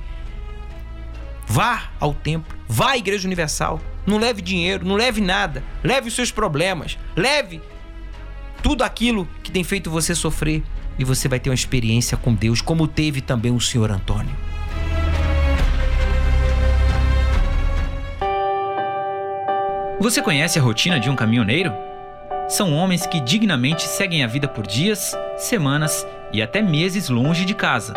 Vá 1.47 1.91
ao 1.99 2.13
templo, 2.13 2.57
vá 2.67 2.91
à 2.91 2.97
Igreja 2.97 3.27
Universal. 3.27 3.79
Não 4.05 4.17
leve 4.17 4.41
dinheiro, 4.41 4.85
não 4.85 4.95
leve 4.95 5.21
nada. 5.21 5.63
Leve 5.83 6.07
os 6.07 6.15
seus 6.15 6.31
problemas. 6.31 6.97
Leve 7.15 7.61
tudo 8.61 8.83
aquilo 8.83 9.27
que 9.43 9.51
tem 9.51 9.63
feito 9.63 9.89
você 9.89 10.15
sofrer. 10.15 10.63
E 10.97 11.03
você 11.03 11.27
vai 11.27 11.39
ter 11.39 11.49
uma 11.49 11.55
experiência 11.55 12.17
com 12.17 12.33
Deus, 12.33 12.61
como 12.61 12.87
teve 12.87 13.21
também 13.21 13.51
o 13.51 13.59
senhor 13.59 13.91
Antônio. 13.91 14.35
Você 19.99 20.21
conhece 20.21 20.57
a 20.57 20.61
rotina 20.61 20.99
de 20.99 21.09
um 21.09 21.15
caminhoneiro? 21.15 21.73
São 22.47 22.73
homens 22.73 23.05
que 23.05 23.19
dignamente 23.19 23.83
seguem 23.83 24.23
a 24.23 24.27
vida 24.27 24.47
por 24.47 24.65
dias, 24.65 25.13
semanas 25.37 26.05
e 26.31 26.41
até 26.41 26.61
meses 26.61 27.09
longe 27.09 27.45
de 27.45 27.53
casa 27.53 27.93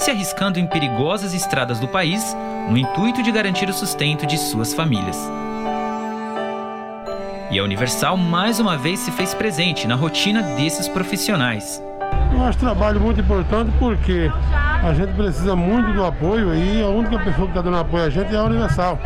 se 0.00 0.10
arriscando 0.10 0.58
em 0.58 0.66
perigosas 0.66 1.34
estradas 1.34 1.78
do 1.78 1.86
país 1.86 2.34
no 2.70 2.76
intuito 2.76 3.22
de 3.22 3.30
garantir 3.30 3.68
o 3.68 3.72
sustento 3.72 4.26
de 4.26 4.38
suas 4.38 4.72
famílias. 4.72 5.16
E 7.50 7.58
a 7.58 7.64
Universal 7.64 8.16
mais 8.16 8.58
uma 8.60 8.78
vez 8.78 9.00
se 9.00 9.10
fez 9.10 9.34
presente 9.34 9.86
na 9.86 9.96
rotina 9.96 10.42
desses 10.56 10.88
profissionais. 10.88 11.82
Eu 12.32 12.44
acho 12.44 12.58
trabalho 12.58 13.00
muito 13.00 13.20
importante 13.20 13.70
porque 13.78 14.30
a 14.82 14.94
gente 14.94 15.12
precisa 15.12 15.54
muito 15.56 15.92
do 15.92 16.04
apoio 16.04 16.54
e 16.54 16.82
a 16.82 16.88
única 16.88 17.18
pessoa 17.18 17.46
que 17.46 17.58
está 17.58 17.60
dando 17.60 17.76
apoio 17.78 18.04
a 18.04 18.10
gente 18.10 18.34
é 18.34 18.38
a 18.38 18.44
Universal. 18.44 18.98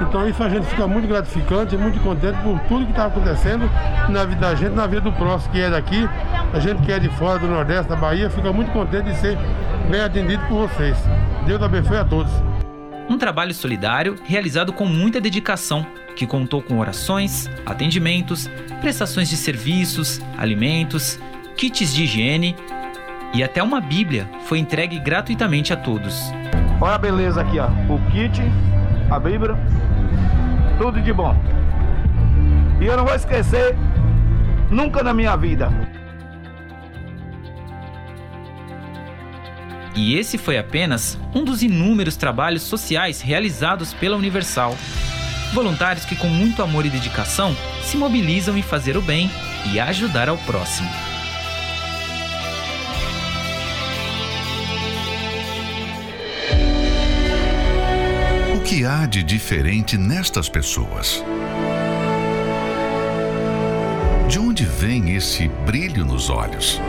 Então 0.00 0.28
isso 0.28 0.42
a 0.42 0.48
gente 0.48 0.66
fica 0.66 0.86
muito 0.86 1.06
gratificante 1.06 1.76
muito 1.76 2.00
contente 2.00 2.36
por 2.42 2.58
tudo 2.60 2.84
que 2.84 2.90
está 2.90 3.06
acontecendo 3.06 3.70
na 4.08 4.24
vida 4.24 4.40
da 4.40 4.54
gente, 4.54 4.74
na 4.74 4.86
vida 4.86 5.02
do 5.02 5.12
próximo 5.12 5.52
que 5.52 5.60
é 5.60 5.70
daqui. 5.70 6.08
A 6.52 6.58
gente 6.58 6.82
que 6.82 6.92
é 6.92 6.98
de 6.98 7.08
fora 7.10 7.38
do 7.38 7.46
Nordeste, 7.46 7.88
da 7.88 7.96
Bahia, 7.96 8.28
fica 8.28 8.52
muito 8.52 8.70
contente 8.72 9.04
de 9.04 9.16
ser 9.16 9.38
bem 9.90 10.00
atendido 10.00 10.42
por 10.46 10.68
vocês. 10.68 10.96
Deus 11.46 11.62
abençoe 11.62 11.96
a 11.96 12.04
todos. 12.04 12.32
Um 13.08 13.18
trabalho 13.18 13.54
solidário 13.54 14.16
realizado 14.24 14.72
com 14.72 14.86
muita 14.86 15.20
dedicação, 15.20 15.86
que 16.16 16.26
contou 16.26 16.62
com 16.62 16.78
orações, 16.78 17.50
atendimentos, 17.66 18.48
prestações 18.80 19.28
de 19.28 19.36
serviços, 19.36 20.20
alimentos, 20.38 21.18
kits 21.54 21.94
de 21.94 22.04
higiene 22.04 22.56
e 23.32 23.42
até 23.42 23.62
uma 23.62 23.80
Bíblia 23.80 24.28
foi 24.46 24.58
entregue 24.58 24.98
gratuitamente 24.98 25.72
a 25.72 25.76
todos. 25.76 26.32
Olha 26.80 26.94
a 26.94 26.98
beleza 26.98 27.40
aqui, 27.40 27.58
ó. 27.58 27.68
O 27.92 27.98
kit, 28.10 28.40
a 29.10 29.18
Bíblia, 29.18 29.56
tudo 30.78 31.00
de 31.00 31.12
bom. 31.12 31.36
E 32.80 32.86
eu 32.86 32.96
não 32.96 33.04
vou 33.04 33.14
esquecer 33.14 33.76
nunca 34.70 35.02
na 35.02 35.14
minha 35.14 35.36
vida 35.36 35.70
E 39.96 40.16
esse 40.16 40.36
foi 40.36 40.58
apenas 40.58 41.18
um 41.32 41.44
dos 41.44 41.62
inúmeros 41.62 42.16
trabalhos 42.16 42.62
sociais 42.62 43.20
realizados 43.20 43.94
pela 43.94 44.16
Universal. 44.16 44.76
Voluntários 45.52 46.04
que, 46.04 46.16
com 46.16 46.26
muito 46.26 46.62
amor 46.62 46.84
e 46.84 46.90
dedicação, 46.90 47.56
se 47.80 47.96
mobilizam 47.96 48.58
em 48.58 48.62
fazer 48.62 48.96
o 48.96 49.02
bem 49.02 49.30
e 49.72 49.78
ajudar 49.78 50.28
ao 50.28 50.36
próximo. 50.38 51.03
Que 58.74 58.84
há 58.84 59.06
de 59.06 59.22
diferente 59.22 59.96
nestas 59.96 60.48
pessoas? 60.48 61.22
De 64.28 64.36
onde 64.36 64.64
vem 64.64 65.14
esse 65.14 65.46
brilho 65.64 66.04
nos 66.04 66.28
olhos? 66.28 66.80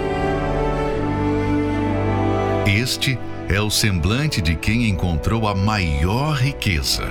Este 2.66 3.20
é 3.48 3.62
o 3.62 3.70
semblante 3.70 4.42
de 4.42 4.56
quem 4.56 4.90
encontrou 4.90 5.48
a 5.48 5.54
maior 5.54 6.38
riqueza, 6.38 7.04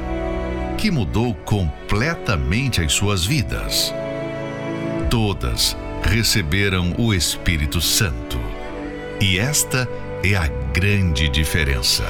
que 0.76 0.90
mudou 0.90 1.36
completamente 1.44 2.80
as 2.80 2.92
suas 2.92 3.24
vidas. 3.24 3.94
Todas 5.08 5.76
receberam 6.02 6.92
o 6.98 7.14
Espírito 7.14 7.80
Santo. 7.80 8.40
E 9.20 9.38
esta 9.38 9.88
é 10.24 10.34
a 10.34 10.48
grande 10.72 11.28
diferença. 11.28 12.02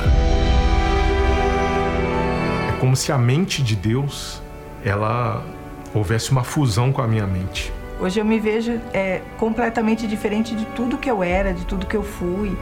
Como 2.84 2.94
se 2.94 3.10
a 3.10 3.16
mente 3.16 3.62
de 3.62 3.74
Deus, 3.74 4.42
ela 4.84 5.42
houvesse 5.94 6.30
uma 6.30 6.44
fusão 6.44 6.92
com 6.92 7.00
a 7.00 7.08
minha 7.08 7.26
mente. 7.26 7.72
Hoje 7.98 8.20
eu 8.20 8.26
me 8.26 8.38
vejo 8.38 8.78
é, 8.92 9.22
completamente 9.38 10.06
diferente 10.06 10.54
de 10.54 10.66
tudo 10.66 10.98
que 10.98 11.10
eu 11.10 11.22
era, 11.22 11.54
de 11.54 11.64
tudo 11.64 11.86
que 11.86 11.96
eu 11.96 12.02
fui 12.02 12.54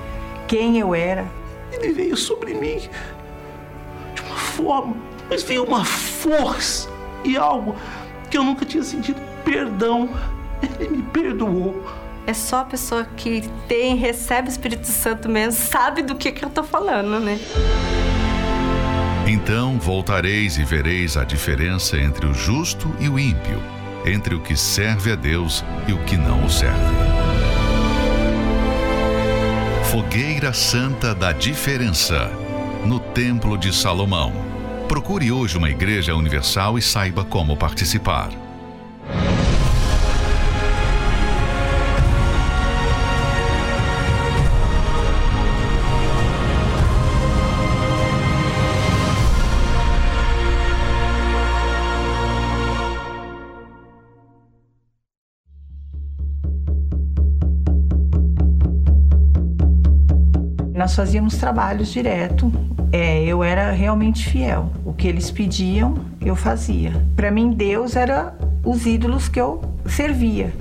quem 0.47 0.79
eu 0.79 0.95
era. 0.95 1.27
Ele 1.73 1.93
veio 1.93 2.17
sobre 2.17 2.55
mim 2.55 2.89
de 4.15 4.23
uma 4.23 4.37
forma, 4.37 4.95
mas 5.29 5.43
veio 5.43 5.65
uma 5.65 5.85
força 5.85 6.89
e 7.25 7.37
algo 7.37 7.75
que 8.31 8.39
eu 8.39 8.45
nunca 8.45 8.65
tinha 8.65 8.85
sentido 8.85 9.21
perdão. 9.45 10.09
Ele 10.79 10.99
me 10.99 11.03
perdoou. 11.03 11.85
É 12.29 12.33
só 12.33 12.61
a 12.61 12.65
pessoa 12.65 13.05
que 13.17 13.43
tem, 13.67 13.97
recebe 13.97 14.49
o 14.49 14.53
Espírito 14.53 14.87
Santo 14.87 15.29
mesmo, 15.29 15.61
sabe 15.61 16.01
do 16.01 16.15
que, 16.15 16.31
que 16.31 16.45
eu 16.45 16.51
tô 16.51 16.63
falando, 16.63 17.19
né? 17.19 17.41
Então 19.27 19.79
voltareis 19.79 20.59
e 20.59 20.65
vereis 20.65 21.17
a 21.17 21.25
diferença 21.25 21.97
entre 21.97 22.27
o 22.27 22.35
justo 22.35 22.95
e 22.99 23.09
o 23.09 23.19
ímpio, 23.19 23.63
entre 24.05 24.35
o 24.35 24.41
que 24.41 24.57
serve 24.57 25.13
a 25.13 25.15
Deus 25.15 25.65
e 25.87 25.93
o 25.93 25.99
que 26.05 26.17
não 26.17 26.45
o 26.45 26.51
serve. 26.51 26.97
Fogueira 29.91 30.53
Santa 30.53 31.15
da 31.15 31.33
Diferença, 31.33 32.31
no 32.85 32.99
Templo 32.99 33.57
de 33.57 33.73
Salomão. 33.73 34.33
Procure 34.89 35.31
hoje 35.31 35.57
uma 35.57 35.71
igreja 35.71 36.17
universal 36.17 36.77
e 36.77 36.83
saiba 36.83 37.25
como 37.25 37.57
participar. 37.57 38.42
Nós 60.93 60.97
fazíamos 60.97 61.39
trabalhos 61.39 61.91
direto. 61.91 62.53
É, 62.93 63.25
eu 63.25 63.43
era 63.43 63.73
realmente 63.73 64.29
fiel. 64.29 64.71
O 64.85 64.93
que 64.93 65.09
eles 65.09 65.31
pediam, 65.31 65.95
eu 66.21 66.37
fazia. 66.37 66.93
Para 67.17 67.31
mim, 67.31 67.51
Deus 67.51 67.97
era 67.97 68.37
os 68.63 68.85
ídolos 68.85 69.27
que 69.27 69.41
eu 69.41 69.63
servia. 69.87 70.53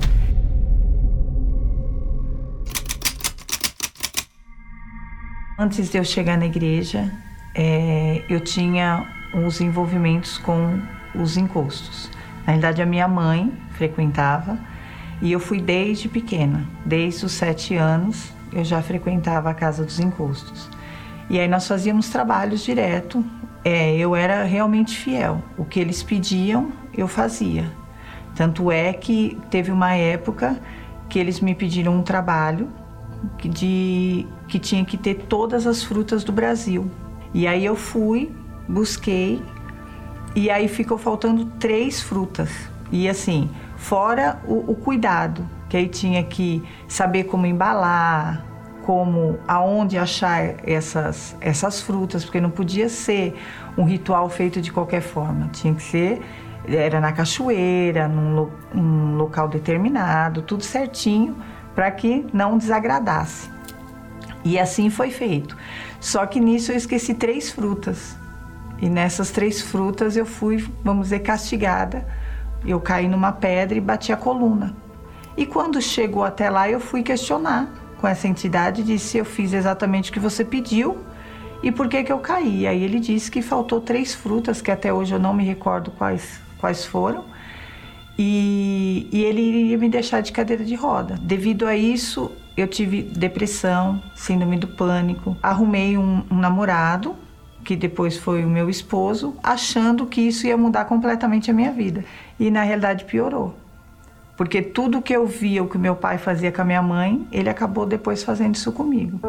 Antes 5.60 5.92
de 5.92 5.98
eu 5.98 6.04
chegar 6.06 6.38
na 6.38 6.46
igreja, 6.46 7.12
é, 7.54 8.24
eu 8.30 8.40
tinha 8.40 9.06
os 9.46 9.60
envolvimentos 9.60 10.38
com 10.38 10.80
os 11.14 11.36
encostos. 11.36 12.10
Na 12.46 12.54
realidade, 12.54 12.82
a 12.82 12.86
minha 12.86 13.08
mãe 13.08 13.52
frequentava 13.72 14.58
e 15.22 15.30
eu 15.30 15.42
fui 15.42 15.60
desde 15.60 16.08
pequena, 16.08 16.66
desde 16.86 17.26
os 17.26 17.34
sete 17.34 17.76
anos, 17.76 18.32
eu 18.52 18.64
já 18.64 18.82
frequentava 18.82 19.50
a 19.50 19.54
casa 19.54 19.84
dos 19.84 20.00
encostos. 20.00 20.70
E 21.30 21.40
aí 21.40 21.48
nós 21.48 21.68
fazíamos 21.68 22.10
trabalhos 22.10 22.62
direto. 22.62 23.24
É, 23.64 23.96
eu 23.96 24.16
era 24.16 24.44
realmente 24.44 24.98
fiel. 24.98 25.42
O 25.58 25.64
que 25.64 25.80
eles 25.80 26.04
pediam, 26.04 26.72
eu 26.96 27.08
fazia. 27.08 27.72
Tanto 28.36 28.72
é 28.72 28.92
que 28.94 29.38
teve 29.50 29.72
uma 29.72 29.94
época 29.94 30.60
que 31.08 31.20
eles 31.20 31.40
me 31.40 31.54
pediram 31.54 31.96
um 31.96 32.04
trabalho 32.04 32.70
de 33.44 34.28
que 34.48 34.60
tinha 34.60 34.84
que 34.84 34.98
ter 34.98 35.16
todas 35.30 35.68
as 35.68 35.84
frutas 35.84 36.24
do 36.24 36.32
Brasil. 36.32 36.90
E 37.34 37.48
aí 37.48 37.64
eu 37.64 37.76
fui, 37.76 38.32
busquei 38.68 39.42
e 40.36 40.50
aí 40.50 40.68
ficou 40.68 40.98
faltando 40.98 41.46
três 41.60 42.02
frutas. 42.02 42.50
E 42.92 43.08
assim, 43.08 43.50
fora 43.78 44.42
o, 44.46 44.72
o 44.72 44.76
cuidado, 44.76 45.48
que 45.72 45.78
aí 45.78 45.88
tinha 45.88 46.22
que 46.22 46.62
saber 46.86 47.24
como 47.24 47.46
embalar, 47.46 48.46
como 48.84 49.40
aonde 49.48 49.98
achar 49.98 50.56
essas 50.68 51.34
essas 51.40 51.80
frutas, 51.80 52.26
porque 52.26 52.42
não 52.42 52.50
podia 52.50 52.90
ser 52.90 53.40
um 53.78 53.86
ritual 53.86 54.30
feito 54.30 54.60
de 54.60 54.70
qualquer 54.70 55.00
forma, 55.02 55.48
tinha 55.48 55.74
que 55.74 55.82
ser 55.82 56.22
era 56.68 57.00
na 57.00 57.14
cachoeira, 57.14 58.10
num, 58.10 58.50
num 58.74 59.16
local 59.16 59.48
determinado, 59.48 60.42
tudo 60.42 60.64
certinho 60.64 61.38
para 61.74 61.90
que 61.90 62.28
não 62.34 62.58
desagradasse. 62.58 63.50
E 64.44 64.60
assim 64.60 64.90
foi 64.90 65.10
feito. 65.10 65.56
Só 66.02 66.26
que 66.26 66.40
nisso 66.40 66.74
eu 66.74 66.76
esqueci 66.76 67.14
três 67.14 67.50
frutas. 67.50 68.18
E 68.78 68.90
nessas 68.90 69.32
três 69.32 69.62
frutas 69.62 70.18
eu 70.18 70.26
fui, 70.26 70.68
vamos 70.84 71.06
dizer, 71.06 71.20
castigada. 71.20 72.06
Eu 72.66 72.80
caí 72.82 73.08
numa 73.08 73.32
pedra 73.32 73.78
e 73.78 73.82
bati 73.82 74.12
a 74.12 74.18
coluna. 74.18 74.76
E 75.38 75.46
quando 75.46 75.82
chegou 75.82 76.24
até 76.24 76.50
lá, 76.50 76.70
eu 76.70 76.80
fui 76.80 77.04
questionar 77.04 77.72
com 78.00 78.08
essa 78.08 78.28
entidade, 78.28 78.84
disse: 78.84 79.18
Eu 79.18 79.26
fiz 79.26 79.54
exatamente 79.54 80.10
o 80.10 80.14
que 80.14 80.20
você 80.20 80.44
pediu 80.44 80.98
e 81.64 81.72
por 81.72 81.88
que, 81.88 82.04
que 82.04 82.12
eu 82.12 82.20
caí. 82.20 82.68
Aí 82.68 82.84
ele 82.84 83.00
disse 83.00 83.30
que 83.30 83.42
faltou 83.42 83.80
três 83.80 84.14
frutas, 84.14 84.62
que 84.62 84.72
até 84.72 84.92
hoje 84.92 85.14
eu 85.14 85.20
não 85.20 85.34
me 85.34 85.44
recordo 85.44 85.92
quais, 85.92 86.42
quais 86.58 86.86
foram, 86.86 87.26
e, 88.18 89.08
e 89.12 89.24
ele 89.24 89.42
iria 89.42 89.78
me 89.78 89.90
deixar 89.90 90.22
de 90.22 90.32
cadeira 90.32 90.66
de 90.66 90.76
roda. 90.76 91.16
Devido 91.22 91.66
a 91.68 91.76
isso, 91.76 92.32
eu 92.58 92.68
tive 92.68 93.04
depressão, 93.04 94.02
síndrome 94.16 94.58
do 94.58 94.68
pânico, 94.68 95.38
arrumei 95.42 95.98
um, 95.98 96.24
um 96.30 96.38
namorado 96.38 97.16
que 97.64 97.76
depois 97.76 98.18
foi 98.18 98.44
o 98.44 98.50
meu 98.50 98.70
esposo, 98.70 99.36
achando 99.44 100.08
que 100.08 100.22
isso 100.22 100.48
ia 100.48 100.58
mudar 100.58 100.86
completamente 100.86 101.52
a 101.52 101.54
minha 101.54 101.72
vida. 101.72 102.04
E 102.40 102.50
na 102.50 102.64
realidade 102.64 103.06
piorou. 103.06 103.56
Porque 104.42 104.60
tudo 104.60 105.04
que 105.04 105.16
eu 105.16 105.28
via, 105.28 105.62
o 105.62 105.68
que 105.68 105.78
meu 105.78 105.96
pai 105.96 106.18
fazia 106.18 106.52
com 106.52 106.64
a 106.64 106.66
minha 106.66 106.82
mãe, 106.82 107.28
ele 107.32 107.48
acabou 107.48 107.86
depois 107.86 108.24
fazendo 108.24 108.56
isso 108.56 108.72
comigo. 108.72 109.20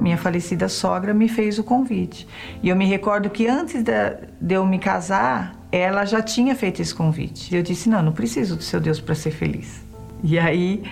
Minha 0.00 0.16
falecida 0.16 0.68
sogra 0.68 1.12
me 1.12 1.28
fez 1.28 1.58
o 1.58 1.64
convite. 1.64 2.24
E 2.62 2.68
eu 2.68 2.76
me 2.76 2.86
recordo 2.86 3.28
que 3.28 3.48
antes 3.48 3.82
de, 3.82 4.54
eu 4.54 4.64
me 4.64 4.78
casar, 4.78 5.56
ela 5.72 6.04
já 6.04 6.22
tinha 6.22 6.54
feito 6.54 6.80
esse 6.80 6.94
convite. 6.94 7.52
Eu 7.52 7.60
disse: 7.60 7.88
não, 7.88 8.00
não 8.00 8.12
preciso 8.12 8.54
do 8.54 8.62
seu 8.62 8.78
Deus 8.78 9.00
para 9.00 9.16
ser 9.16 9.32
feliz. 9.32 9.84
E 10.22 10.38
aí 10.38 10.84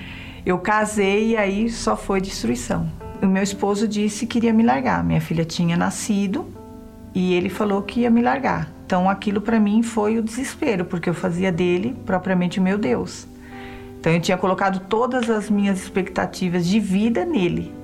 eu 0.44 0.58
casei 0.58 1.34
e 1.34 1.36
aí 1.36 1.70
só 1.70 1.96
foi 1.96 2.20
destruição. 2.20 2.90
O 3.22 3.26
meu 3.26 3.44
esposo 3.44 3.86
disse 3.86 4.26
que 4.26 4.38
iria 4.38 4.52
me 4.52 4.64
largar. 4.64 5.04
Minha 5.04 5.20
filha 5.20 5.44
tinha 5.44 5.76
nascido 5.76 6.44
e 7.14 7.32
ele 7.32 7.48
falou 7.48 7.80
que 7.82 8.00
ia 8.00 8.10
me 8.10 8.22
largar. 8.22 8.75
Então 8.86 9.10
aquilo 9.10 9.40
para 9.40 9.58
mim 9.58 9.82
foi 9.82 10.16
o 10.16 10.22
desespero, 10.22 10.84
porque 10.84 11.10
eu 11.10 11.14
fazia 11.14 11.50
dele 11.50 11.96
propriamente 12.06 12.60
meu 12.60 12.78
Deus. 12.78 13.26
Então 13.98 14.12
eu 14.12 14.20
tinha 14.20 14.38
colocado 14.38 14.78
todas 14.88 15.28
as 15.28 15.50
minhas 15.50 15.82
expectativas 15.82 16.64
de 16.64 16.78
vida 16.78 17.24
nele. 17.24 17.74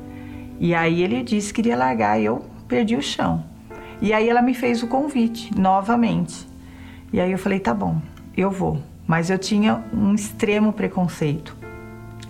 E 0.61 0.73
aí 0.73 1.03
ele 1.03 1.25
disse 1.25 1.53
que 1.53 1.61
iria 1.61 1.77
largar 1.77 2.21
e 2.21 2.25
eu 2.25 2.45
perdi 2.69 2.95
o 2.95 3.03
chão. 3.03 3.45
E 4.01 4.13
aí 4.13 4.29
ela 4.29 4.41
me 4.41 4.55
fez 4.55 4.81
o 4.85 4.87
convite 4.87 5.51
novamente. 5.59 6.47
E 7.13 7.21
aí 7.21 7.33
eu 7.33 7.39
falei: 7.39 7.59
tá 7.59 7.75
bom, 7.75 8.01
eu 8.37 8.49
vou. 8.49 8.81
Mas 9.05 9.29
eu 9.29 9.39
tinha 9.39 9.83
um 9.93 10.15
extremo 10.15 10.73
preconceito 10.73 11.57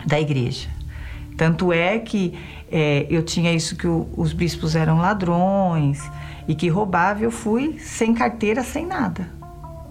da 0.06 0.18
igreja. 0.18 0.70
Tanto 1.36 1.74
é 1.74 1.98
que 1.98 2.32
é, 2.70 3.06
eu 3.10 3.22
tinha 3.22 3.52
isso 3.52 3.76
que 3.76 3.86
o, 3.86 4.08
os 4.16 4.32
bispos 4.32 4.74
eram 4.74 4.96
ladrões 4.96 6.00
e 6.46 6.54
que 6.54 6.68
roubava. 6.68 7.22
Eu 7.22 7.30
fui 7.30 7.78
sem 7.78 8.14
carteira, 8.14 8.62
sem 8.62 8.86
nada, 8.86 9.28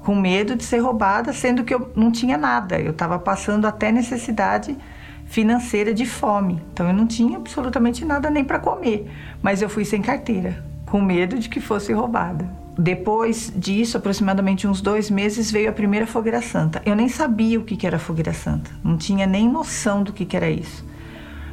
com 0.04 0.16
medo 0.16 0.56
de 0.56 0.64
ser 0.64 0.80
roubada, 0.80 1.34
sendo 1.34 1.64
que 1.64 1.74
eu 1.74 1.92
não 1.96 2.12
tinha 2.12 2.38
nada. 2.38 2.80
Eu 2.80 2.92
estava 2.92 3.18
passando 3.20 3.66
até 3.66 3.92
necessidade 3.92 4.78
financeira 5.26 5.94
de 5.94 6.06
fome. 6.06 6.62
Então 6.74 6.88
eu 6.88 6.94
não 6.94 7.08
tinha 7.08 7.38
absolutamente 7.38 8.04
nada 8.04 8.30
nem 8.30 8.44
para 8.44 8.60
comer. 8.60 9.10
Mas 9.42 9.62
eu 9.62 9.70
fui 9.70 9.86
sem 9.86 10.02
carteira, 10.02 10.64
com 10.86 11.02
medo 11.02 11.40
de 11.40 11.48
que 11.48 11.62
fosse 11.62 11.94
roubada. 11.94 12.62
Depois 12.78 13.52
disso, 13.56 13.98
aproximadamente 13.98 14.66
uns 14.68 14.82
dois 14.82 15.10
meses, 15.10 15.52
veio 15.52 15.70
a 15.70 15.74
primeira 15.74 16.08
fogueira 16.08 16.42
santa. 16.42 16.82
Eu 16.86 16.96
nem 16.96 17.08
sabia 17.08 17.60
o 17.60 17.64
que 17.64 17.86
era 17.86 18.00
fogueira 18.00 18.34
santa, 18.34 18.72
não 18.84 18.98
tinha 18.98 19.28
nem 19.28 19.48
noção 19.50 20.04
do 20.04 20.14
que 20.14 20.36
era 20.36 20.50
isso. 20.50 20.86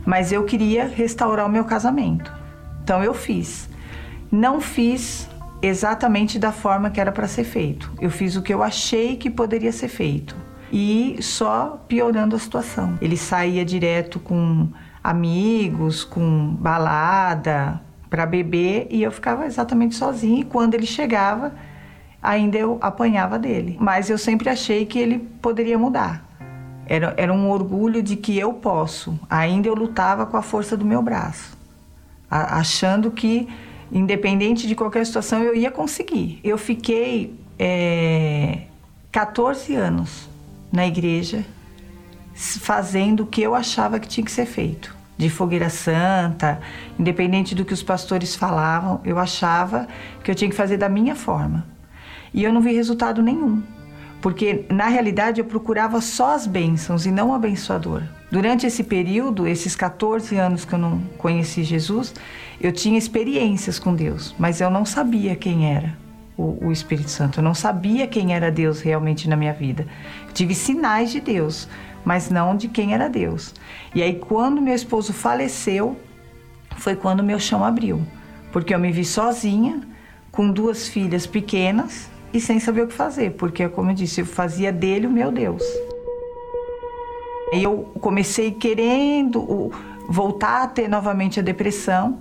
Mas 0.07 0.32
eu 0.32 0.44
queria 0.44 0.86
restaurar 0.86 1.46
o 1.46 1.51
meu 1.51 1.64
casamento. 1.64 2.32
Então 2.82 3.03
eu 3.03 3.12
fiz. 3.12 3.68
Não 4.31 4.61
fiz 4.61 5.29
exatamente 5.61 6.39
da 6.39 6.53
forma 6.53 6.91
que 6.91 7.01
era 7.01 7.11
para 7.11 7.26
ser 7.26 7.45
feito. 7.45 7.91
Eu 8.01 8.11
fiz 8.11 8.37
o 8.37 8.43
que 8.43 8.53
eu 8.53 8.62
achei 8.62 9.16
que 9.16 9.31
poderia 9.31 9.72
ser 9.72 9.89
feito 9.89 10.37
e 10.72 11.16
só 11.20 11.83
piorando 11.89 12.37
a 12.37 12.39
situação. 12.39 12.99
Ele 13.01 13.16
saía 13.16 13.64
direto 13.64 14.20
com 14.20 14.68
amigos, 15.03 16.05
com 16.05 16.55
balada 16.61 17.81
para 18.11 18.26
beber 18.26 18.87
e 18.91 19.03
eu 19.03 19.11
ficava 19.11 19.47
exatamente 19.47 19.95
sozinha. 19.95 20.41
E 20.41 20.45
quando 20.45 20.74
ele 20.74 20.87
chegava, 20.87 21.53
ainda 22.22 22.59
eu 22.59 22.79
apanhava 22.81 23.39
dele. 23.39 23.76
Mas 23.81 24.11
eu 24.11 24.18
sempre 24.18 24.49
achei 24.49 24.87
que 24.87 24.99
ele 24.99 25.18
poderia 25.18 25.79
mudar. 25.79 26.26
Era, 26.87 27.14
era 27.18 27.33
um 27.33 27.51
orgulho 27.51 28.03
de 28.03 28.16
que 28.16 28.39
eu 28.39 28.55
posso. 28.55 29.18
Ainda 29.29 29.68
eu 29.68 29.74
lutava 29.74 30.24
com 30.24 30.37
a 30.37 30.43
força 30.43 30.76
do 30.76 30.87
meu 30.87 31.03
braço, 31.03 31.57
a, 32.31 32.59
achando 32.59 33.11
que, 33.11 33.47
independente 33.91 34.66
de 34.66 34.74
qualquer 34.74 35.05
situação, 35.07 35.43
eu 35.43 35.55
ia 35.55 35.70
conseguir. 35.70 36.41
Eu 36.45 36.59
fiquei 36.59 37.34
é, 37.59 38.62
14 39.11 39.74
anos 39.74 40.28
na 40.72 40.86
igreja 40.86 41.45
fazendo 42.34 43.24
o 43.24 43.26
que 43.26 43.43
eu 43.43 43.55
achava 43.55 43.99
que 43.99 44.07
tinha 44.07 44.24
que 44.24 44.30
ser 44.30 44.47
feito. 44.47 44.97
De 45.16 45.28
fogueira 45.28 45.68
santa, 45.68 46.61
independente 46.97 47.55
do 47.55 47.64
que 47.64 47.72
os 47.72 47.82
pastores 47.82 48.36
falavam, 48.36 49.01
eu 49.05 49.18
achava 49.18 49.89
que 50.22 50.30
eu 50.30 50.34
tinha 50.34 50.49
que 50.49 50.55
fazer 50.55 50.76
da 50.76 50.89
minha 50.89 51.16
forma. 51.16 51.66
E 52.32 52.45
eu 52.45 52.53
não 52.53 52.61
vi 52.61 52.72
resultado 52.72 53.20
nenhum, 53.20 53.61
porque 54.20 54.64
na 54.70 54.86
realidade 54.86 55.41
eu 55.41 55.45
procurava 55.45 56.01
só 56.01 56.34
as 56.34 56.47
bênçãos 56.47 57.05
e 57.05 57.11
não 57.11 57.30
o 57.30 57.34
abençoador. 57.34 58.03
Durante 58.30 58.66
esse 58.66 58.84
período, 58.84 59.49
esses 59.49 59.74
14 59.74 60.36
anos 60.36 60.64
que 60.64 60.74
eu 60.74 60.78
não 60.78 61.01
conheci 61.16 61.64
Jesus, 61.64 62.14
eu 62.61 62.72
tinha 62.72 62.98
experiências 62.98 63.78
com 63.78 63.94
Deus, 63.94 64.34
mas 64.38 64.61
eu 64.61 64.70
não 64.70 64.84
sabia 64.84 65.36
quem 65.36 65.72
era 65.72 65.96
o, 66.36 66.66
o 66.66 66.72
Espírito 66.72 67.11
Santo. 67.11 67.40
Eu 67.40 67.44
não 67.44 67.54
sabia 67.54 68.06
quem 68.06 68.34
era 68.34 68.50
Deus 68.50 68.80
realmente 68.80 69.28
na 69.28 69.36
minha 69.36 69.52
vida. 69.52 69.86
Eu 70.26 70.32
tive 70.32 70.54
sinais 70.54 71.11
de 71.11 71.20
Deus, 71.20 71.68
mas 72.04 72.30
não 72.30 72.56
de 72.56 72.68
quem 72.68 72.94
era 72.94 73.09
Deus. 73.09 73.54
E 73.94 74.02
aí, 74.02 74.14
quando 74.14 74.62
meu 74.62 74.74
esposo 74.74 75.12
faleceu, 75.12 75.96
foi 76.76 76.96
quando 76.96 77.22
meu 77.22 77.38
chão 77.38 77.64
abriu, 77.64 78.00
porque 78.52 78.74
eu 78.74 78.78
me 78.78 78.90
vi 78.92 79.04
sozinha, 79.04 79.80
com 80.30 80.50
duas 80.50 80.88
filhas 80.88 81.26
pequenas 81.26 82.09
e 82.32 82.40
sem 82.40 82.61
saber 82.61 82.82
o 82.82 82.86
que 82.86 82.94
fazer, 82.94 83.32
porque, 83.32 83.68
como 83.68 83.90
eu 83.90 83.94
disse, 83.94 84.20
eu 84.20 84.26
fazia 84.26 84.72
dele 84.72 85.06
o 85.06 85.11
meu 85.11 85.32
Deus. 85.32 85.62
Eu 87.52 87.90
comecei 88.00 88.52
querendo 88.52 89.72
voltar 90.09 90.62
a 90.62 90.66
ter 90.66 90.88
novamente 90.88 91.40
a 91.40 91.42
depressão, 91.42 92.20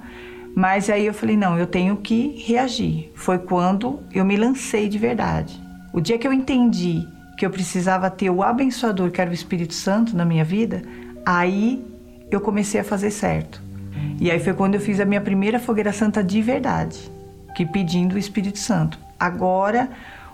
mas 0.55 0.89
aí 0.89 1.05
eu 1.05 1.13
falei, 1.13 1.37
não, 1.37 1.57
eu 1.57 1.67
tenho 1.67 1.97
que 1.97 2.43
reagir. 2.45 3.11
Foi 3.15 3.37
quando 3.37 3.99
eu 4.13 4.25
me 4.25 4.35
lancei 4.35 4.89
de 4.89 4.97
verdade. 4.97 5.61
O 5.93 6.01
dia 6.01 6.17
que 6.17 6.27
eu 6.27 6.33
entendi 6.33 7.07
que 7.37 7.45
eu 7.45 7.49
precisava 7.49 8.09
ter 8.09 8.29
o 8.29 8.41
abençoador, 8.41 9.11
que 9.11 9.21
era 9.21 9.29
o 9.29 9.33
Espírito 9.33 9.73
Santo 9.73 10.17
na 10.17 10.25
minha 10.25 10.43
vida, 10.43 10.81
aí 11.25 11.85
eu 12.31 12.41
comecei 12.41 12.81
a 12.81 12.83
fazer 12.83 13.11
certo. 13.11 13.61
E 14.19 14.31
aí 14.31 14.39
foi 14.39 14.53
quando 14.53 14.75
eu 14.75 14.81
fiz 14.81 14.99
a 14.99 15.05
minha 15.05 15.21
primeira 15.21 15.59
fogueira 15.59 15.93
santa 15.93 16.23
de 16.23 16.41
verdade, 16.41 17.11
que 17.55 17.65
pedindo 17.65 18.15
o 18.15 18.17
Espírito 18.17 18.57
Santo. 18.57 18.97
Agora 19.19 19.89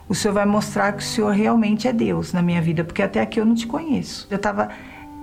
o 0.07 0.15
Senhor 0.15 0.33
vai 0.33 0.45
mostrar 0.45 0.93
que 0.93 1.03
o 1.03 1.05
Senhor 1.05 1.31
realmente 1.31 1.87
é 1.87 1.93
Deus 1.93 2.33
na 2.33 2.41
minha 2.41 2.61
vida, 2.61 2.83
porque 2.83 3.01
até 3.01 3.21
aqui 3.21 3.39
eu 3.39 3.45
não 3.45 3.55
te 3.55 3.67
conheço. 3.67 4.27
Eu 4.29 4.37
estava 4.37 4.69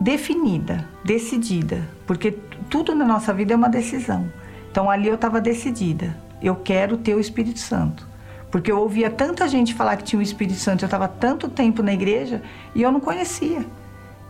definida, 0.01 0.89
decidida, 1.05 1.87
porque 2.07 2.33
tudo 2.69 2.95
na 2.95 3.05
nossa 3.05 3.33
vida 3.33 3.53
é 3.53 3.57
uma 3.57 3.69
decisão. 3.69 4.31
Então 4.71 4.91
ali 4.91 5.09
eu 5.09 5.15
estava 5.15 5.41
decidida. 5.41 6.17
eu 6.43 6.57
quero 6.57 6.97
ter 6.97 7.15
o 7.15 7.21
Espírito 7.21 7.59
Santo. 7.59 8.09
Porque 8.51 8.73
eu 8.73 8.79
ouvia 8.81 9.11
tanta 9.11 9.47
gente 9.47 9.75
falar 9.75 9.97
que 9.97 10.05
tinha 10.05 10.19
o 10.19 10.23
Espírito 10.23 10.59
Santo, 10.59 10.83
eu 10.83 10.87
estava 10.87 11.07
tanto 11.07 11.49
tempo 11.49 11.83
na 11.83 11.93
igreja 11.93 12.43
e 12.75 12.83
eu 12.83 12.91
não 12.91 12.99
conhecia. 12.99 13.65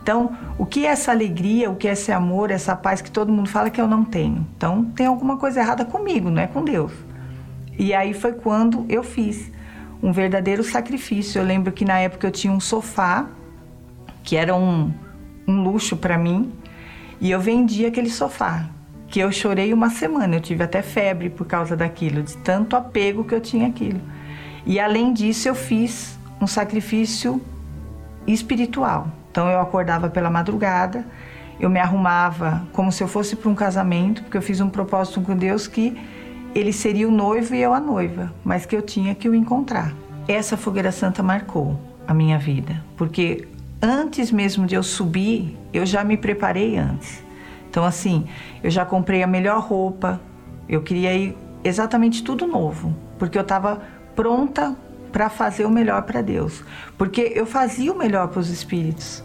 Então, 0.03 0.37
o 0.59 0.67
que 0.67 0.87
é 0.87 0.91
essa 0.91 1.11
alegria, 1.11 1.71
o 1.71 1.77
que 1.77 1.87
é 1.87 1.93
esse 1.93 2.11
amor, 2.11 2.51
essa 2.51 2.75
paz 2.75 3.01
que 3.01 3.11
todo 3.11 3.33
mundo 3.33 3.49
fala 3.49 3.71
que 3.71 3.81
eu 3.81 3.87
não 3.87 4.05
tenho? 4.05 4.47
Então, 4.57 4.85
tem 4.85 5.07
alguma 5.07 5.37
coisa 5.37 5.61
errada 5.61 5.85
comigo, 5.85 6.31
não 6.31 6.43
é 6.43 6.47
com 6.47 6.65
Deus. 6.65 6.93
E 7.79 7.95
aí 7.95 8.13
foi 8.13 8.33
quando 8.33 8.85
eu 8.89 9.03
fiz 9.03 9.51
um 10.03 10.13
verdadeiro 10.13 10.65
sacrifício. 10.65 11.39
Eu 11.39 11.45
lembro 11.45 11.73
que 11.73 11.85
na 11.85 11.99
época 11.99 12.27
eu 12.27 12.31
tinha 12.31 12.53
um 12.53 12.61
sofá, 12.61 13.29
que 14.23 14.37
era 14.37 14.55
um, 14.55 14.93
um 15.47 15.63
luxo 15.63 15.97
para 15.97 16.17
mim, 16.17 16.53
e 17.21 17.31
eu 17.31 17.41
vendia 17.41 17.89
aquele 17.89 18.11
sofá, 18.11 18.69
que 19.11 19.19
eu 19.19 19.33
chorei 19.33 19.75
uma 19.75 19.91
semana. 19.91 20.37
Eu 20.37 20.41
tive 20.41 20.63
até 20.63 20.81
febre 20.81 21.29
por 21.29 21.47
causa 21.47 21.77
daquilo, 21.77 22.23
de 22.23 22.37
tanto 22.39 22.77
apego 22.77 23.25
que 23.25 23.35
eu 23.35 23.41
tinha 23.41 23.67
aquilo. 23.67 24.01
E 24.65 24.79
além 24.79 25.13
disso, 25.13 25.49
eu 25.49 25.55
fiz 25.55 26.19
um 26.41 26.47
sacrifício 26.47 27.43
espiritual. 28.27 29.09
Então 29.31 29.49
eu 29.49 29.61
acordava 29.61 30.09
pela 30.09 30.31
madrugada, 30.31 31.05
eu 31.59 31.69
me 31.69 31.81
arrumava 31.81 32.67
como 32.73 32.91
se 32.91 33.03
eu 33.03 33.09
fosse 33.09 33.37
para 33.37 33.51
um 33.51 33.55
casamento, 33.55 34.23
porque 34.23 34.37
eu 34.37 34.43
fiz 34.43 34.61
um 34.61 34.71
propósito 34.71 35.21
com 35.21 35.37
Deus 35.37 35.67
que 35.67 35.97
ele 36.55 36.73
seria 36.73 37.07
o 37.07 37.11
noivo 37.11 37.55
e 37.55 37.63
eu 37.63 37.75
a 37.75 37.81
noiva, 37.81 38.33
mas 38.45 38.65
que 38.65 38.75
eu 38.75 38.83
tinha 38.83 39.15
que 39.15 39.29
o 39.29 39.35
encontrar. 39.35 39.93
Essa 40.27 40.57
fogueira 40.57 40.91
santa 40.91 41.23
marcou 41.23 41.79
a 42.07 42.15
minha 42.15 42.39
vida, 42.39 42.83
porque 42.97 43.47
antes 43.81 44.31
mesmo 44.33 44.67
de 44.67 44.75
eu 44.75 44.83
subir, 44.83 45.57
eu 45.73 45.87
já 45.87 46.03
me 46.03 46.17
preparei 46.17 46.77
antes. 46.77 47.23
Então 47.71 47.85
assim, 47.85 48.27
eu 48.63 48.71
já 48.71 48.85
comprei 48.85 49.23
a 49.23 49.29
melhor 49.29 49.61
roupa, 49.61 50.21
eu 50.69 50.83
queria 50.83 51.15
ir 51.15 51.39
exatamente 51.63 52.25
tudo 52.25 52.47
novo, 52.47 52.95
porque 53.17 53.39
eu 53.39 53.43
estava 53.43 53.81
pronta 54.17 54.77
para 55.13 55.29
fazer 55.29 55.65
o 55.65 55.71
melhor 55.71 56.03
para 56.03 56.21
Deus, 56.21 56.65
porque 56.99 57.33
eu 57.35 57.47
fazia 57.47 57.93
o 57.93 57.97
melhor 57.97 58.29
para 58.29 58.41
os 58.41 58.51
espíritos. 58.51 59.23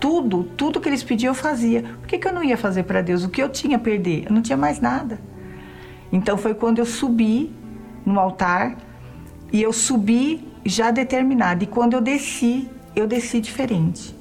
Tudo, 0.00 0.44
tudo 0.56 0.80
que 0.80 0.88
eles 0.88 1.02
pediam 1.02 1.30
eu 1.30 1.34
fazia. 1.34 1.82
Por 1.82 2.08
que, 2.08 2.18
que 2.18 2.26
eu 2.26 2.32
não 2.32 2.42
ia 2.42 2.56
fazer 2.56 2.82
para 2.82 3.02
Deus? 3.02 3.22
O 3.22 3.28
que 3.28 3.40
eu 3.40 3.48
tinha 3.48 3.76
a 3.76 3.80
perder? 3.80 4.24
Eu 4.26 4.32
não 4.32 4.42
tinha 4.42 4.56
mais 4.56 4.80
nada. 4.80 5.20
Então 6.10 6.36
foi 6.36 6.54
quando 6.54 6.78
eu 6.80 6.86
subi 6.86 7.52
no 8.04 8.18
altar 8.18 8.76
e 9.52 9.62
eu 9.62 9.72
subi 9.72 10.44
já 10.64 10.90
determinada. 10.90 11.62
E 11.62 11.68
quando 11.68 11.92
eu 11.92 12.00
desci, 12.00 12.68
eu 12.96 13.06
desci 13.06 13.40
diferente. 13.40 14.12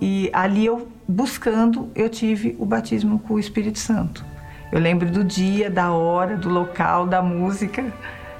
E 0.00 0.28
ali 0.32 0.66
eu 0.66 0.88
buscando, 1.08 1.90
eu 1.94 2.10
tive 2.10 2.54
o 2.58 2.66
batismo 2.66 3.18
com 3.20 3.34
o 3.34 3.38
Espírito 3.38 3.78
Santo. 3.78 4.24
Eu 4.70 4.78
lembro 4.78 5.10
do 5.10 5.24
dia, 5.24 5.70
da 5.70 5.90
hora, 5.90 6.36
do 6.36 6.50
local, 6.50 7.06
da 7.06 7.22
música. 7.22 7.90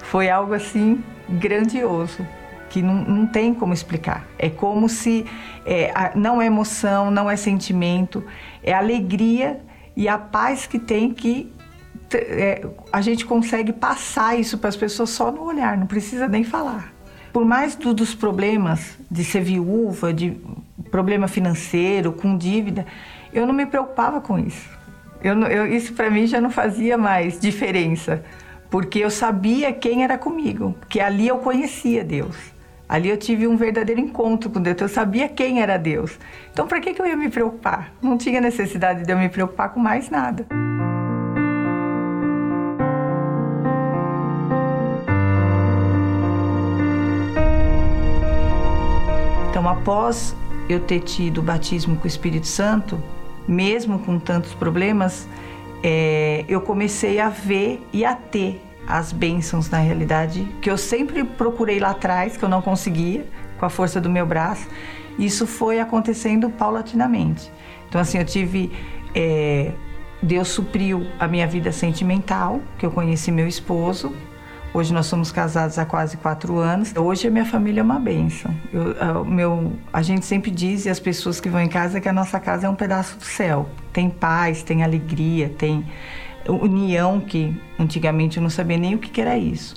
Foi 0.02 0.28
algo 0.28 0.52
assim 0.52 1.02
grandioso, 1.28 2.26
que 2.68 2.82
não, 2.82 2.94
não 2.94 3.26
tem 3.26 3.54
como 3.54 3.72
explicar. 3.72 4.26
É 4.38 4.50
como 4.50 4.88
se 4.88 5.24
é, 5.64 6.12
não 6.14 6.42
é 6.42 6.46
emoção, 6.46 7.10
não 7.10 7.30
é 7.30 7.36
sentimento, 7.36 8.22
é 8.62 8.74
alegria 8.74 9.60
e 9.96 10.06
a 10.06 10.18
paz 10.18 10.66
que 10.66 10.78
tem 10.78 11.12
que 11.12 11.50
é, 12.14 12.66
a 12.92 13.00
gente 13.00 13.26
consegue 13.26 13.72
passar 13.72 14.38
isso 14.38 14.56
para 14.58 14.68
as 14.68 14.76
pessoas 14.76 15.10
só 15.10 15.30
no 15.30 15.42
olhar, 15.42 15.76
não 15.76 15.86
precisa 15.86 16.28
nem 16.28 16.44
falar. 16.44 16.92
Por 17.32 17.44
mais 17.44 17.74
do, 17.74 17.92
dos 17.92 18.14
problemas 18.14 18.98
de 19.10 19.24
ser 19.24 19.42
viúva, 19.42 20.12
de 20.12 20.40
problema 20.90 21.28
financeiro, 21.28 22.12
com 22.12 22.36
dívida, 22.36 22.86
eu 23.32 23.46
não 23.46 23.54
me 23.54 23.66
preocupava 23.66 24.20
com 24.20 24.38
isso. 24.38 24.68
Eu, 25.22 25.38
eu, 25.42 25.66
isso 25.66 25.92
para 25.94 26.10
mim 26.10 26.26
já 26.26 26.40
não 26.40 26.50
fazia 26.50 26.96
mais 26.96 27.40
diferença 27.40 28.24
porque 28.70 28.98
eu 28.98 29.10
sabia 29.10 29.72
quem 29.72 30.04
era 30.04 30.18
comigo, 30.18 30.74
que 30.88 31.00
ali 31.00 31.26
eu 31.26 31.38
conhecia 31.38 32.04
Deus. 32.04 32.36
Ali 32.88 33.10
eu 33.10 33.18
tive 33.18 33.46
um 33.46 33.56
verdadeiro 33.56 34.00
encontro 34.00 34.48
com 34.48 34.60
Deus, 34.60 34.80
eu 34.80 34.88
sabia 34.88 35.28
quem 35.28 35.60
era 35.60 35.76
Deus. 35.76 36.18
Então, 36.52 36.66
para 36.66 36.80
que, 36.80 36.94
que 36.94 37.02
eu 37.02 37.06
ia 37.06 37.16
me 37.16 37.28
preocupar? 37.28 37.92
Não 38.00 38.16
tinha 38.16 38.40
necessidade 38.40 39.04
de 39.04 39.12
eu 39.12 39.18
me 39.18 39.28
preocupar 39.28 39.70
com 39.74 39.80
mais 39.80 40.08
nada. 40.08 40.46
Então, 49.50 49.68
após 49.68 50.34
eu 50.68 50.80
ter 50.80 51.00
tido 51.00 51.38
o 51.38 51.42
batismo 51.42 51.96
com 51.96 52.04
o 52.04 52.06
Espírito 52.06 52.46
Santo, 52.46 53.02
mesmo 53.46 53.98
com 53.98 54.18
tantos 54.18 54.52
problemas, 54.54 55.28
é, 55.82 56.44
eu 56.48 56.60
comecei 56.60 57.20
a 57.20 57.28
ver 57.28 57.80
e 57.92 58.04
a 58.04 58.14
ter 58.14 58.60
as 58.86 59.12
bênçãos 59.12 59.68
na 59.68 59.78
realidade 59.78 60.48
que 60.60 60.70
eu 60.70 60.78
sempre 60.78 61.22
procurei 61.22 61.78
lá 61.78 61.90
atrás, 61.90 62.36
que 62.36 62.42
eu 62.42 62.48
não 62.48 62.62
conseguia, 62.62 63.26
com 63.58 63.66
a 63.66 63.70
força 63.70 64.00
do 64.00 64.08
meu 64.08 64.26
braço. 64.26 64.66
Isso 65.18 65.46
foi 65.46 65.80
acontecendo 65.80 66.48
paulatinamente. 66.48 67.50
Então, 67.88 68.00
assim, 68.00 68.18
eu 68.18 68.24
tive. 68.24 68.72
É, 69.14 69.72
Deus 70.22 70.48
supriu 70.48 71.06
a 71.18 71.28
minha 71.28 71.46
vida 71.46 71.70
sentimental, 71.70 72.60
que 72.78 72.84
eu 72.84 72.90
conheci 72.90 73.30
meu 73.30 73.46
esposo. 73.46 74.14
Hoje 74.72 74.92
nós 74.92 75.06
somos 75.06 75.32
casados 75.32 75.78
há 75.78 75.84
quase 75.84 76.16
quatro 76.18 76.58
anos. 76.58 76.94
Hoje 76.94 77.26
a 77.26 77.30
minha 77.30 77.44
família 77.44 77.80
é 77.80 77.82
uma 77.82 77.98
bênção. 77.98 78.54
Eu, 78.72 78.96
a, 79.00 79.24
meu, 79.24 79.72
a 79.92 80.02
gente 80.02 80.26
sempre 80.26 80.50
diz, 80.50 80.84
e 80.84 80.90
as 80.90 81.00
pessoas 81.00 81.40
que 81.40 81.48
vão 81.48 81.60
em 81.60 81.68
casa, 81.68 82.00
que 82.00 82.08
a 82.08 82.12
nossa 82.12 82.38
casa 82.38 82.66
é 82.66 82.70
um 82.70 82.74
pedaço 82.74 83.16
do 83.16 83.24
céu. 83.24 83.68
Tem 83.92 84.10
paz, 84.10 84.62
tem 84.62 84.84
alegria, 84.84 85.48
tem 85.48 85.86
união 86.46 87.18
que 87.18 87.60
antigamente 87.78 88.36
eu 88.36 88.42
não 88.42 88.50
sabia 88.50 88.76
nem 88.76 88.94
o 88.94 88.98
que 88.98 89.20
era 89.20 89.36
isso. 89.36 89.74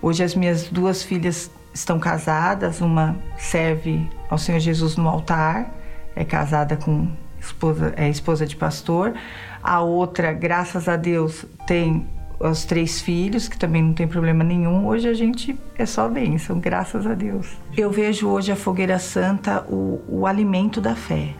Hoje 0.00 0.22
as 0.22 0.34
minhas 0.34 0.68
duas 0.68 1.02
filhas 1.02 1.50
estão 1.72 1.98
casadas, 1.98 2.80
uma 2.80 3.16
serve 3.38 4.08
ao 4.28 4.38
Senhor 4.38 4.60
Jesus 4.60 4.96
no 4.96 5.08
altar, 5.08 5.74
é 6.14 6.24
casada 6.24 6.76
com 6.76 7.08
esposa, 7.40 7.94
é 7.96 8.08
esposa 8.08 8.46
de 8.46 8.56
pastor. 8.56 9.14
A 9.62 9.80
outra, 9.80 10.32
graças 10.32 10.88
a 10.88 10.96
Deus, 10.96 11.46
tem 11.66 12.06
os 12.50 12.64
três 12.64 13.00
filhos, 13.00 13.48
que 13.48 13.58
também 13.58 13.82
não 13.82 13.92
tem 13.92 14.06
problema 14.06 14.44
nenhum. 14.44 14.86
Hoje 14.86 15.08
a 15.08 15.14
gente 15.14 15.58
é 15.76 15.86
só 15.86 16.08
bênção, 16.08 16.58
graças 16.58 17.06
a 17.06 17.14
Deus. 17.14 17.56
Eu 17.76 17.90
vejo 17.90 18.28
hoje 18.28 18.52
a 18.52 18.56
Fogueira 18.56 18.98
Santa 18.98 19.64
o, 19.68 20.00
o 20.08 20.26
alimento 20.26 20.80
da 20.80 20.94
fé. 20.94 21.34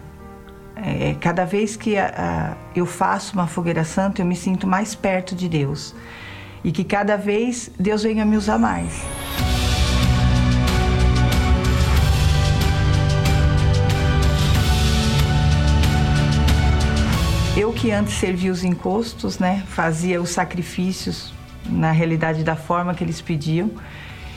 É, 0.76 1.14
cada 1.20 1.44
vez 1.44 1.76
que 1.76 1.96
a, 1.96 2.12
a, 2.16 2.56
eu 2.74 2.84
faço 2.84 3.34
uma 3.34 3.46
fogueira 3.46 3.84
santa, 3.84 4.20
eu 4.20 4.26
me 4.26 4.34
sinto 4.34 4.66
mais 4.66 4.94
perto 4.94 5.34
de 5.34 5.48
Deus. 5.48 5.94
E 6.64 6.72
que 6.72 6.82
cada 6.82 7.16
vez 7.16 7.70
Deus 7.78 8.02
venha 8.02 8.24
me 8.24 8.36
usar 8.36 8.58
mais. 8.58 9.02
Que 17.84 17.90
antes 17.90 18.14
servia 18.14 18.50
os 18.50 18.64
encostos, 18.64 19.38
né, 19.38 19.62
fazia 19.68 20.18
os 20.18 20.30
sacrifícios 20.30 21.34
na 21.66 21.90
realidade 21.90 22.42
da 22.42 22.56
forma 22.56 22.94
que 22.94 23.04
eles 23.04 23.20
pediam. 23.20 23.70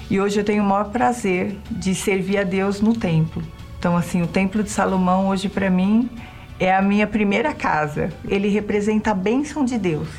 E 0.09 0.19
hoje 0.19 0.37
eu 0.37 0.43
tenho 0.43 0.61
o 0.61 0.65
maior 0.65 0.89
prazer 0.89 1.55
de 1.71 1.95
servir 1.95 2.39
a 2.39 2.43
Deus 2.43 2.81
no 2.81 2.93
templo. 2.93 3.41
Então, 3.79 3.95
assim, 3.95 4.21
o 4.21 4.27
Templo 4.27 4.61
de 4.61 4.69
Salomão 4.69 5.29
hoje 5.29 5.47
para 5.47 5.69
mim 5.69 6.09
é 6.59 6.75
a 6.75 6.81
minha 6.81 7.07
primeira 7.07 7.53
casa. 7.53 8.09
Ele 8.27 8.49
representa 8.49 9.11
a 9.11 9.13
bênção 9.13 9.63
de 9.63 9.77
Deus 9.77 10.09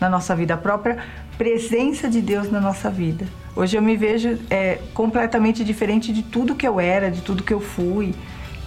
na 0.00 0.08
nossa 0.08 0.34
vida, 0.34 0.54
a 0.54 0.58
própria 0.58 0.98
presença 1.38 2.10
de 2.10 2.20
Deus 2.20 2.50
na 2.50 2.60
nossa 2.60 2.90
vida. 2.90 3.24
Hoje 3.54 3.76
eu 3.76 3.82
me 3.82 3.96
vejo 3.96 4.40
é, 4.50 4.80
completamente 4.92 5.62
diferente 5.62 6.12
de 6.12 6.24
tudo 6.24 6.56
que 6.56 6.66
eu 6.66 6.80
era, 6.80 7.12
de 7.12 7.20
tudo 7.20 7.44
que 7.44 7.54
eu 7.54 7.60
fui, 7.60 8.12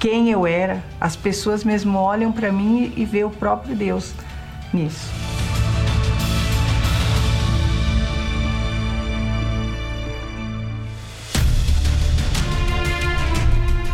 quem 0.06 0.30
eu 0.30 0.45
era. 0.45 0.84
As 1.01 1.16
pessoas 1.16 1.64
mesmo 1.64 1.97
olham 1.97 2.32
para 2.32 2.51
mim 2.51 2.93
e 2.95 3.03
vê 3.03 3.24
o 3.24 3.30
próprio 3.32 3.76
Deus 3.76 4.14
nisso. 4.72 5.10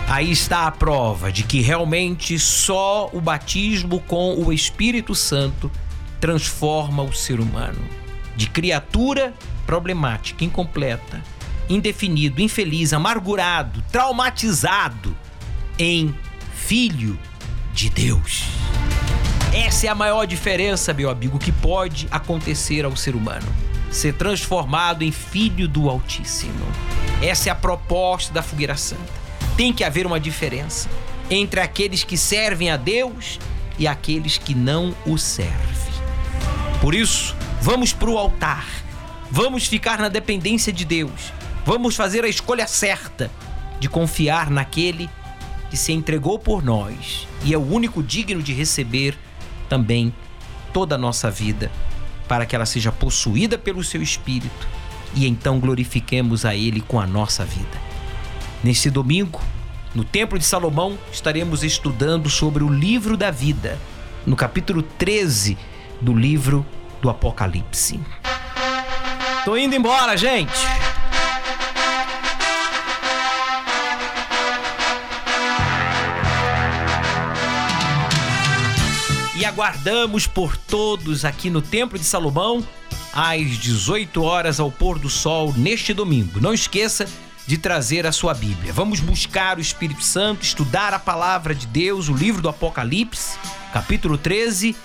Aí 0.10 0.30
está 0.30 0.68
a 0.68 0.72
prova 0.72 1.32
de 1.32 1.44
que 1.44 1.62
realmente 1.62 2.38
só 2.38 3.10
o 3.14 3.22
batismo 3.22 4.02
com 4.02 4.36
o 4.36 4.52
Espírito 4.52 5.16
Santo 5.16 5.72
transforma 6.20 7.04
o 7.04 7.14
ser 7.14 7.40
humano 7.40 7.80
de 8.36 8.50
criatura 8.50 9.34
problemática, 9.66 10.44
incompleta, 10.44 11.24
indefinido, 11.70 12.42
infeliz, 12.42 12.92
amargurado, 12.92 13.82
traumatizado 13.90 15.16
em 15.82 16.14
filho 16.54 17.18
de 17.74 17.90
Deus. 17.90 18.44
Essa 19.52 19.88
é 19.88 19.90
a 19.90 19.96
maior 19.96 20.26
diferença, 20.26 20.94
meu 20.94 21.10
amigo, 21.10 21.40
que 21.40 21.52
pode 21.52 22.08
acontecer 22.12 22.86
ao 22.86 22.96
ser 22.96 23.16
humano. 23.16 23.48
Ser 23.90 24.14
transformado 24.14 25.02
em 25.04 25.12
filho 25.12 25.68
do 25.68 25.90
Altíssimo. 25.90 26.66
Essa 27.22 27.50
é 27.50 27.52
a 27.52 27.56
proposta 27.56 28.32
da 28.32 28.44
Fogueira 28.44 28.78
Santa 28.78 29.22
tem 29.58 29.74
que 29.74 29.84
haver 29.84 30.06
uma 30.08 30.20
diferença 30.20 30.90
entre 31.30 31.60
aqueles 31.60 32.04
que 32.04 32.18
servem 32.18 32.70
a 32.72 32.78
Deus 32.78 33.40
e 33.78 33.88
aqueles 33.88 34.38
que 34.38 34.56
não 34.56 34.96
o 35.06 35.18
servem. 35.18 35.92
Por 36.80 36.96
isso, 36.96 37.36
vamos 37.62 37.92
para 37.92 38.10
o 38.10 38.18
altar 38.18 38.66
Vamos 39.34 39.66
ficar 39.66 39.98
na 39.98 40.10
dependência 40.10 40.74
de 40.74 40.84
Deus. 40.84 41.32
Vamos 41.66 41.96
fazer 41.96 42.26
a 42.26 42.28
escolha 42.28 42.68
certa 42.68 43.32
de 43.80 43.88
confiar 43.88 44.50
naquele 44.50 45.08
que 45.08 45.21
se 45.78 45.94
entregou 45.94 46.38
por 46.38 46.64
nós 46.64 47.28
e 47.44 47.54
é 47.54 47.58
o 47.58 47.62
único 47.62 48.04
digno 48.04 48.42
de 48.42 48.54
receber 48.54 49.18
também 49.70 50.14
toda 50.74 50.96
a 50.96 50.98
nossa 50.98 51.32
vida, 51.32 51.72
para 52.28 52.46
que 52.46 52.56
ela 52.56 52.66
seja 52.66 52.92
possuída 52.92 53.58
pelo 53.58 53.84
seu 53.84 54.02
espírito 54.02 54.68
e 55.14 55.28
então 55.28 55.60
glorifiquemos 55.60 56.46
a 56.46 56.56
ele 56.56 56.82
com 56.82 57.00
a 57.00 57.08
nossa 57.08 57.44
vida. 57.44 57.92
Neste 58.64 58.90
domingo, 58.90 59.42
no 59.94 60.04
Templo 60.04 60.40
de 60.40 60.46
Salomão, 60.46 60.98
estaremos 61.12 61.64
estudando 61.64 62.30
sobre 62.30 62.64
o 62.64 62.70
livro 62.70 63.18
da 63.18 63.32
vida, 63.32 63.78
no 64.26 64.36
capítulo 64.36 64.82
13 64.82 65.58
do 66.00 66.14
livro 66.14 66.66
do 67.02 67.10
Apocalipse. 67.10 68.00
Tô 69.44 69.58
indo 69.58 69.76
embora, 69.76 70.16
gente. 70.16 70.54
E 79.42 79.46
aguardamos 79.46 80.28
por 80.28 80.56
todos 80.56 81.26
aqui 81.26 81.50
no 81.50 81.64
Templo 81.64 81.98
de 81.98 82.06
Salomão 82.06 82.64
às 83.12 83.58
18 83.58 84.22
horas 84.22 84.60
ao 84.60 84.72
pôr 84.72 85.00
do 85.00 85.10
sol 85.10 85.52
neste 85.58 85.96
domingo. 85.96 86.40
Não 86.40 86.54
esqueça 86.54 87.08
de 87.48 87.58
trazer 87.58 88.06
a 88.06 88.12
sua 88.12 88.36
Bíblia. 88.36 88.72
Vamos 88.72 89.00
buscar 89.00 89.58
o 89.58 89.60
Espírito 89.60 90.04
Santo, 90.04 90.44
estudar 90.44 90.94
a 90.94 91.00
palavra 91.00 91.56
de 91.56 91.66
Deus, 91.66 92.08
o 92.08 92.14
livro 92.14 92.40
do 92.40 92.50
Apocalipse, 92.50 93.36
capítulo 93.74 94.16
13, 94.16 94.76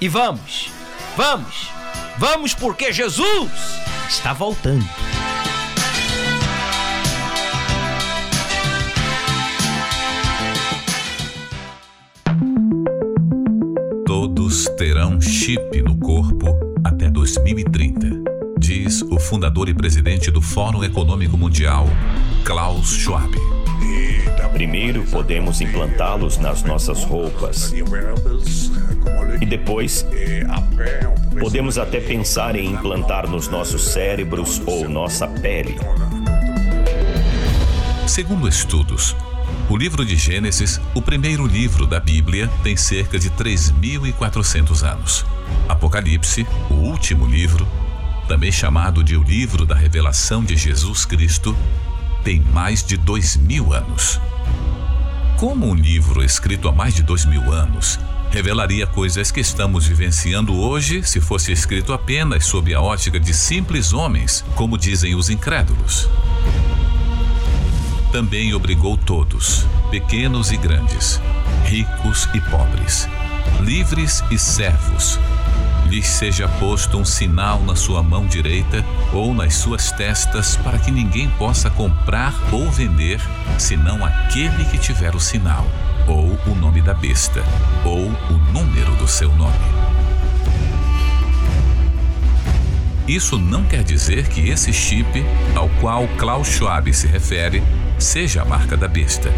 e 0.00 0.08
vamos. 0.08 0.70
Vamos. 1.14 1.68
Vamos 2.16 2.54
porque 2.54 2.90
Jesus 2.94 3.50
está 4.08 4.32
voltando. 4.32 4.88
Terão 14.78 15.20
chip 15.20 15.82
no 15.82 15.96
corpo 15.96 16.56
até 16.84 17.10
2030, 17.10 18.22
diz 18.60 19.02
o 19.02 19.18
fundador 19.18 19.68
e 19.68 19.74
presidente 19.74 20.30
do 20.30 20.40
Fórum 20.40 20.84
Econômico 20.84 21.36
Mundial, 21.36 21.84
Klaus 22.44 22.92
Schwab. 22.92 23.36
Primeiro 24.52 25.02
podemos 25.06 25.60
implantá-los 25.60 26.38
nas 26.38 26.62
nossas 26.62 27.02
roupas. 27.02 27.74
E 29.40 29.44
depois, 29.44 30.06
podemos 31.40 31.76
até 31.76 31.98
pensar 31.98 32.54
em 32.54 32.72
implantar 32.72 33.28
nos 33.28 33.48
nossos 33.48 33.82
cérebros 33.82 34.62
ou 34.64 34.88
nossa 34.88 35.26
pele. 35.26 35.76
Segundo 38.06 38.48
estudos, 38.48 39.16
o 39.68 39.76
livro 39.76 40.04
de 40.04 40.16
Gênesis, 40.16 40.80
o 40.94 41.02
primeiro 41.02 41.46
livro 41.46 41.86
da 41.86 42.00
Bíblia, 42.00 42.48
tem 42.62 42.76
cerca 42.76 43.18
de 43.18 43.30
3.400 43.30 44.82
anos. 44.82 45.26
Apocalipse, 45.68 46.46
o 46.70 46.74
último 46.74 47.26
livro, 47.26 47.68
também 48.26 48.50
chamado 48.50 49.04
de 49.04 49.16
o 49.16 49.22
livro 49.22 49.66
da 49.66 49.74
revelação 49.74 50.42
de 50.42 50.56
Jesus 50.56 51.04
Cristo, 51.04 51.56
tem 52.24 52.40
mais 52.40 52.82
de 52.82 52.96
dois 52.96 53.36
mil 53.36 53.72
anos. 53.72 54.20
Como 55.36 55.66
um 55.66 55.74
livro 55.74 56.24
escrito 56.24 56.68
há 56.68 56.72
mais 56.72 56.94
de 56.94 57.02
dois 57.02 57.24
mil 57.24 57.52
anos 57.52 57.98
revelaria 58.30 58.86
coisas 58.86 59.30
que 59.30 59.40
estamos 59.40 59.86
vivenciando 59.86 60.54
hoje 60.54 61.02
se 61.02 61.20
fosse 61.20 61.50
escrito 61.50 61.92
apenas 61.92 62.44
sob 62.44 62.74
a 62.74 62.80
ótica 62.80 63.18
de 63.18 63.32
simples 63.32 63.92
homens, 63.92 64.44
como 64.54 64.76
dizem 64.76 65.14
os 65.14 65.30
incrédulos? 65.30 66.08
Também 68.12 68.54
obrigou 68.54 68.96
todos, 68.96 69.66
pequenos 69.90 70.50
e 70.50 70.56
grandes, 70.56 71.20
ricos 71.64 72.26
e 72.32 72.40
pobres, 72.40 73.06
livres 73.60 74.24
e 74.30 74.38
servos, 74.38 75.18
lhes 75.88 76.06
seja 76.06 76.48
posto 76.48 76.96
um 76.96 77.04
sinal 77.04 77.60
na 77.62 77.76
sua 77.76 78.02
mão 78.02 78.26
direita 78.26 78.84
ou 79.12 79.34
nas 79.34 79.54
suas 79.54 79.92
testas, 79.92 80.56
para 80.56 80.78
que 80.78 80.90
ninguém 80.90 81.28
possa 81.30 81.68
comprar 81.70 82.34
ou 82.50 82.70
vender, 82.70 83.20
senão 83.58 84.04
aquele 84.04 84.64
que 84.64 84.78
tiver 84.78 85.14
o 85.14 85.20
sinal, 85.20 85.66
ou 86.06 86.38
o 86.46 86.54
nome 86.54 86.80
da 86.80 86.94
besta, 86.94 87.42
ou 87.84 88.06
o 88.06 88.52
número 88.52 88.94
do 88.96 89.06
seu 89.06 89.30
nome. 89.36 89.77
Isso 93.08 93.38
não 93.38 93.64
quer 93.64 93.82
dizer 93.82 94.28
que 94.28 94.50
esse 94.50 94.70
chip, 94.70 95.24
ao 95.56 95.66
qual 95.80 96.06
Klaus 96.18 96.46
Schwab 96.46 96.92
se 96.92 97.06
refere, 97.06 97.62
seja 97.98 98.42
a 98.42 98.44
marca 98.44 98.76
da 98.76 98.86
besta, 98.86 99.32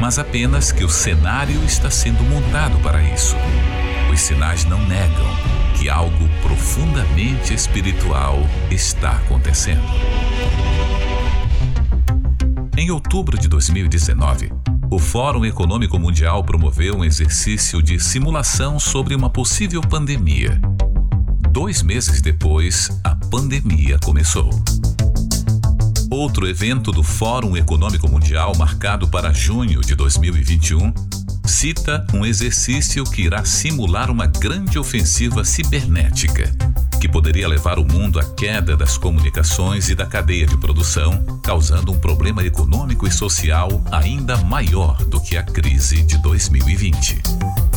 mas 0.00 0.18
apenas 0.18 0.72
que 0.72 0.82
o 0.82 0.88
cenário 0.88 1.62
está 1.64 1.88
sendo 1.88 2.24
montado 2.24 2.76
para 2.80 3.00
isso. 3.00 3.36
Os 4.12 4.20
sinais 4.20 4.64
não 4.64 4.84
negam 4.88 5.24
que 5.78 5.88
algo 5.88 6.28
profundamente 6.42 7.54
espiritual 7.54 8.40
está 8.72 9.12
acontecendo. 9.12 9.86
Em 12.76 12.90
outubro 12.90 13.38
de 13.38 13.46
2019, 13.46 14.52
o 14.90 14.98
Fórum 14.98 15.44
Econômico 15.44 15.96
Mundial 15.96 16.42
promoveu 16.42 16.96
um 16.96 17.04
exercício 17.04 17.80
de 17.80 18.00
simulação 18.00 18.80
sobre 18.80 19.14
uma 19.14 19.30
possível 19.30 19.80
pandemia. 19.80 20.60
Dois 21.56 21.82
meses 21.82 22.20
depois, 22.20 22.90
a 23.02 23.16
pandemia 23.16 23.98
começou. 24.04 24.50
Outro 26.10 26.46
evento 26.46 26.92
do 26.92 27.02
Fórum 27.02 27.56
Econômico 27.56 28.06
Mundial, 28.10 28.52
marcado 28.58 29.08
para 29.08 29.32
junho 29.32 29.80
de 29.80 29.94
2021, 29.94 30.92
cita 31.46 32.06
um 32.12 32.26
exercício 32.26 33.02
que 33.04 33.22
irá 33.22 33.42
simular 33.46 34.10
uma 34.10 34.26
grande 34.26 34.78
ofensiva 34.78 35.46
cibernética, 35.46 36.54
que 37.00 37.08
poderia 37.08 37.48
levar 37.48 37.78
o 37.78 37.90
mundo 37.90 38.20
à 38.20 38.24
queda 38.34 38.76
das 38.76 38.98
comunicações 38.98 39.88
e 39.88 39.94
da 39.94 40.04
cadeia 40.04 40.46
de 40.46 40.58
produção, 40.58 41.24
causando 41.42 41.90
um 41.90 41.98
problema 41.98 42.44
econômico 42.44 43.06
e 43.06 43.10
social 43.10 43.82
ainda 43.90 44.36
maior 44.36 45.02
do 45.06 45.18
que 45.18 45.38
a 45.38 45.42
crise 45.42 46.02
de 46.02 46.18
2020. 46.18 47.75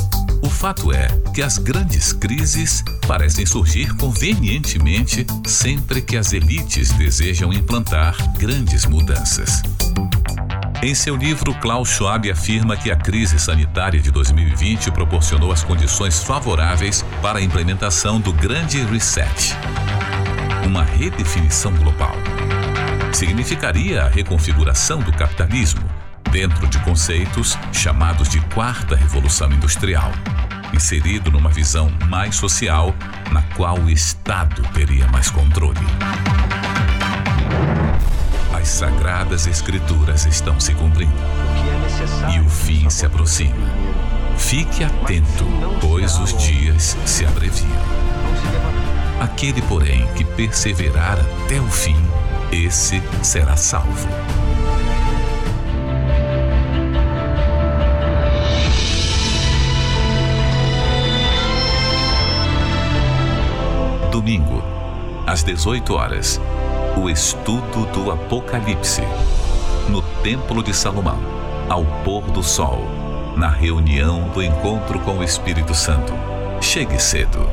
Fato 0.60 0.91
é 0.91 1.07
que 1.34 1.41
as 1.41 1.57
grandes 1.57 2.12
crises 2.12 2.84
parecem 3.07 3.45
surgir 3.45 3.95
convenientemente 3.95 5.26
sempre 5.47 6.01
que 6.01 6.18
as 6.18 6.34
elites 6.34 6.91
desejam 6.91 7.53
implantar 7.53 8.14
grandes 8.38 8.86
mudanças. 8.86 9.64
Em 10.84 10.93
seu 10.93 11.16
livro, 11.16 11.53
Klaus 11.62 11.88
Schwab 11.88 12.30
afirma 12.30 12.76
que 12.76 12.91
a 12.91 12.97
crise 12.97 13.39
sanitária 13.39 14.01
de 14.01 14.12
2020 14.12 14.91
proporcionou 14.91 15.53
as 15.53 15.64
condições 15.64 16.22
favoráveis 16.22 17.05
para 17.22 17.39
a 17.39 17.41
implementação 17.41 18.20
do 18.20 18.34
Grande 18.34 18.84
Reset, 18.84 19.55
uma 20.68 20.84
redefinição 20.84 21.74
global. 21.74 22.18
Significaria 23.14 24.03
a 24.03 24.10
reconfiguração 24.10 24.99
do 24.99 25.14
capitalismo 25.14 25.89
dentro 26.32 26.68
de 26.68 26.80
conceitos 26.80 27.57
chamados 27.72 28.30
de 28.30 28.39
Quarta 28.53 28.95
Revolução 28.95 29.51
Industrial, 29.51 30.12
inserido 30.74 31.32
numa 31.32 31.49
visão 31.49 31.91
mais 32.07 32.36
social, 32.36 32.93
na 33.32 33.41
qual 33.55 33.78
o 33.78 33.89
Estado 33.89 34.61
teria 34.74 35.07
mais 35.07 35.30
controle. 35.30 35.80
As 38.53 38.67
sagradas 38.67 39.47
escrituras 39.47 40.26
estão 40.26 40.59
se 40.59 40.74
cumprindo 40.74 41.13
e 42.34 42.39
o 42.39 42.49
fim 42.49 42.89
se 42.89 43.05
aproxima. 43.05 43.55
Fique 44.38 44.84
atento, 44.84 45.45
pois 45.82 46.17
os 46.17 46.36
dias 46.38 46.97
se 47.05 47.26
abreviam. 47.26 47.70
Aquele, 49.20 49.61
porém, 49.63 50.07
que 50.15 50.24
perseverar 50.24 51.20
até 51.20 51.59
o 51.59 51.67
fim, 51.67 51.97
esse 52.51 53.01
será 53.22 53.57
salvo. 53.57 54.07
Domingo, 64.20 64.61
às 65.26 65.43
18 65.43 65.93
horas, 65.93 66.41
o 67.01 67.09
estudo 67.09 67.86
do 67.93 68.11
Apocalipse, 68.11 69.01
no 69.88 70.01
Templo 70.22 70.61
de 70.61 70.76
Salomão, 70.76 71.17
ao 71.70 71.86
pôr 72.03 72.24
do 72.24 72.43
sol, 72.43 72.82
na 73.38 73.47
reunião 73.47 74.28
do 74.34 74.43
encontro 74.43 74.99
com 74.99 75.20
o 75.20 75.24
Espírito 75.24 75.74
Santo. 75.74 76.11
Chegue 76.59 77.01
cedo. 77.01 77.49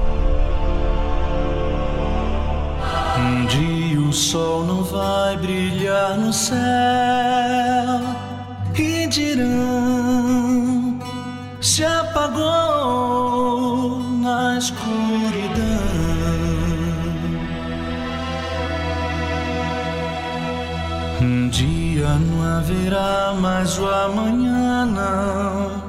Um 3.16 3.46
dia 3.46 4.00
o 4.00 4.12
sol 4.12 4.64
não 4.64 4.82
vai 4.82 5.36
brilhar 5.36 6.16
no 6.16 6.32
céu 6.32 6.56
e 8.74 9.06
dirão 9.06 10.98
se 11.60 11.84
apagou 11.84 12.40
na 14.20 14.58
escuridão. 14.58 15.15
manhã 22.56 22.60
virá, 22.62 23.34
mas 23.38 23.78
o 23.78 23.86
amanhã 23.86 24.86
não. 24.86 25.82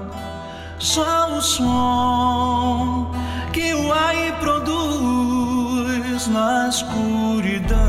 Só 0.79 1.37
o 1.37 1.41
som 1.41 3.11
que 3.53 3.73
o 3.73 3.91
ar 3.91 4.15
produz 4.39 6.27
na 6.27 6.67
escuridão. 6.67 7.86